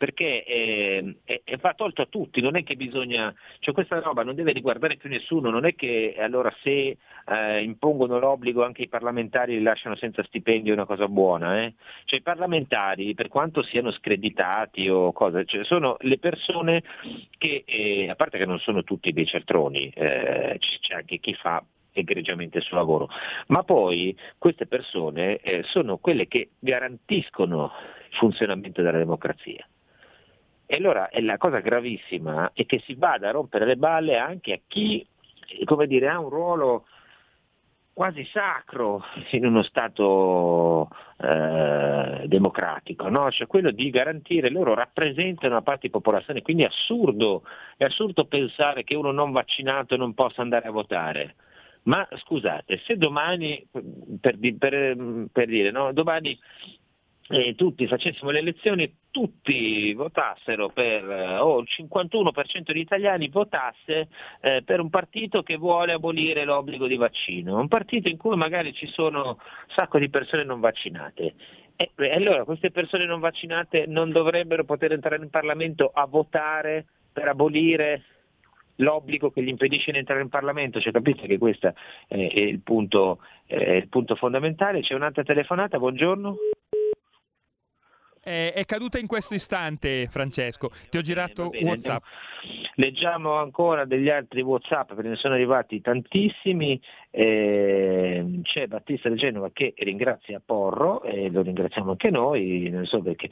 perché 0.00 0.46
eh, 0.46 1.16
è, 1.24 1.56
va 1.58 1.74
tolto 1.74 2.00
a 2.00 2.06
tutti, 2.06 2.40
non 2.40 2.56
è 2.56 2.62
che 2.62 2.74
bisogna, 2.74 3.34
cioè 3.58 3.74
questa 3.74 4.00
roba 4.00 4.22
non 4.22 4.34
deve 4.34 4.52
riguardare 4.52 4.96
più 4.96 5.10
nessuno, 5.10 5.50
non 5.50 5.66
è 5.66 5.74
che 5.74 6.14
allora 6.18 6.50
se 6.62 6.96
eh, 7.26 7.62
impongono 7.62 8.18
l'obbligo 8.18 8.64
anche 8.64 8.80
i 8.80 8.88
parlamentari 8.88 9.58
li 9.58 9.62
lasciano 9.62 9.96
senza 9.96 10.22
stipendio 10.22 10.72
è 10.72 10.76
una 10.76 10.86
cosa 10.86 11.06
buona, 11.06 11.64
eh? 11.64 11.74
cioè 12.06 12.18
i 12.18 12.22
parlamentari 12.22 13.12
per 13.12 13.28
quanto 13.28 13.60
siano 13.60 13.90
screditati 13.90 14.88
o 14.88 15.12
cose, 15.12 15.44
cioè, 15.44 15.64
sono 15.64 15.98
le 16.00 16.18
persone 16.18 16.82
che, 17.36 17.64
eh, 17.66 18.08
a 18.08 18.14
parte 18.14 18.38
che 18.38 18.46
non 18.46 18.58
sono 18.58 18.82
tutti 18.84 19.12
dei 19.12 19.26
certroni, 19.26 19.90
eh, 19.90 20.58
c'è 20.80 20.94
anche 20.94 21.18
chi 21.18 21.34
fa 21.34 21.62
egregiamente 21.92 22.56
il 22.56 22.64
suo 22.64 22.78
lavoro, 22.78 23.10
ma 23.48 23.64
poi 23.64 24.16
queste 24.38 24.66
persone 24.66 25.40
eh, 25.40 25.62
sono 25.64 25.98
quelle 25.98 26.26
che 26.26 26.52
garantiscono 26.58 27.70
il 28.10 28.16
funzionamento 28.16 28.80
della 28.80 28.96
democrazia. 28.96 29.62
E 30.72 30.76
allora 30.76 31.10
la 31.14 31.36
cosa 31.36 31.58
gravissima 31.58 32.52
è 32.54 32.64
che 32.64 32.80
si 32.86 32.94
vada 32.94 33.28
a 33.28 33.32
rompere 33.32 33.64
le 33.64 33.76
balle 33.76 34.18
anche 34.18 34.52
a 34.52 34.60
chi 34.68 35.04
dire, 35.88 36.08
ha 36.08 36.20
un 36.20 36.28
ruolo 36.28 36.86
quasi 37.92 38.24
sacro 38.26 39.02
in 39.32 39.46
uno 39.46 39.64
Stato 39.64 40.88
eh, 41.16 42.22
democratico, 42.28 43.08
no? 43.08 43.32
cioè 43.32 43.48
quello 43.48 43.72
di 43.72 43.90
garantire, 43.90 44.48
loro 44.48 44.74
rappresentano 44.74 45.54
una 45.54 45.62
parte 45.62 45.88
di 45.88 45.90
popolazione, 45.90 46.40
quindi 46.40 46.62
è 46.62 46.66
assurdo, 46.66 47.42
è 47.76 47.82
assurdo 47.82 48.26
pensare 48.26 48.84
che 48.84 48.94
uno 48.94 49.10
non 49.10 49.32
vaccinato 49.32 49.96
non 49.96 50.14
possa 50.14 50.40
andare 50.40 50.68
a 50.68 50.70
votare. 50.70 51.34
Ma 51.82 52.06
scusate, 52.12 52.80
se 52.84 52.96
domani, 52.96 53.66
per, 54.20 54.38
per, 54.56 55.26
per 55.32 55.46
dire, 55.48 55.72
no? 55.72 55.92
domani 55.92 56.38
eh, 57.30 57.54
tutti 57.54 57.86
facessimo 57.86 58.30
le 58.30 58.40
elezioni, 58.40 58.92
tutti 59.10 59.92
votassero 59.94 60.68
per, 60.68 61.08
eh, 61.08 61.36
o 61.36 61.60
il 61.60 61.68
51% 61.70 62.62
degli 62.64 62.78
italiani 62.78 63.28
votasse 63.28 64.08
eh, 64.40 64.62
per 64.64 64.80
un 64.80 64.90
partito 64.90 65.42
che 65.42 65.56
vuole 65.56 65.92
abolire 65.92 66.44
l'obbligo 66.44 66.88
di 66.88 66.96
vaccino, 66.96 67.58
un 67.58 67.68
partito 67.68 68.08
in 68.08 68.16
cui 68.16 68.36
magari 68.36 68.72
ci 68.72 68.86
sono 68.88 69.22
un 69.28 69.36
sacco 69.74 69.98
di 69.98 70.10
persone 70.10 70.42
non 70.42 70.58
vaccinate. 70.58 71.34
E, 71.76 71.92
e 71.94 72.10
allora 72.10 72.44
queste 72.44 72.72
persone 72.72 73.06
non 73.06 73.20
vaccinate 73.20 73.86
non 73.86 74.10
dovrebbero 74.10 74.64
poter 74.64 74.92
entrare 74.92 75.22
in 75.22 75.30
Parlamento 75.30 75.88
a 75.94 76.06
votare 76.06 76.84
per 77.12 77.28
abolire 77.28 78.02
l'obbligo 78.76 79.30
che 79.30 79.42
gli 79.42 79.48
impedisce 79.48 79.92
di 79.92 79.98
entrare 79.98 80.22
in 80.22 80.28
Parlamento, 80.28 80.80
cioè, 80.80 80.92
capite 80.92 81.28
che 81.28 81.38
questo 81.38 81.74
è 82.08 82.16
il 82.16 82.60
punto, 82.60 83.20
è 83.46 83.72
il 83.72 83.88
punto 83.88 84.16
fondamentale. 84.16 84.80
C'è 84.80 84.94
un'altra 84.94 85.22
telefonata, 85.22 85.78
buongiorno 85.78 86.36
è, 88.22 88.52
è, 88.54 88.64
caduta 88.64 88.98
in 88.98 89.06
questo 89.06 89.34
istante, 89.34 90.06
Francesco. 90.08 90.70
Ti 90.90 90.98
ho 90.98 91.00
girato 91.00 91.48
bene, 91.48 91.58
bene, 91.58 91.70
WhatsApp. 91.70 92.04
Leggiamo 92.74 93.34
ancora 93.34 93.84
degli 93.84 94.08
altri 94.08 94.42
WhatsApp 94.42 94.92
perché 94.92 95.08
ne 95.08 95.16
sono 95.16 95.34
arrivati 95.34 95.80
tantissimi. 95.80 96.80
Eh, 97.10 98.40
c'è 98.42 98.66
Battista 98.66 99.08
di 99.08 99.16
Genova 99.16 99.50
che 99.52 99.74
ringrazia 99.78 100.40
Porro 100.44 101.02
e 101.02 101.28
lo 101.30 101.42
ringraziamo 101.42 101.90
anche 101.90 102.10
noi, 102.10 102.68
non 102.70 102.86
so 102.86 103.02
perché 103.02 103.28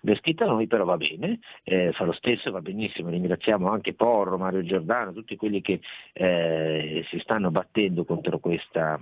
l'è 0.00 0.16
scritta 0.16 0.44
noi, 0.44 0.66
però 0.66 0.84
va 0.84 0.96
bene, 0.96 1.38
eh, 1.62 1.92
fa 1.92 2.04
lo 2.04 2.12
stesso, 2.12 2.50
va 2.50 2.60
benissimo. 2.60 3.10
Ringraziamo 3.10 3.70
anche 3.70 3.94
Porro, 3.94 4.38
Mario 4.38 4.62
Giordano, 4.64 5.12
tutti 5.12 5.36
quelli 5.36 5.60
che 5.60 5.80
eh, 6.14 7.04
si 7.08 7.18
stanno 7.20 7.50
battendo 7.50 8.04
contro 8.04 8.38
questa, 8.38 9.00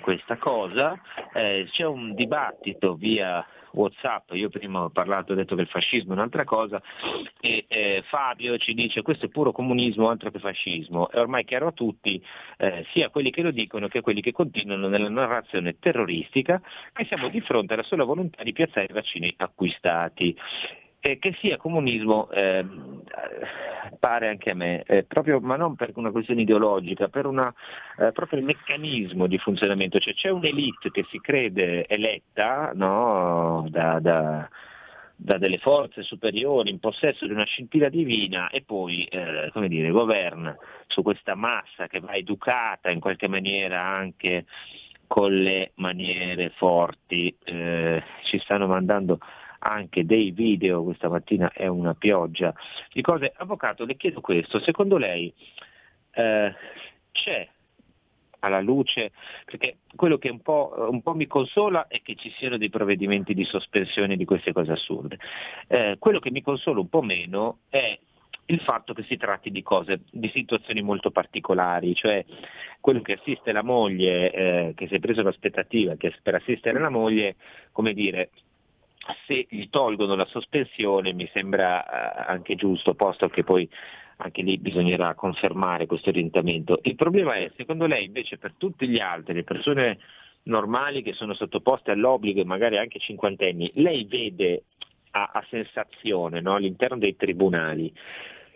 questa 0.00 0.36
cosa. 0.36 1.00
Eh, 1.32 1.68
c'è 1.70 1.84
un 1.84 2.14
dibattito 2.14 2.94
via 2.94 3.44
Whatsapp, 3.72 4.32
io 4.32 4.48
prima 4.48 4.82
ho 4.82 4.90
parlato, 4.90 5.32
ho 5.32 5.34
detto 5.34 5.54
che 5.54 5.62
il 5.62 5.68
fascismo 5.68 6.12
è 6.12 6.16
un'altra 6.16 6.44
cosa, 6.44 6.82
e 7.40 7.64
eh, 7.68 8.02
Fabio 8.06 8.56
ci 8.58 8.74
dice 8.74 9.02
questo 9.02 9.26
è 9.26 9.28
puro 9.28 9.52
comunismo, 9.52 10.08
altro 10.08 10.30
che 10.30 10.38
fascismo, 10.38 11.08
è 11.10 11.18
ormai 11.18 11.44
chiaro 11.44 11.68
a 11.68 11.72
tutti, 11.72 12.22
eh, 12.58 12.84
sia 12.92 13.10
quelli 13.10 13.30
che 13.30 13.42
lo 13.42 13.50
dicono 13.50 13.88
che 13.88 14.00
quelli 14.00 14.20
che 14.20 14.32
continuano 14.32 14.88
nella 14.88 15.08
narrazione 15.08 15.78
terroristica, 15.78 16.60
che 16.92 17.04
siamo 17.04 17.28
di 17.28 17.40
fronte 17.40 17.74
alla 17.74 17.82
sola 17.82 18.04
volontà 18.04 18.42
di 18.42 18.52
piazzare 18.52 18.86
i 18.90 18.92
vaccini 18.92 19.32
acquistati. 19.36 20.36
Eh, 21.00 21.18
che 21.18 21.34
sia 21.40 21.56
comunismo 21.56 22.30
eh, 22.30 22.64
pare 23.98 24.28
anche 24.28 24.50
a 24.50 24.54
me, 24.54 24.82
eh, 24.82 25.04
proprio, 25.04 25.40
ma 25.40 25.56
non 25.56 25.74
per 25.74 25.92
una 25.94 26.10
questione 26.10 26.42
ideologica, 26.42 27.08
per 27.08 27.26
una, 27.26 27.52
eh, 27.98 28.12
proprio 28.12 28.38
il 28.38 28.44
meccanismo 28.44 29.26
di 29.26 29.38
funzionamento, 29.38 29.98
cioè 29.98 30.14
c'è 30.14 30.28
un'elite 30.28 30.90
che 30.90 31.04
si 31.10 31.20
crede 31.20 31.86
eletta 31.86 32.72
no, 32.74 33.66
da, 33.70 33.98
da, 34.00 34.48
da, 35.16 35.38
delle 35.38 35.58
forze 35.58 36.02
superiori 36.02 36.70
in 36.70 36.78
possesso 36.78 37.26
di 37.26 37.32
una 37.32 37.44
scintilla 37.44 37.88
divina 37.88 38.48
e 38.50 38.62
poi 38.62 39.04
eh, 39.04 39.50
dire, 39.68 39.90
governa 39.90 40.56
su 40.86 41.02
questa 41.02 41.34
massa 41.34 41.86
che 41.88 42.00
va 42.00 42.12
educata 42.12 42.90
in 42.90 43.00
qualche 43.00 43.28
maniera 43.28 43.82
anche 43.82 44.44
con 45.06 45.32
le 45.32 45.72
maniere 45.76 46.50
forti. 46.50 47.34
Eh, 47.44 48.02
ci 48.24 48.38
stanno 48.38 48.66
mandando 48.68 49.18
anche 49.60 50.04
dei 50.04 50.30
video, 50.30 50.82
questa 50.84 51.08
mattina 51.08 51.52
è 51.52 51.66
una 51.66 51.94
pioggia 51.94 52.54
di 52.92 53.02
cose. 53.02 53.32
Avvocato, 53.36 53.84
le 53.84 53.96
chiedo 53.96 54.20
questo, 54.20 54.60
secondo 54.60 54.96
lei 54.96 55.32
eh, 56.12 56.54
c'è 57.12 57.48
alla 58.40 58.60
luce, 58.60 59.12
perché 59.44 59.78
quello 59.94 60.18
che 60.18 60.30
un 60.30 60.40
po', 60.40 60.74
un 60.90 61.02
po', 61.02 61.14
mi 61.14 61.26
consola 61.26 61.86
è 61.88 62.00
che 62.02 62.14
ci 62.14 62.30
siano 62.38 62.56
dei 62.56 62.70
provvedimenti 62.70 63.34
di 63.34 63.44
sospensione 63.44 64.16
di 64.16 64.24
queste 64.24 64.52
cose 64.52 64.72
assurde. 64.72 65.18
Eh, 65.66 65.96
quello 65.98 66.20
che 66.20 66.30
mi 66.30 66.42
consola 66.42 66.80
un 66.80 66.88
po' 66.88 67.02
meno 67.02 67.58
è 67.68 67.98
il 68.46 68.60
fatto 68.60 68.94
che 68.94 69.04
si 69.04 69.16
tratti 69.16 69.50
di 69.50 69.62
cose, 69.62 70.00
di 70.10 70.28
situazioni 70.34 70.82
molto 70.82 71.10
particolari, 71.10 71.94
cioè 71.94 72.24
quello 72.80 73.00
che 73.02 73.14
assiste 73.14 73.52
la 73.52 73.62
moglie, 73.62 74.32
eh, 74.32 74.72
che 74.74 74.88
si 74.88 74.94
è 74.94 74.98
preso 74.98 75.22
l'aspettativa 75.22 75.94
che 75.96 76.14
per 76.22 76.34
assistere 76.34 76.80
la 76.80 76.88
moglie, 76.88 77.36
come 77.72 77.92
dire, 77.92 78.30
se 79.26 79.46
gli 79.48 79.68
tolgono 79.70 80.14
la 80.14 80.26
sospensione 80.26 81.12
mi 81.12 81.28
sembra 81.32 81.84
eh, 81.84 82.24
anche 82.26 82.54
giusto, 82.54 82.94
posto 82.94 83.28
che 83.28 83.44
poi 83.44 83.68
anche 84.18 84.42
lì 84.42 84.58
bisognerà 84.58 85.14
confermare 85.14 85.86
questo 85.86 86.10
orientamento. 86.10 86.80
Il 86.82 86.94
problema 86.94 87.34
è, 87.34 87.50
secondo 87.56 87.86
lei 87.86 88.04
invece 88.04 88.38
per 88.38 88.54
tutti 88.56 88.86
gli 88.86 88.98
altri, 88.98 89.34
le 89.34 89.44
persone 89.44 89.98
normali 90.44 91.02
che 91.02 91.12
sono 91.12 91.34
sottoposte 91.34 91.90
all'obbligo 91.90 92.40
e 92.40 92.44
magari 92.44 92.78
anche 92.78 92.98
cinquantenni, 92.98 93.70
lei 93.74 94.04
vede 94.04 94.64
a, 95.12 95.30
a 95.32 95.44
sensazione 95.48 96.40
no, 96.40 96.54
all'interno 96.54 96.98
dei 96.98 97.16
tribunali, 97.16 97.92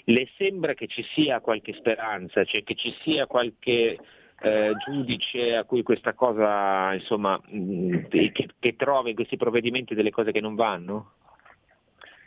le 0.05 0.28
sembra 0.36 0.74
che 0.74 0.86
ci 0.86 1.03
sia 1.14 1.40
qualche 1.40 1.72
speranza, 1.74 2.45
cioè 2.45 2.62
che 2.62 2.74
ci 2.74 2.95
sia 3.03 3.26
qualche 3.26 3.99
eh, 4.41 4.72
giudice 4.85 5.57
a 5.57 5.64
cui 5.64 5.82
questa 5.82 6.12
cosa, 6.12 6.93
insomma, 6.95 7.41
mh, 7.45 7.59
mm, 7.59 8.05
che, 8.09 8.32
che 8.59 8.76
trova 8.76 9.09
in 9.09 9.14
questi 9.14 9.37
provvedimenti 9.37 9.95
delle 9.95 10.11
cose 10.11 10.32
che 10.32 10.41
non 10.41 10.55
vanno? 10.55 11.12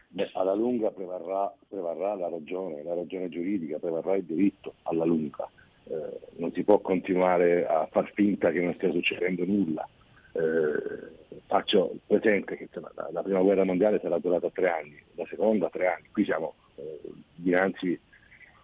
Beh, 0.10 0.32
alla 0.34 0.54
lunga 0.54 0.90
prevarrà, 0.90 1.54
prevarrà, 1.68 2.16
la 2.16 2.30
ragione, 2.30 2.82
la 2.82 2.96
ragione 2.96 3.30
giuridica, 3.30 3.78
prevarrà 3.78 4.16
il 4.16 4.24
diritto 4.24 4.76
alla 4.84 5.06
lunga. 5.06 5.50
Eh, 5.84 6.20
non 6.38 6.52
si 6.54 6.64
può 6.64 6.80
continuare 6.80 7.68
a 7.68 7.88
far 7.92 8.12
finta 8.14 8.52
che 8.52 8.62
non 8.62 8.74
stia 8.76 8.92
succedendo 8.92 9.46
nulla. 9.46 9.88
Eh, 10.32 11.42
faccio 11.46 11.98
presente 12.08 12.58
che 12.58 12.70
la, 12.74 13.10
la, 13.12 13.22
prima 13.22 13.42
guerra 13.42 13.64
mondiale 13.64 14.00
sarà 14.02 14.18
durata 14.18 14.50
tre 14.50 14.70
anni, 14.70 15.00
la 15.16 15.26
seconda 15.30 15.70
tre 15.70 15.88
anni. 15.88 16.08
Qui 16.12 16.24
siamo 16.24 16.56
eh, 16.76 17.00
dinanzi 17.36 18.00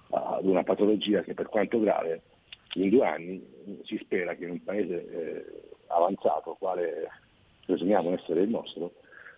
ad 0.10 0.46
una 0.46 0.64
patologia 0.64 1.22
che 1.22 1.34
per 1.34 1.50
quanto 1.50 1.80
grave 1.80 2.22
in 2.74 2.90
due 2.90 3.06
anni 3.06 3.46
si 3.84 3.98
spera 3.98 4.36
che 4.36 4.46
in 4.46 4.52
un 4.52 4.64
paese 4.64 5.10
eh, 5.10 5.46
avanzato, 5.88 6.56
quale 6.58 7.10
presumiamo 7.66 8.14
essere 8.14 8.42
il 8.42 8.50
nostro, 8.50 8.94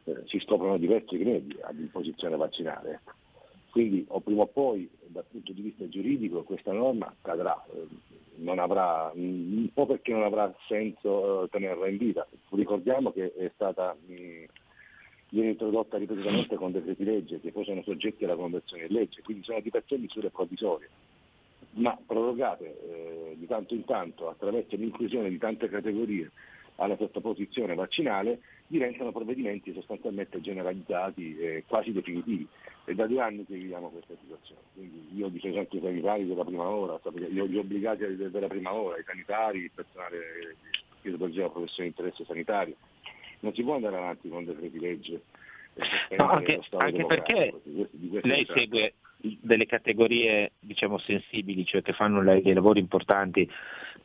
eh, 0.05 0.23
si 0.25 0.39
scoprono 0.39 0.77
diversi 0.77 1.17
gradi 1.17 1.57
ad 1.61 1.77
imposizione 1.77 2.37
vaccinale. 2.37 3.01
Quindi 3.69 4.05
o 4.07 4.21
prima 4.21 4.43
o 4.43 4.47
poi 4.47 4.89
dal 5.07 5.25
punto 5.29 5.51
di 5.51 5.61
vista 5.61 5.87
giuridico 5.89 6.43
questa 6.43 6.71
norma 6.71 7.13
cadrà, 7.21 7.61
eh, 7.73 8.57
avrà, 8.57 9.11
un 9.13 9.69
po' 9.73 9.85
perché 9.85 10.13
non 10.13 10.23
avrà 10.23 10.53
senso 10.67 11.47
tenerla 11.51 11.87
in 11.89 11.97
vita. 11.97 12.25
Ricordiamo 12.51 13.11
che 13.11 13.33
è 13.33 13.51
stata 13.53 13.93
mh, 13.93 14.45
viene 15.29 15.49
introdotta 15.49 15.97
ripetutamente 15.97 16.55
con 16.55 16.71
decreti 16.71 17.03
legge 17.03 17.41
che 17.41 17.51
poi 17.51 17.65
sono 17.65 17.83
soggetti 17.83 18.23
alla 18.23 18.35
conversione 18.35 18.85
in 18.85 18.93
legge, 18.93 19.21
quindi 19.21 19.43
sono 19.43 19.59
di 19.59 19.69
per 19.69 19.83
sé 19.85 19.97
misure 19.97 20.29
provvisorie 20.29 20.89
ma 21.75 21.97
prorogate 22.05 22.65
eh, 22.65 23.35
di 23.37 23.47
tanto 23.47 23.73
in 23.73 23.85
tanto 23.85 24.29
attraverso 24.29 24.75
l'inclusione 24.75 25.29
di 25.29 25.37
tante 25.37 25.69
categorie 25.69 26.31
alla 26.77 26.97
sottoposizione 26.97 27.73
vaccinale, 27.73 28.39
diventano 28.67 29.11
provvedimenti 29.11 29.73
sostanzialmente 29.73 30.41
generalizzati 30.41 31.37
e 31.37 31.63
quasi 31.67 31.91
definitivi. 31.91 32.47
È 32.83 32.93
da 32.93 33.07
due 33.07 33.21
anni 33.21 33.45
che 33.45 33.55
viviamo 33.55 33.89
questa 33.89 34.13
situazione. 34.21 34.61
Quindi 34.73 35.07
io 35.15 35.29
dico 35.29 35.51
sempre 35.51 35.77
i 35.77 35.81
sanitari 35.81 36.27
della 36.27 36.43
prima 36.43 36.67
ora, 36.67 36.99
gli 37.13 37.57
obbligati 37.57 38.15
della 38.15 38.47
prima 38.47 38.73
ora, 38.73 38.97
i 38.97 39.03
sanitari, 39.05 39.59
il 39.59 39.71
personale 39.73 40.55
che 41.01 41.11
svolgeva 41.11 41.49
professione 41.49 41.89
di 41.89 41.95
interesse 41.95 42.25
sanitario. 42.25 42.75
Non 43.39 43.53
si 43.53 43.63
può 43.63 43.75
andare 43.75 43.95
avanti 43.95 44.29
con 44.29 44.45
decreti 44.45 44.79
legge. 44.79 45.21
No, 46.17 46.29
anche, 46.29 46.61
anche 46.71 47.05
perché 47.05 47.53
lei 48.21 48.45
segue 48.53 48.93
delle 49.41 49.65
categorie 49.65 50.53
diciamo, 50.59 50.97
sensibili, 50.97 51.65
cioè 51.65 51.81
che 51.81 51.93
fanno 51.93 52.23
dei 52.23 52.53
lavori 52.53 52.79
importanti, 52.79 53.49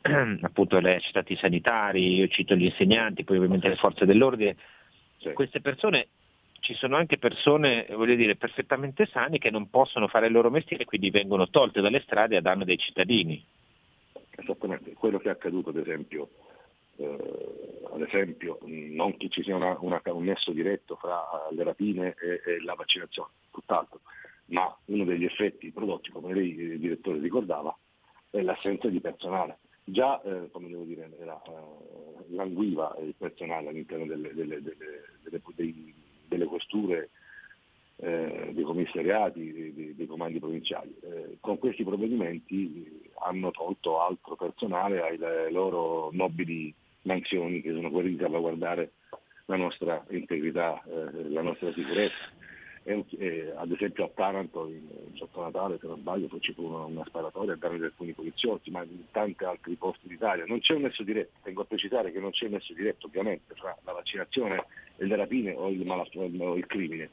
appunto 0.41 0.79
lei 0.79 0.97
ha 0.97 1.01
citato 1.01 1.33
i 1.33 1.37
sanitari, 1.37 2.15
io 2.17 2.29
cito 2.29 2.55
gli 2.55 2.65
insegnanti, 2.65 3.25
poi 3.25 3.37
ovviamente 3.37 3.69
le 3.69 3.77
forze 3.77 4.07
dell'ordine, 4.07 4.57
sì. 5.19 5.33
queste 5.33 5.61
persone 5.61 6.09
ci 6.61 6.75
sono 6.75 6.97
anche 6.97 7.19
persone, 7.19 7.87
voglio 7.91 8.15
dire, 8.15 8.37
perfettamente 8.37 9.07
sane 9.07 9.39
che 9.39 9.51
non 9.51 9.71
possono 9.71 10.09
fare 10.09 10.27
il 10.27 10.33
loro 10.33 10.51
mestiere 10.51 10.83
e 10.83 10.87
quindi 10.87 11.11
vengono 11.11 11.49
tolte 11.49 11.81
dalle 11.81 12.01
strade 12.01 12.37
a 12.37 12.41
danno 12.41 12.65
dei 12.65 12.79
cittadini. 12.79 13.45
Esattamente, 14.31 14.93
quello 14.93 15.19
che 15.19 15.29
è 15.29 15.33
accaduto 15.33 15.71
ad 15.71 15.77
esempio, 15.77 16.29
eh, 16.97 17.83
ad 17.93 18.03
esempio 18.03 18.59
non 18.63 19.17
che 19.17 19.29
ci 19.29 19.43
sia 19.43 19.57
una, 19.57 19.77
una, 19.81 20.01
un 20.05 20.25
nesso 20.25 20.53
diretto 20.53 20.97
fra 20.97 21.23
le 21.51 21.65
rapine 21.65 22.15
e, 22.21 22.41
e 22.45 22.63
la 22.63 22.75
vaccinazione, 22.75 23.31
tutt'altro, 23.51 24.01
ma 24.51 24.75
uno 24.87 25.05
degli 25.05 25.25
effetti 25.25 25.71
prodotti, 25.71 26.11
come 26.11 26.35
lei 26.35 26.55
il 26.55 26.79
direttore 26.79 27.19
ricordava, 27.19 27.77
è 28.31 28.41
l'assenza 28.43 28.89
di 28.89 29.01
personale. 29.01 29.59
Già, 29.85 30.21
eh, 30.23 30.51
come 30.51 30.69
devo 30.69 30.85
dire, 30.85 31.11
era, 31.19 31.41
eh, 31.43 32.35
languiva 32.35 32.97
il 33.01 33.15
personale 33.17 33.69
all'interno 33.69 34.07
delle, 34.07 34.33
delle, 34.35 34.63
delle, 34.63 35.41
dei, 35.55 35.95
delle 36.29 36.45
questure, 36.45 37.11
eh, 37.97 38.51
dei 38.53 38.65
commissariati, 38.65 39.53
dei, 39.53 39.95
dei 39.95 40.07
comandi 40.07 40.39
provinciali. 40.39 40.95
Eh, 41.03 41.39
con 41.41 41.59
questi 41.59 41.85
provvedimenti 41.85 43.11
hanno 43.23 43.51
tolto 43.51 44.01
altro 44.01 44.37
personale 44.37 45.01
ai 45.03 45.53
loro 45.53 46.11
nobili 46.13 46.73
mansioni 47.03 47.61
che 47.61 47.73
sono 47.73 47.91
quelli 47.91 48.11
di 48.11 48.19
salvaguardare 48.19 48.93
la 49.47 49.57
nostra 49.57 50.05
integrità, 50.11 50.83
eh, 50.85 51.29
la 51.31 51.43
nostra 51.43 51.73
sicurezza 51.73 52.39
e, 52.83 53.05
e, 53.19 53.53
ad 53.55 53.71
esempio 53.71 54.05
a 54.05 54.11
Taranto 54.15 54.67
in, 54.67 54.89
sotto 55.15 55.43
Natale 55.43 55.79
se 55.81 55.87
non 55.87 55.99
sbaglio 55.99 56.29
poi 56.29 56.41
ci 56.41 56.53
fu 56.55 56.65
una, 56.65 56.85
una 56.85 57.05
sparatoria 57.05 57.53
a 57.53 57.57
danno 57.57 57.77
di 57.77 57.85
alcuni 57.85 58.13
poliziotti 58.13 58.71
ma 58.71 58.83
in 58.83 59.11
tanti 59.11 59.45
altri 59.45 59.75
posti 59.75 60.09
d'Italia. 60.09 60.45
Non 60.47 60.61
c'è 60.61 60.75
un 60.75 60.83
nesso 60.83 61.03
diretto 61.03 61.39
tengo 61.43 61.63
a 61.63 61.67
precisare 61.67 62.11
che 62.11 62.21
non 62.21 62.31
c'è 62.31 62.47
un 62.47 62.53
nesso 62.53 62.73
diretto 62.73 63.07
ovviamente 63.07 63.55
tra 63.55 63.77
la 63.85 63.93
vaccinazione 63.93 64.65
e 64.97 65.05
le 65.05 65.17
rapine 65.17 65.53
o 65.53 65.69
il, 65.69 65.89
o 65.89 66.57
il 66.57 66.67
crimine. 66.67 67.11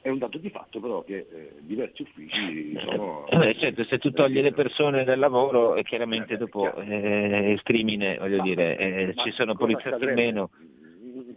È 0.00 0.08
un 0.08 0.18
dato 0.18 0.38
di 0.38 0.50
fatto 0.50 0.80
però 0.80 1.04
che 1.04 1.26
eh, 1.30 1.52
diversi 1.60 2.02
uffici 2.02 2.76
sono... 2.80 3.24
Eh, 3.28 3.54
certo, 3.56 3.84
se 3.84 3.98
tu 3.98 4.10
togli 4.10 4.40
le 4.40 4.52
persone 4.52 5.04
dal 5.04 5.18
lavoro 5.20 5.76
e 5.76 5.84
chiaramente 5.84 6.34
eh, 6.34 6.36
dopo 6.38 6.74
eh, 6.74 7.52
il 7.52 7.62
crimine, 7.62 8.18
voglio 8.18 8.38
ma, 8.38 8.42
dire, 8.42 8.76
eh, 8.78 9.14
ci 9.18 9.30
sono 9.30 9.54
poliziotti 9.54 10.04
in 10.04 10.14
meno. 10.14 10.50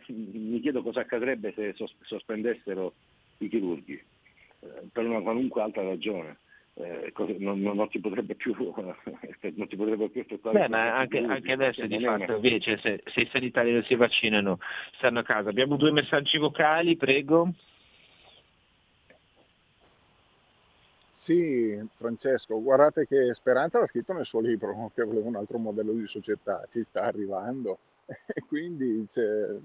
Mi 0.08 0.60
chiedo 0.62 0.82
cosa 0.82 1.02
accadrebbe 1.02 1.54
se 1.56 1.76
sospendessero 2.02 2.94
i 3.40 3.48
chirurghi, 3.48 3.94
eh, 3.94 4.68
per 4.92 5.06
una 5.06 5.22
qualunque 5.22 5.62
altra 5.62 5.84
ragione. 5.84 6.38
Eh, 6.78 7.14
non, 7.38 7.62
non, 7.62 7.76
non, 7.78 7.90
si 7.90 8.00
potrebbe 8.00 8.36
più 8.36 8.54
non 8.54 9.68
si 9.70 9.78
potrebbe 9.78 10.10
più 10.10 10.20
effettuare 10.20 10.60
Beh, 10.60 10.68
ma 10.68 10.98
anche, 10.98 11.20
anche 11.20 11.54
adesso 11.54 11.86
di 11.86 12.04
fatto 12.04 12.34
invece 12.34 12.78
se, 12.80 13.02
se, 13.06 13.22
i 13.22 13.30
sanitari 13.32 13.72
non 13.72 13.84
si 13.84 13.96
vaccinano 13.96 14.60
stanno 14.98 15.20
a 15.20 15.24
casa 15.24 15.48
abbiamo 15.48 15.78
due 15.78 15.94
messaggi 15.94 16.38
vocali 16.38 16.98
prego 16.98 17.54
Sì, 21.26 21.76
Francesco, 21.96 22.62
guardate 22.62 23.08
che 23.08 23.34
Speranza 23.34 23.80
l'ha 23.80 23.88
scritto 23.88 24.14
nel 24.14 24.26
suo 24.26 24.42
libro 24.42 24.92
che 24.94 25.04
voleva 25.04 25.28
un 25.28 25.36
altro 25.36 25.58
modello 25.58 25.92
di 25.94 26.06
società, 26.06 26.64
ci 26.70 26.84
sta 26.84 27.02
arrivando 27.02 27.80
e 28.06 28.44
quindi 28.48 29.04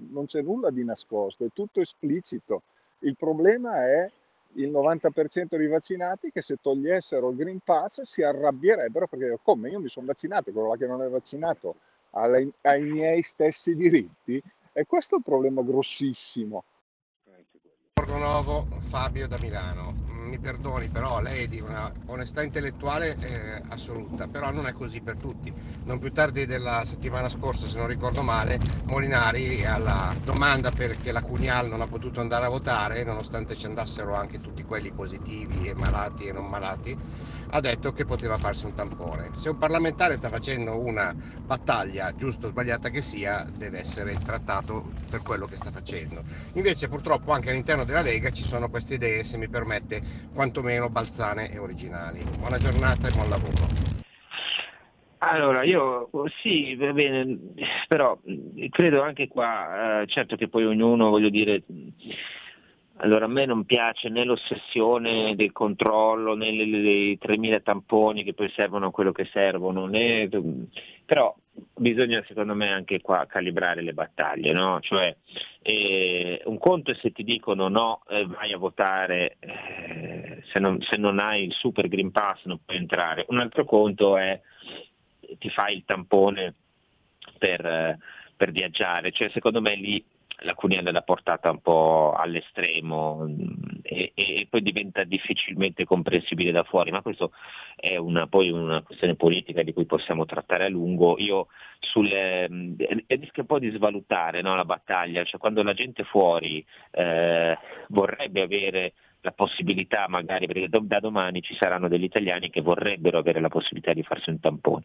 non 0.09 0.25
c'è 0.25 0.41
nulla 0.41 0.71
di 0.71 0.83
nascosto, 0.85 1.45
è 1.45 1.49
tutto 1.53 1.83
esplicito. 1.83 2.63
Il 3.01 3.17
problema 3.17 3.87
è 3.87 4.11
il 4.55 4.71
90% 4.71 5.57
dei 5.57 5.69
vaccinati 5.69 6.31
che 6.33 6.43
se 6.43 6.57
togliessero 6.61 7.31
il 7.31 7.37
Green 7.37 7.61
Pass 7.61 8.03
si 8.03 8.23
arrabbierebbero 8.23 9.07
perché 9.07 9.39
come 9.43 9.71
io 9.71 9.81
mi 9.81 9.89
sono 9.89 10.07
vaccinato, 10.07 10.51
quello 10.51 10.69
là 10.69 10.77
che 10.77 10.87
non 10.87 11.03
è 11.03 11.09
vaccinato 11.09 11.77
ha 12.13 12.75
i 12.77 12.83
miei 12.83 13.23
stessi 13.23 13.77
diritti 13.77 14.43
e 14.73 14.87
questo 14.87 15.15
è 15.15 15.19
il 15.19 15.25
problema 15.25 15.63
grossissimo. 15.63 16.65
Borgonovo, 18.11 18.67
Fabio 18.81 19.29
da 19.29 19.37
Milano. 19.41 19.95
Mi 20.25 20.37
perdoni 20.41 20.89
però, 20.89 21.21
lei 21.21 21.45
è 21.45 21.47
di 21.47 21.61
una 21.61 21.89
onestà 22.07 22.43
intellettuale 22.43 23.17
eh, 23.21 23.63
assoluta, 23.69 24.27
però 24.27 24.51
non 24.51 24.67
è 24.67 24.73
così 24.73 25.01
per 25.01 25.15
tutti. 25.15 25.53
Non 25.85 26.01
più 26.01 26.11
tardi 26.11 26.45
della 26.45 26.83
settimana 26.85 27.29
scorsa, 27.29 27.67
se 27.69 27.79
non 27.79 27.87
ricordo 27.87 28.23
male, 28.23 28.59
Molinari 28.87 29.65
alla 29.65 30.13
domanda 30.25 30.73
perché 30.73 31.13
la 31.13 31.23
Cunial 31.23 31.69
non 31.69 31.83
ha 31.83 31.87
potuto 31.87 32.21
andare 32.21 32.47
a 32.47 32.49
votare, 32.49 33.05
nonostante 33.05 33.55
ci 33.55 33.67
andassero 33.67 34.17
anche 34.17 34.41
tutti 34.41 34.65
quelli 34.65 34.91
positivi 34.91 35.69
e 35.69 35.75
malati 35.75 36.27
e 36.27 36.33
non 36.33 36.47
malati, 36.47 36.97
ha 37.53 37.61
detto 37.61 37.93
che 37.93 38.05
poteva 38.05 38.37
farsi 38.37 38.67
un 38.67 38.75
tampone. 38.75 39.31
Se 39.37 39.49
un 39.49 39.59
parlamentare 39.59 40.17
sta 40.17 40.29
facendo 40.29 40.79
una 40.79 41.15
battaglia, 41.45 42.15
giusto 42.15 42.47
o 42.47 42.51
sbagliata 42.51 42.91
che 42.91 43.03
sia, 43.03 43.47
deve 43.57 43.79
essere 43.81 44.17
trattato 44.19 44.93
per 45.09 45.23
quello 45.23 45.47
che 45.47 45.57
sta 45.57 45.71
facendo. 45.71 46.23
Invece 46.53 46.89
purtroppo 46.89 47.33
anche 47.33 47.51
all'interno 47.51 47.85
della 47.85 48.00
Lega 48.03 48.31
ci 48.31 48.43
sono 48.43 48.69
queste 48.69 48.95
idee, 48.95 49.25
se 49.25 49.37
mi 49.37 49.49
permette, 49.49 50.01
quantomeno 50.35 50.89
balzane 50.89 51.51
e 51.51 51.59
originali. 51.59 52.21
Buona 52.39 52.59
giornata 52.59 53.09
e 53.09 53.13
buon 53.13 53.29
lavoro. 53.29 53.69
Allora, 55.23 55.65
io 55.65 56.09
sì, 56.41 56.75
va 56.77 56.93
bene, 56.93 57.39
però 57.89 58.19
credo 58.71 59.03
anche 59.03 59.29
qua, 59.29 60.01
eh, 60.01 60.07
certo 60.07 60.37
che 60.37 60.49
poi 60.49 60.65
ognuno, 60.65 61.11
voglio 61.11 61.29
dire, 61.29 61.63
allora 63.03 63.27
a 63.27 63.29
me 63.29 63.45
non 63.45 63.65
piace 63.65 64.09
né 64.09 64.25
l'ossessione 64.25 65.35
del 65.37 65.53
controllo 65.53 66.35
né 66.35 66.53
le 66.53 67.19
3.000 67.19 67.61
tamponi 67.63 68.25
che 68.25 68.33
poi 68.33 68.51
servono 68.55 68.87
a 68.87 68.91
quello 68.91 69.13
che 69.13 69.29
servono, 69.31 69.87
né... 69.87 70.29
però 71.05 71.35
bisogna 71.75 72.23
secondo 72.27 72.55
me 72.55 72.71
anche 72.71 73.01
qua 73.01 73.27
calibrare 73.27 73.83
le 73.83 73.93
battaglie, 73.93 74.53
no? 74.53 74.81
cioè, 74.81 75.15
eh, 75.63 76.43
un 76.45 76.59
conto 76.59 76.91
è 76.91 76.95
se 76.95 77.13
ti 77.13 77.25
dicono 77.25 77.69
no, 77.69 78.03
eh, 78.09 78.27
vai 78.27 78.53
a 78.53 78.59
votare, 78.59 79.37
eh, 79.41 80.43
se, 80.51 80.59
non, 80.59 80.81
se 80.83 80.97
non 80.97 81.19
hai 81.19 81.45
il 81.45 81.53
super 81.53 81.89
Green 81.89 82.11
Pass 82.11 82.45
non 82.45 82.61
puoi 82.65 82.77
entrare, 82.77 83.27
un 83.29 83.39
altro 83.39 83.65
conto 83.65 84.17
è 84.17 84.41
ti 85.39 85.49
fai 85.51 85.77
il 85.77 85.85
tampone 85.85 86.55
per, 87.39 87.99
per 88.37 88.51
viaggiare, 88.51 89.13
cioè 89.13 89.31
secondo 89.31 89.61
me 89.61 89.75
lì 89.75 90.05
la 90.41 90.55
Cuniale 90.55 90.93
l'ha 90.93 91.03
portata 91.03 91.51
un 91.51 91.61
po' 91.61 92.15
all'estremo 92.17 93.27
mm, 93.27 93.39
e, 93.83 94.13
e, 94.15 94.47
poi 94.49 94.63
diventa 94.63 95.05
difficilmente 95.05 95.85
comprensibile 95.85 96.53
da 96.53 96.63
fuori, 96.63 96.91
ma 96.91 97.03
questo 97.03 97.33
è 97.77 97.97
una, 97.97 98.27
poi 98.27 98.51
una 98.51 98.83
questione 98.83 99.17
politica 99.17 99.63
di 99.63 99.73
cui 99.73 99.87
possiamo 99.87 100.25
trattare 100.25 100.65
a 100.65 100.69
lungo. 100.69 101.17
Io 101.19 101.49
sulle, 101.81 102.49
mm, 102.49 102.75
rischio 103.07 103.43
un 103.43 103.47
po' 103.47 103.59
di 103.59 103.71
svalutare 103.71 104.43
no, 104.43 104.55
la 104.55 104.65
battaglia, 104.65 105.25
cioè 105.25 105.41
quando 105.41 105.63
la 105.63 105.75
gente 105.75 106.05
fuori 106.05 106.65
eh, 106.93 107.59
vorrebbe 107.89 108.43
avere 108.43 108.93
la 109.23 109.33
possibilità 109.33 110.07
magari, 110.09 110.47
perché 110.47 110.69
da 110.69 111.01
domani 111.01 111.43
ci 111.43 111.55
saranno 111.55 111.89
degli 111.89 112.05
italiani 112.05 112.51
che 112.51 112.61
vorrebbero 112.63 113.19
avere 113.19 113.41
la 113.41 113.49
possibilità 113.49 113.93
di 113.93 114.03
farsi 114.03 114.31
un 114.31 114.41
tampone 114.41 114.85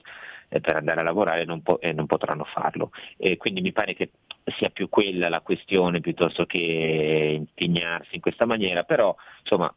eh, 0.49 0.59
per 0.59 0.75
andare 0.75 0.99
a 0.99 1.03
lavorare 1.03 1.41
e 1.41 1.45
non, 1.45 1.61
po- 1.61 1.79
e 1.79 1.93
non 1.93 2.05
potranno 2.05 2.43
farlo. 2.43 2.91
E 3.17 3.38
quindi 3.38 3.61
mi 3.61 3.71
pare 3.71 3.93
che 3.93 4.11
sia 4.57 4.69
più 4.69 4.89
quella 4.89 5.29
la 5.29 5.41
questione 5.41 6.01
piuttosto 6.01 6.45
che 6.45 7.36
impegnarsi 7.38 8.15
in 8.15 8.21
questa 8.21 8.45
maniera, 8.45 8.83
però 8.83 9.15
insomma 9.39 9.73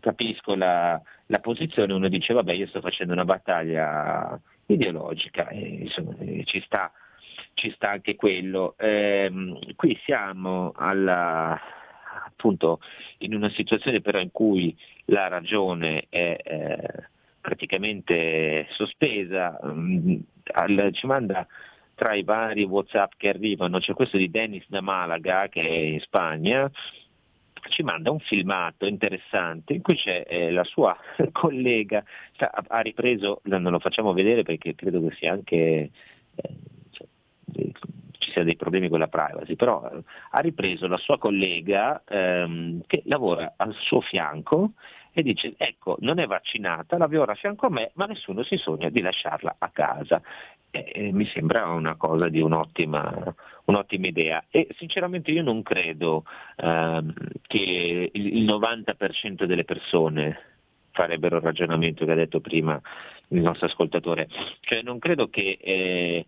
capisco 0.00 0.54
la, 0.54 1.00
la 1.26 1.38
posizione, 1.40 1.92
uno 1.92 2.08
dice 2.08 2.32
vabbè 2.32 2.52
io 2.52 2.66
sto 2.68 2.80
facendo 2.80 3.12
una 3.12 3.24
battaglia 3.24 4.38
ideologica 4.66 5.48
e 5.48 5.60
insomma 5.82 6.14
ci 6.44 6.60
sta, 6.64 6.92
ci 7.54 7.70
sta 7.70 7.90
anche 7.90 8.14
quello. 8.14 8.74
Eh, 8.78 9.32
qui 9.74 9.98
siamo 10.04 10.72
alla, 10.76 11.58
appunto 12.24 12.80
in 13.18 13.34
una 13.34 13.50
situazione 13.50 14.00
però 14.00 14.18
in 14.20 14.30
cui 14.30 14.76
la 15.06 15.28
ragione 15.28 16.06
è 16.08 16.36
eh, 16.42 17.08
praticamente 17.40 18.66
sospesa, 18.70 19.58
um, 19.62 20.20
al, 20.52 20.90
ci 20.92 21.06
manda 21.06 21.46
tra 21.94 22.14
i 22.14 22.24
vari 22.24 22.64
Whatsapp 22.64 23.12
che 23.16 23.28
arrivano, 23.28 23.78
c'è 23.78 23.94
questo 23.94 24.16
di 24.16 24.30
Dennis 24.30 24.64
da 24.68 24.80
Malaga 24.80 25.48
che 25.48 25.60
è 25.60 25.72
in 25.72 26.00
Spagna, 26.00 26.70
ci 27.68 27.82
manda 27.82 28.10
un 28.10 28.20
filmato 28.20 28.86
interessante 28.86 29.74
in 29.74 29.82
cui 29.82 29.96
c'è 29.96 30.24
eh, 30.28 30.50
la 30.50 30.64
sua 30.64 30.96
collega, 31.32 32.04
sta, 32.34 32.50
ha 32.52 32.80
ripreso, 32.80 33.40
non 33.44 33.62
lo 33.62 33.78
facciamo 33.78 34.12
vedere 34.12 34.42
perché 34.42 34.74
credo 34.74 35.00
che 35.06 35.14
sia 35.16 35.32
anche 35.32 35.56
eh, 36.34 36.54
cioè, 36.90 37.06
ci 38.18 38.30
siano 38.30 38.46
dei 38.46 38.56
problemi 38.56 38.88
con 38.88 38.98
la 38.98 39.08
privacy, 39.08 39.56
però 39.56 39.88
eh, 39.90 40.02
ha 40.30 40.40
ripreso 40.40 40.86
la 40.86 40.96
sua 40.96 41.18
collega 41.18 42.02
ehm, 42.06 42.82
che 42.86 43.02
lavora 43.06 43.54
al 43.56 43.74
suo 43.74 44.00
fianco 44.00 44.72
e 45.12 45.22
dice 45.22 45.54
ecco 45.56 45.96
non 46.00 46.18
è 46.18 46.26
vaccinata, 46.26 46.98
l'avevo 46.98 47.24
a 47.24 47.34
fianco 47.34 47.66
a 47.66 47.70
me 47.70 47.90
ma 47.94 48.04
nessuno 48.06 48.42
si 48.42 48.56
sogna 48.56 48.90
di 48.90 49.00
lasciarla 49.00 49.56
a 49.58 49.70
casa. 49.70 50.20
E, 50.70 51.10
mi 51.12 51.26
sembra 51.26 51.68
una 51.68 51.96
cosa 51.96 52.28
di 52.28 52.40
un'ottima, 52.40 53.34
un'ottima, 53.64 54.06
idea 54.06 54.44
e 54.50 54.68
sinceramente 54.76 55.30
io 55.30 55.42
non 55.42 55.62
credo 55.62 56.24
ehm, 56.56 57.14
che 57.46 58.10
il, 58.12 58.36
il 58.38 58.44
90% 58.44 59.44
delle 59.44 59.64
persone 59.64 60.54
farebbero 60.96 61.36
il 61.36 61.42
ragionamento 61.42 62.04
che 62.04 62.12
ha 62.12 62.16
detto 62.16 62.40
prima 62.40 62.80
il 63.28 63.40
nostro 63.40 63.66
ascoltatore, 63.66 64.28
cioè 64.60 64.82
non 64.82 64.98
credo 64.98 65.28
che 65.28 65.58
eh, 65.60 66.26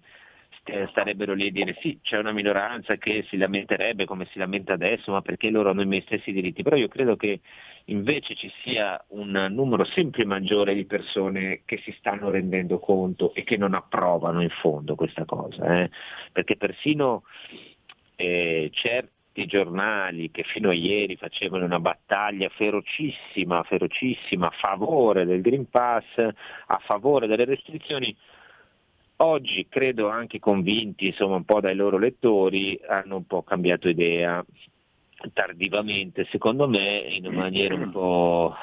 starebbero 0.90 1.34
lì 1.34 1.48
a 1.48 1.50
dire 1.50 1.76
sì, 1.80 1.98
c'è 2.02 2.18
una 2.18 2.32
minoranza 2.32 2.96
che 2.96 3.24
si 3.28 3.36
lamenterebbe 3.36 4.04
come 4.04 4.26
si 4.32 4.38
lamenta 4.38 4.74
adesso, 4.74 5.12
ma 5.12 5.22
perché 5.22 5.50
loro 5.50 5.70
hanno 5.70 5.82
i 5.82 5.86
miei 5.86 6.02
stessi 6.02 6.32
diritti, 6.32 6.62
però 6.62 6.76
io 6.76 6.88
credo 6.88 7.16
che 7.16 7.40
invece 7.86 8.34
ci 8.34 8.50
sia 8.62 9.02
un 9.08 9.48
numero 9.50 9.84
sempre 9.84 10.24
maggiore 10.24 10.74
di 10.74 10.84
persone 10.84 11.62
che 11.64 11.78
si 11.84 11.94
stanno 11.98 12.30
rendendo 12.30 12.78
conto 12.78 13.34
e 13.34 13.44
che 13.44 13.56
non 13.56 13.74
approvano 13.74 14.42
in 14.42 14.50
fondo 14.60 14.94
questa 14.94 15.24
cosa, 15.24 15.82
eh? 15.82 15.90
perché 16.32 16.56
persino 16.56 17.24
eh, 18.16 18.70
certi 18.72 19.46
giornali 19.46 20.30
che 20.30 20.42
fino 20.42 20.70
a 20.70 20.74
ieri 20.74 21.16
facevano 21.16 21.64
una 21.64 21.80
battaglia 21.80 22.48
ferocissima, 22.48 23.62
ferocissima 23.62 24.48
a 24.48 24.54
favore 24.58 25.24
del 25.24 25.40
Green 25.40 25.68
Pass, 25.70 26.04
a 26.16 26.78
favore 26.84 27.26
delle 27.26 27.44
restrizioni, 27.44 28.14
Oggi 29.20 29.66
credo 29.68 30.08
anche 30.08 30.38
convinti 30.38 31.06
insomma, 31.06 31.34
un 31.34 31.44
po' 31.44 31.60
dai 31.60 31.74
loro 31.74 31.98
lettori 31.98 32.78
hanno 32.86 33.16
un 33.16 33.26
po' 33.26 33.42
cambiato 33.42 33.88
idea 33.88 34.44
tardivamente, 35.32 36.24
secondo 36.30 36.68
me 36.68 36.98
in 36.98 37.26
maniera 37.34 37.74
un 37.74 37.90
po', 37.90 38.54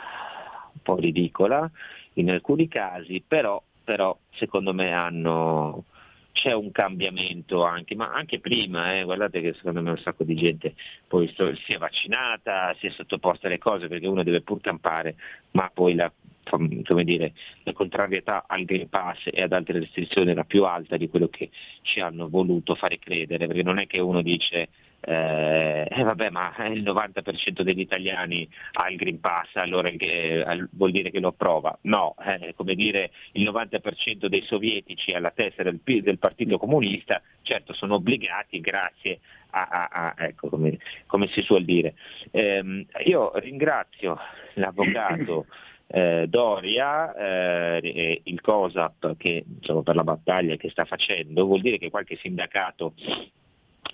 un 0.71 0.81
po 0.81 0.95
ridicola 0.95 1.69
in 2.13 2.31
alcuni 2.31 2.69
casi, 2.69 3.21
però, 3.27 3.61
però 3.83 4.17
secondo 4.35 4.73
me 4.73 4.93
hanno, 4.93 5.83
c'è 6.31 6.53
un 6.53 6.71
cambiamento 6.71 7.65
anche, 7.65 7.93
ma 7.95 8.13
anche 8.13 8.39
prima, 8.39 8.97
eh, 8.97 9.03
guardate 9.03 9.41
che 9.41 9.53
secondo 9.55 9.81
me 9.81 9.89
un 9.89 9.97
sacco 9.97 10.23
di 10.23 10.35
gente 10.35 10.75
poi 11.05 11.27
si 11.65 11.73
è 11.73 11.77
vaccinata, 11.77 12.73
si 12.79 12.87
è 12.87 12.91
sottoposta 12.91 13.47
alle 13.47 13.57
cose 13.57 13.89
perché 13.89 14.07
uno 14.07 14.23
deve 14.23 14.39
pur 14.39 14.61
campare, 14.61 15.15
ma 15.51 15.69
poi 15.73 15.95
la 15.95 16.09
come 16.49 17.03
dire, 17.03 17.33
la 17.63 17.73
contrarietà 17.73 18.45
al 18.47 18.65
Green 18.65 18.89
Pass 18.89 19.27
e 19.31 19.41
ad 19.41 19.53
altre 19.53 19.79
restrizioni 19.79 20.31
era 20.31 20.43
più 20.43 20.63
alta 20.63 20.97
di 20.97 21.09
quello 21.09 21.27
che 21.27 21.49
ci 21.81 21.99
hanno 21.99 22.29
voluto 22.29 22.75
fare 22.75 22.99
credere, 22.99 23.47
perché 23.47 23.63
non 23.63 23.79
è 23.79 23.87
che 23.87 23.99
uno 23.99 24.21
dice 24.21 24.69
eh, 25.07 25.87
eh 25.87 26.03
vabbè 26.03 26.31
ma 26.31 26.53
il 26.67 26.81
90% 26.81 27.61
degli 27.61 27.79
italiani 27.79 28.49
ha 28.73 28.89
il 28.89 28.97
Green 28.97 29.19
Pass, 29.19 29.55
allora 29.55 29.89
che, 29.91 30.43
vuol 30.71 30.91
dire 30.91 31.11
che 31.11 31.19
lo 31.19 31.29
approva. 31.29 31.77
No, 31.81 32.15
eh, 32.25 32.53
come 32.55 32.73
dire 32.73 33.11
il 33.33 33.43
90% 33.43 34.25
dei 34.25 34.41
sovietici 34.41 35.11
alla 35.11 35.31
testa 35.31 35.61
del, 35.61 35.79
del 35.83 36.17
Partito 36.17 36.57
Comunista, 36.57 37.21
certo 37.43 37.73
sono 37.73 37.95
obbligati 37.95 38.59
grazie 38.59 39.19
a, 39.51 39.67
a, 39.67 39.89
a 39.89 40.25
ecco 40.25 40.49
come, 40.49 40.79
come, 41.05 41.27
si 41.27 41.41
suol 41.41 41.65
dire. 41.65 41.93
Eh, 42.31 42.85
io 43.05 43.31
ringrazio 43.37 44.17
l'avvocato 44.55 45.45
eh, 45.88 46.25
Doria, 46.27 47.13
eh, 47.13 48.21
il 48.23 48.41
COSAP 48.41 49.15
che 49.17 49.45
insomma, 49.47 49.83
per 49.83 49.95
la 49.95 50.03
battaglia 50.03 50.55
che 50.55 50.69
sta 50.69 50.86
facendo, 50.86 51.45
vuol 51.45 51.61
dire 51.61 51.77
che 51.77 51.89
qualche 51.89 52.17
sindacato 52.17 52.93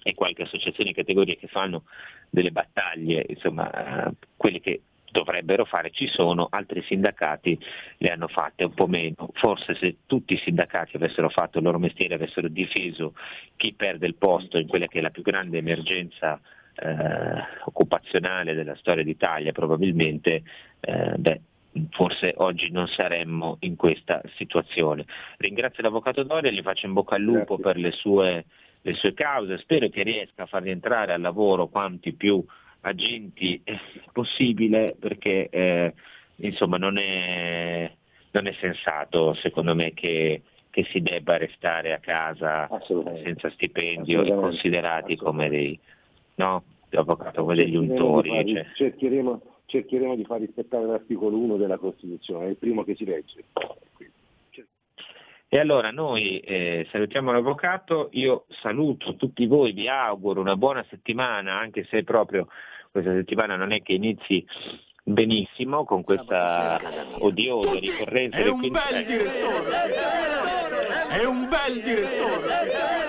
e 0.04 0.14
qualche 0.14 0.44
associazione 0.44 0.92
di 0.92 0.96
categorie 0.96 1.38
che 1.38 1.48
fanno 1.48 1.84
delle 2.30 2.52
battaglie, 2.52 3.26
insomma, 3.28 4.08
eh, 4.08 4.12
quelle 4.38 4.60
che 4.60 4.82
dovrebbero 5.12 5.66
fare 5.66 5.92
ci 5.92 6.08
sono, 6.08 6.48
altri 6.50 6.82
sindacati 6.84 7.60
le 7.98 8.10
hanno 8.10 8.28
fatte 8.28 8.64
un 8.64 8.74
po' 8.74 8.88
meno. 8.88 9.30
Forse 9.34 9.76
se 9.76 9.98
tutti 10.06 10.34
i 10.34 10.38
sindacati 10.38 10.96
avessero 10.96 11.30
fatto 11.30 11.58
il 11.58 11.66
loro 11.66 11.80
mestiere, 11.80 12.16
avessero 12.16 12.48
difeso 12.48 13.14
chi 13.58 13.74
perde 13.74 14.08
il 14.08 14.16
posto 14.16 14.58
in 14.58 14.68
quella 14.68 14.88
che 14.88 15.00
è 15.00 15.02
la 15.02 15.10
più 15.10 15.22
grande 15.22 15.58
emergenza 15.58 16.40
eh, 16.76 17.44
occupazionale 17.66 18.54
della 18.54 18.76
storia 18.76 19.04
d'Italia, 19.04 19.52
probabilmente 19.52 20.44
eh, 20.80 21.14
beh, 21.18 21.42
forse 21.92 22.34
oggi 22.38 22.70
non 22.70 22.88
saremmo 22.88 23.58
in 23.62 23.76
questa 23.76 24.22
situazione. 24.36 25.06
Ringrazio 25.38 25.84
l'Avvocato 25.84 26.24
Doria, 26.24 26.52
gli 26.52 26.62
faccio 26.62 26.86
in 26.86 26.94
bocca 26.94 27.16
al 27.16 27.22
lupo 27.22 27.56
Grazie. 27.56 27.64
per 27.64 27.78
le 27.78 27.92
sue, 27.92 28.46
le 28.82 28.94
sue, 28.94 29.14
cause, 29.14 29.58
spero 29.58 29.88
che 29.90 30.04
riesca 30.04 30.44
a 30.44 30.48
far 30.48 30.64
rientrare 30.64 31.14
al 31.14 31.22
lavoro 31.22 31.68
quanti 31.68 32.14
più 32.14 32.44
agenti 32.82 33.62
possibile 34.12 34.96
perché 35.00 35.48
eh, 35.50 35.94
insomma 36.38 36.78
non 36.78 36.98
è, 36.98 37.92
non 38.32 38.48
è, 38.48 38.54
sensato 38.60 39.36
secondo 39.36 39.76
me 39.76 39.94
che, 39.94 40.42
che, 40.72 40.84
si 40.86 41.00
debba 41.02 41.38
restare 41.38 41.94
a 41.94 42.00
casa 42.00 42.68
senza 43.24 43.52
stipendio 43.52 44.24
e 44.24 44.34
considerati 44.34 45.16
come 45.16 45.48
dei, 45.48 45.80
no? 46.36 46.64
avvocato, 46.98 47.42
come 47.42 47.56
degli 47.56 47.76
untori. 47.76 48.54
Cioè. 48.54 48.66
Cercheremo, 48.74 49.42
cercheremo 49.72 50.16
di 50.16 50.26
far 50.26 50.42
rispettare 50.42 50.86
l'articolo 50.86 51.38
1 51.38 51.56
della 51.56 51.78
Costituzione, 51.78 52.48
è 52.48 52.50
il 52.50 52.58
primo 52.58 52.84
che 52.84 52.96
si 52.96 53.06
legge. 53.06 53.44
E 55.54 55.60
allora 55.60 55.92
noi 55.92 56.40
eh, 56.40 56.88
salutiamo 56.92 57.32
l'avvocato, 57.32 58.10
io 58.14 58.46
saluto 58.62 59.16
tutti 59.16 59.46
voi, 59.48 59.74
vi 59.74 59.88
auguro 59.88 60.40
una 60.40 60.56
buona 60.56 60.86
settimana, 60.90 61.58
anche 61.58 61.86
se 61.90 62.04
proprio 62.04 62.48
questa 62.90 63.14
settimana 63.14 63.56
non 63.56 63.72
è 63.72 63.82
che 63.82 63.94
inizi 63.94 64.46
benissimo 65.04 65.84
con 65.84 66.04
questa 66.04 66.80
odiosa 67.20 67.74
ricorrenza. 67.80 68.38
È 68.38 68.48
un 68.48 68.60
bel 68.62 69.06
direttore! 69.06 69.70
È 71.10 71.24
un 71.26 71.50
bel 71.50 71.82
direttore! 71.82 73.01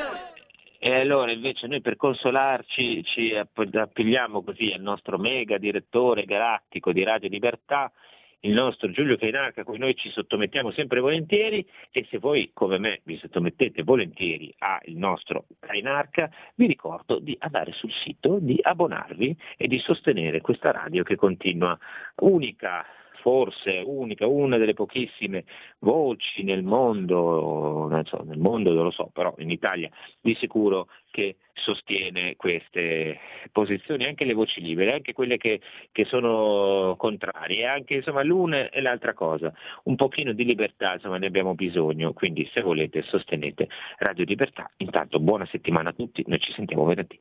E 0.85 0.93
allora 0.93 1.31
invece 1.31 1.69
noi 1.69 1.81
per 1.81 1.95
consolarci 1.95 3.05
ci 3.05 3.33
appigliamo 3.37 4.43
così 4.43 4.73
al 4.73 4.81
nostro 4.81 5.17
mega 5.17 5.57
direttore 5.57 6.25
galattico 6.25 6.91
di 6.93 7.05
Radio 7.05 7.29
Libertà, 7.29 7.93
il 8.41 8.53
nostro 8.53 8.91
Giulio 8.91 9.17
Cainarca, 9.17 9.61
a 9.61 9.65
cui 9.65 9.79
noi 9.79 9.95
ci 9.95 10.09
sottomettiamo 10.11 10.73
sempre 10.73 10.99
volentieri 10.99 11.65
e 11.93 12.05
se 12.11 12.19
voi 12.19 12.51
come 12.53 12.79
me 12.79 13.01
vi 13.05 13.17
sottomettete 13.17 13.85
volentieri 13.85 14.53
al 14.59 14.81
nostro 14.95 15.47
Cainarca, 15.61 16.29
vi 16.57 16.67
ricordo 16.67 17.21
di 17.21 17.37
andare 17.39 17.71
sul 17.71 17.93
sito, 17.93 18.39
di 18.41 18.59
abbonarvi 18.61 19.37
e 19.57 19.69
di 19.69 19.79
sostenere 19.79 20.41
questa 20.41 20.73
radio 20.73 21.05
che 21.05 21.15
continua 21.15 21.79
unica 22.23 22.85
forse 23.23 23.83
unica, 23.85 24.27
una 24.27 24.59
delle 24.59 24.75
pochissime 24.75 25.45
voci 25.79 26.43
nel 26.43 26.65
mondo, 26.65 27.87
non 27.89 28.05
so, 28.05 28.23
nel 28.25 28.39
mondo 28.39 28.73
non 28.75 28.85
lo 28.85 28.91
so, 28.91 29.11
però 29.13 29.33
in 29.39 29.51
Italia 29.51 29.89
di 30.21 30.35
sicuro 30.35 30.89
che 31.11 31.37
sostiene 31.53 32.35
queste 32.37 33.19
posizioni, 33.53 34.07
anche 34.07 34.25
le 34.25 34.35
voci 34.35 34.61
libere, 34.61 34.95
anche 34.95 35.13
quelle 35.13 35.37
che, 35.37 35.61
che 35.93 36.05
sono 36.05 36.97
contrarie, 36.99 37.67
anche 37.67 37.95
insomma 37.95 38.25
l'una 38.25 38.71
e 38.71 38.81
l'altra 38.81 39.15
cosa. 39.15 39.53
Un 39.85 39.95
pochino 39.95 40.33
di 40.33 40.45
libertà 40.45 40.95
insomma 40.95 41.19
ne 41.19 41.27
abbiamo 41.27 41.55
bisogno, 41.55 42.13
quindi 42.13 42.49
se 42.53 42.61
volete 42.61 43.03
sostenete 43.03 43.69
Radio 43.99 44.25
Libertà. 44.25 44.69
Intanto 44.79 45.21
buona 45.21 45.47
settimana 45.47 45.91
a 45.91 45.93
tutti, 45.93 46.25
noi 46.27 46.41
ci 46.41 46.53
sentiamo 46.53 46.85
venerdì. 46.85 47.21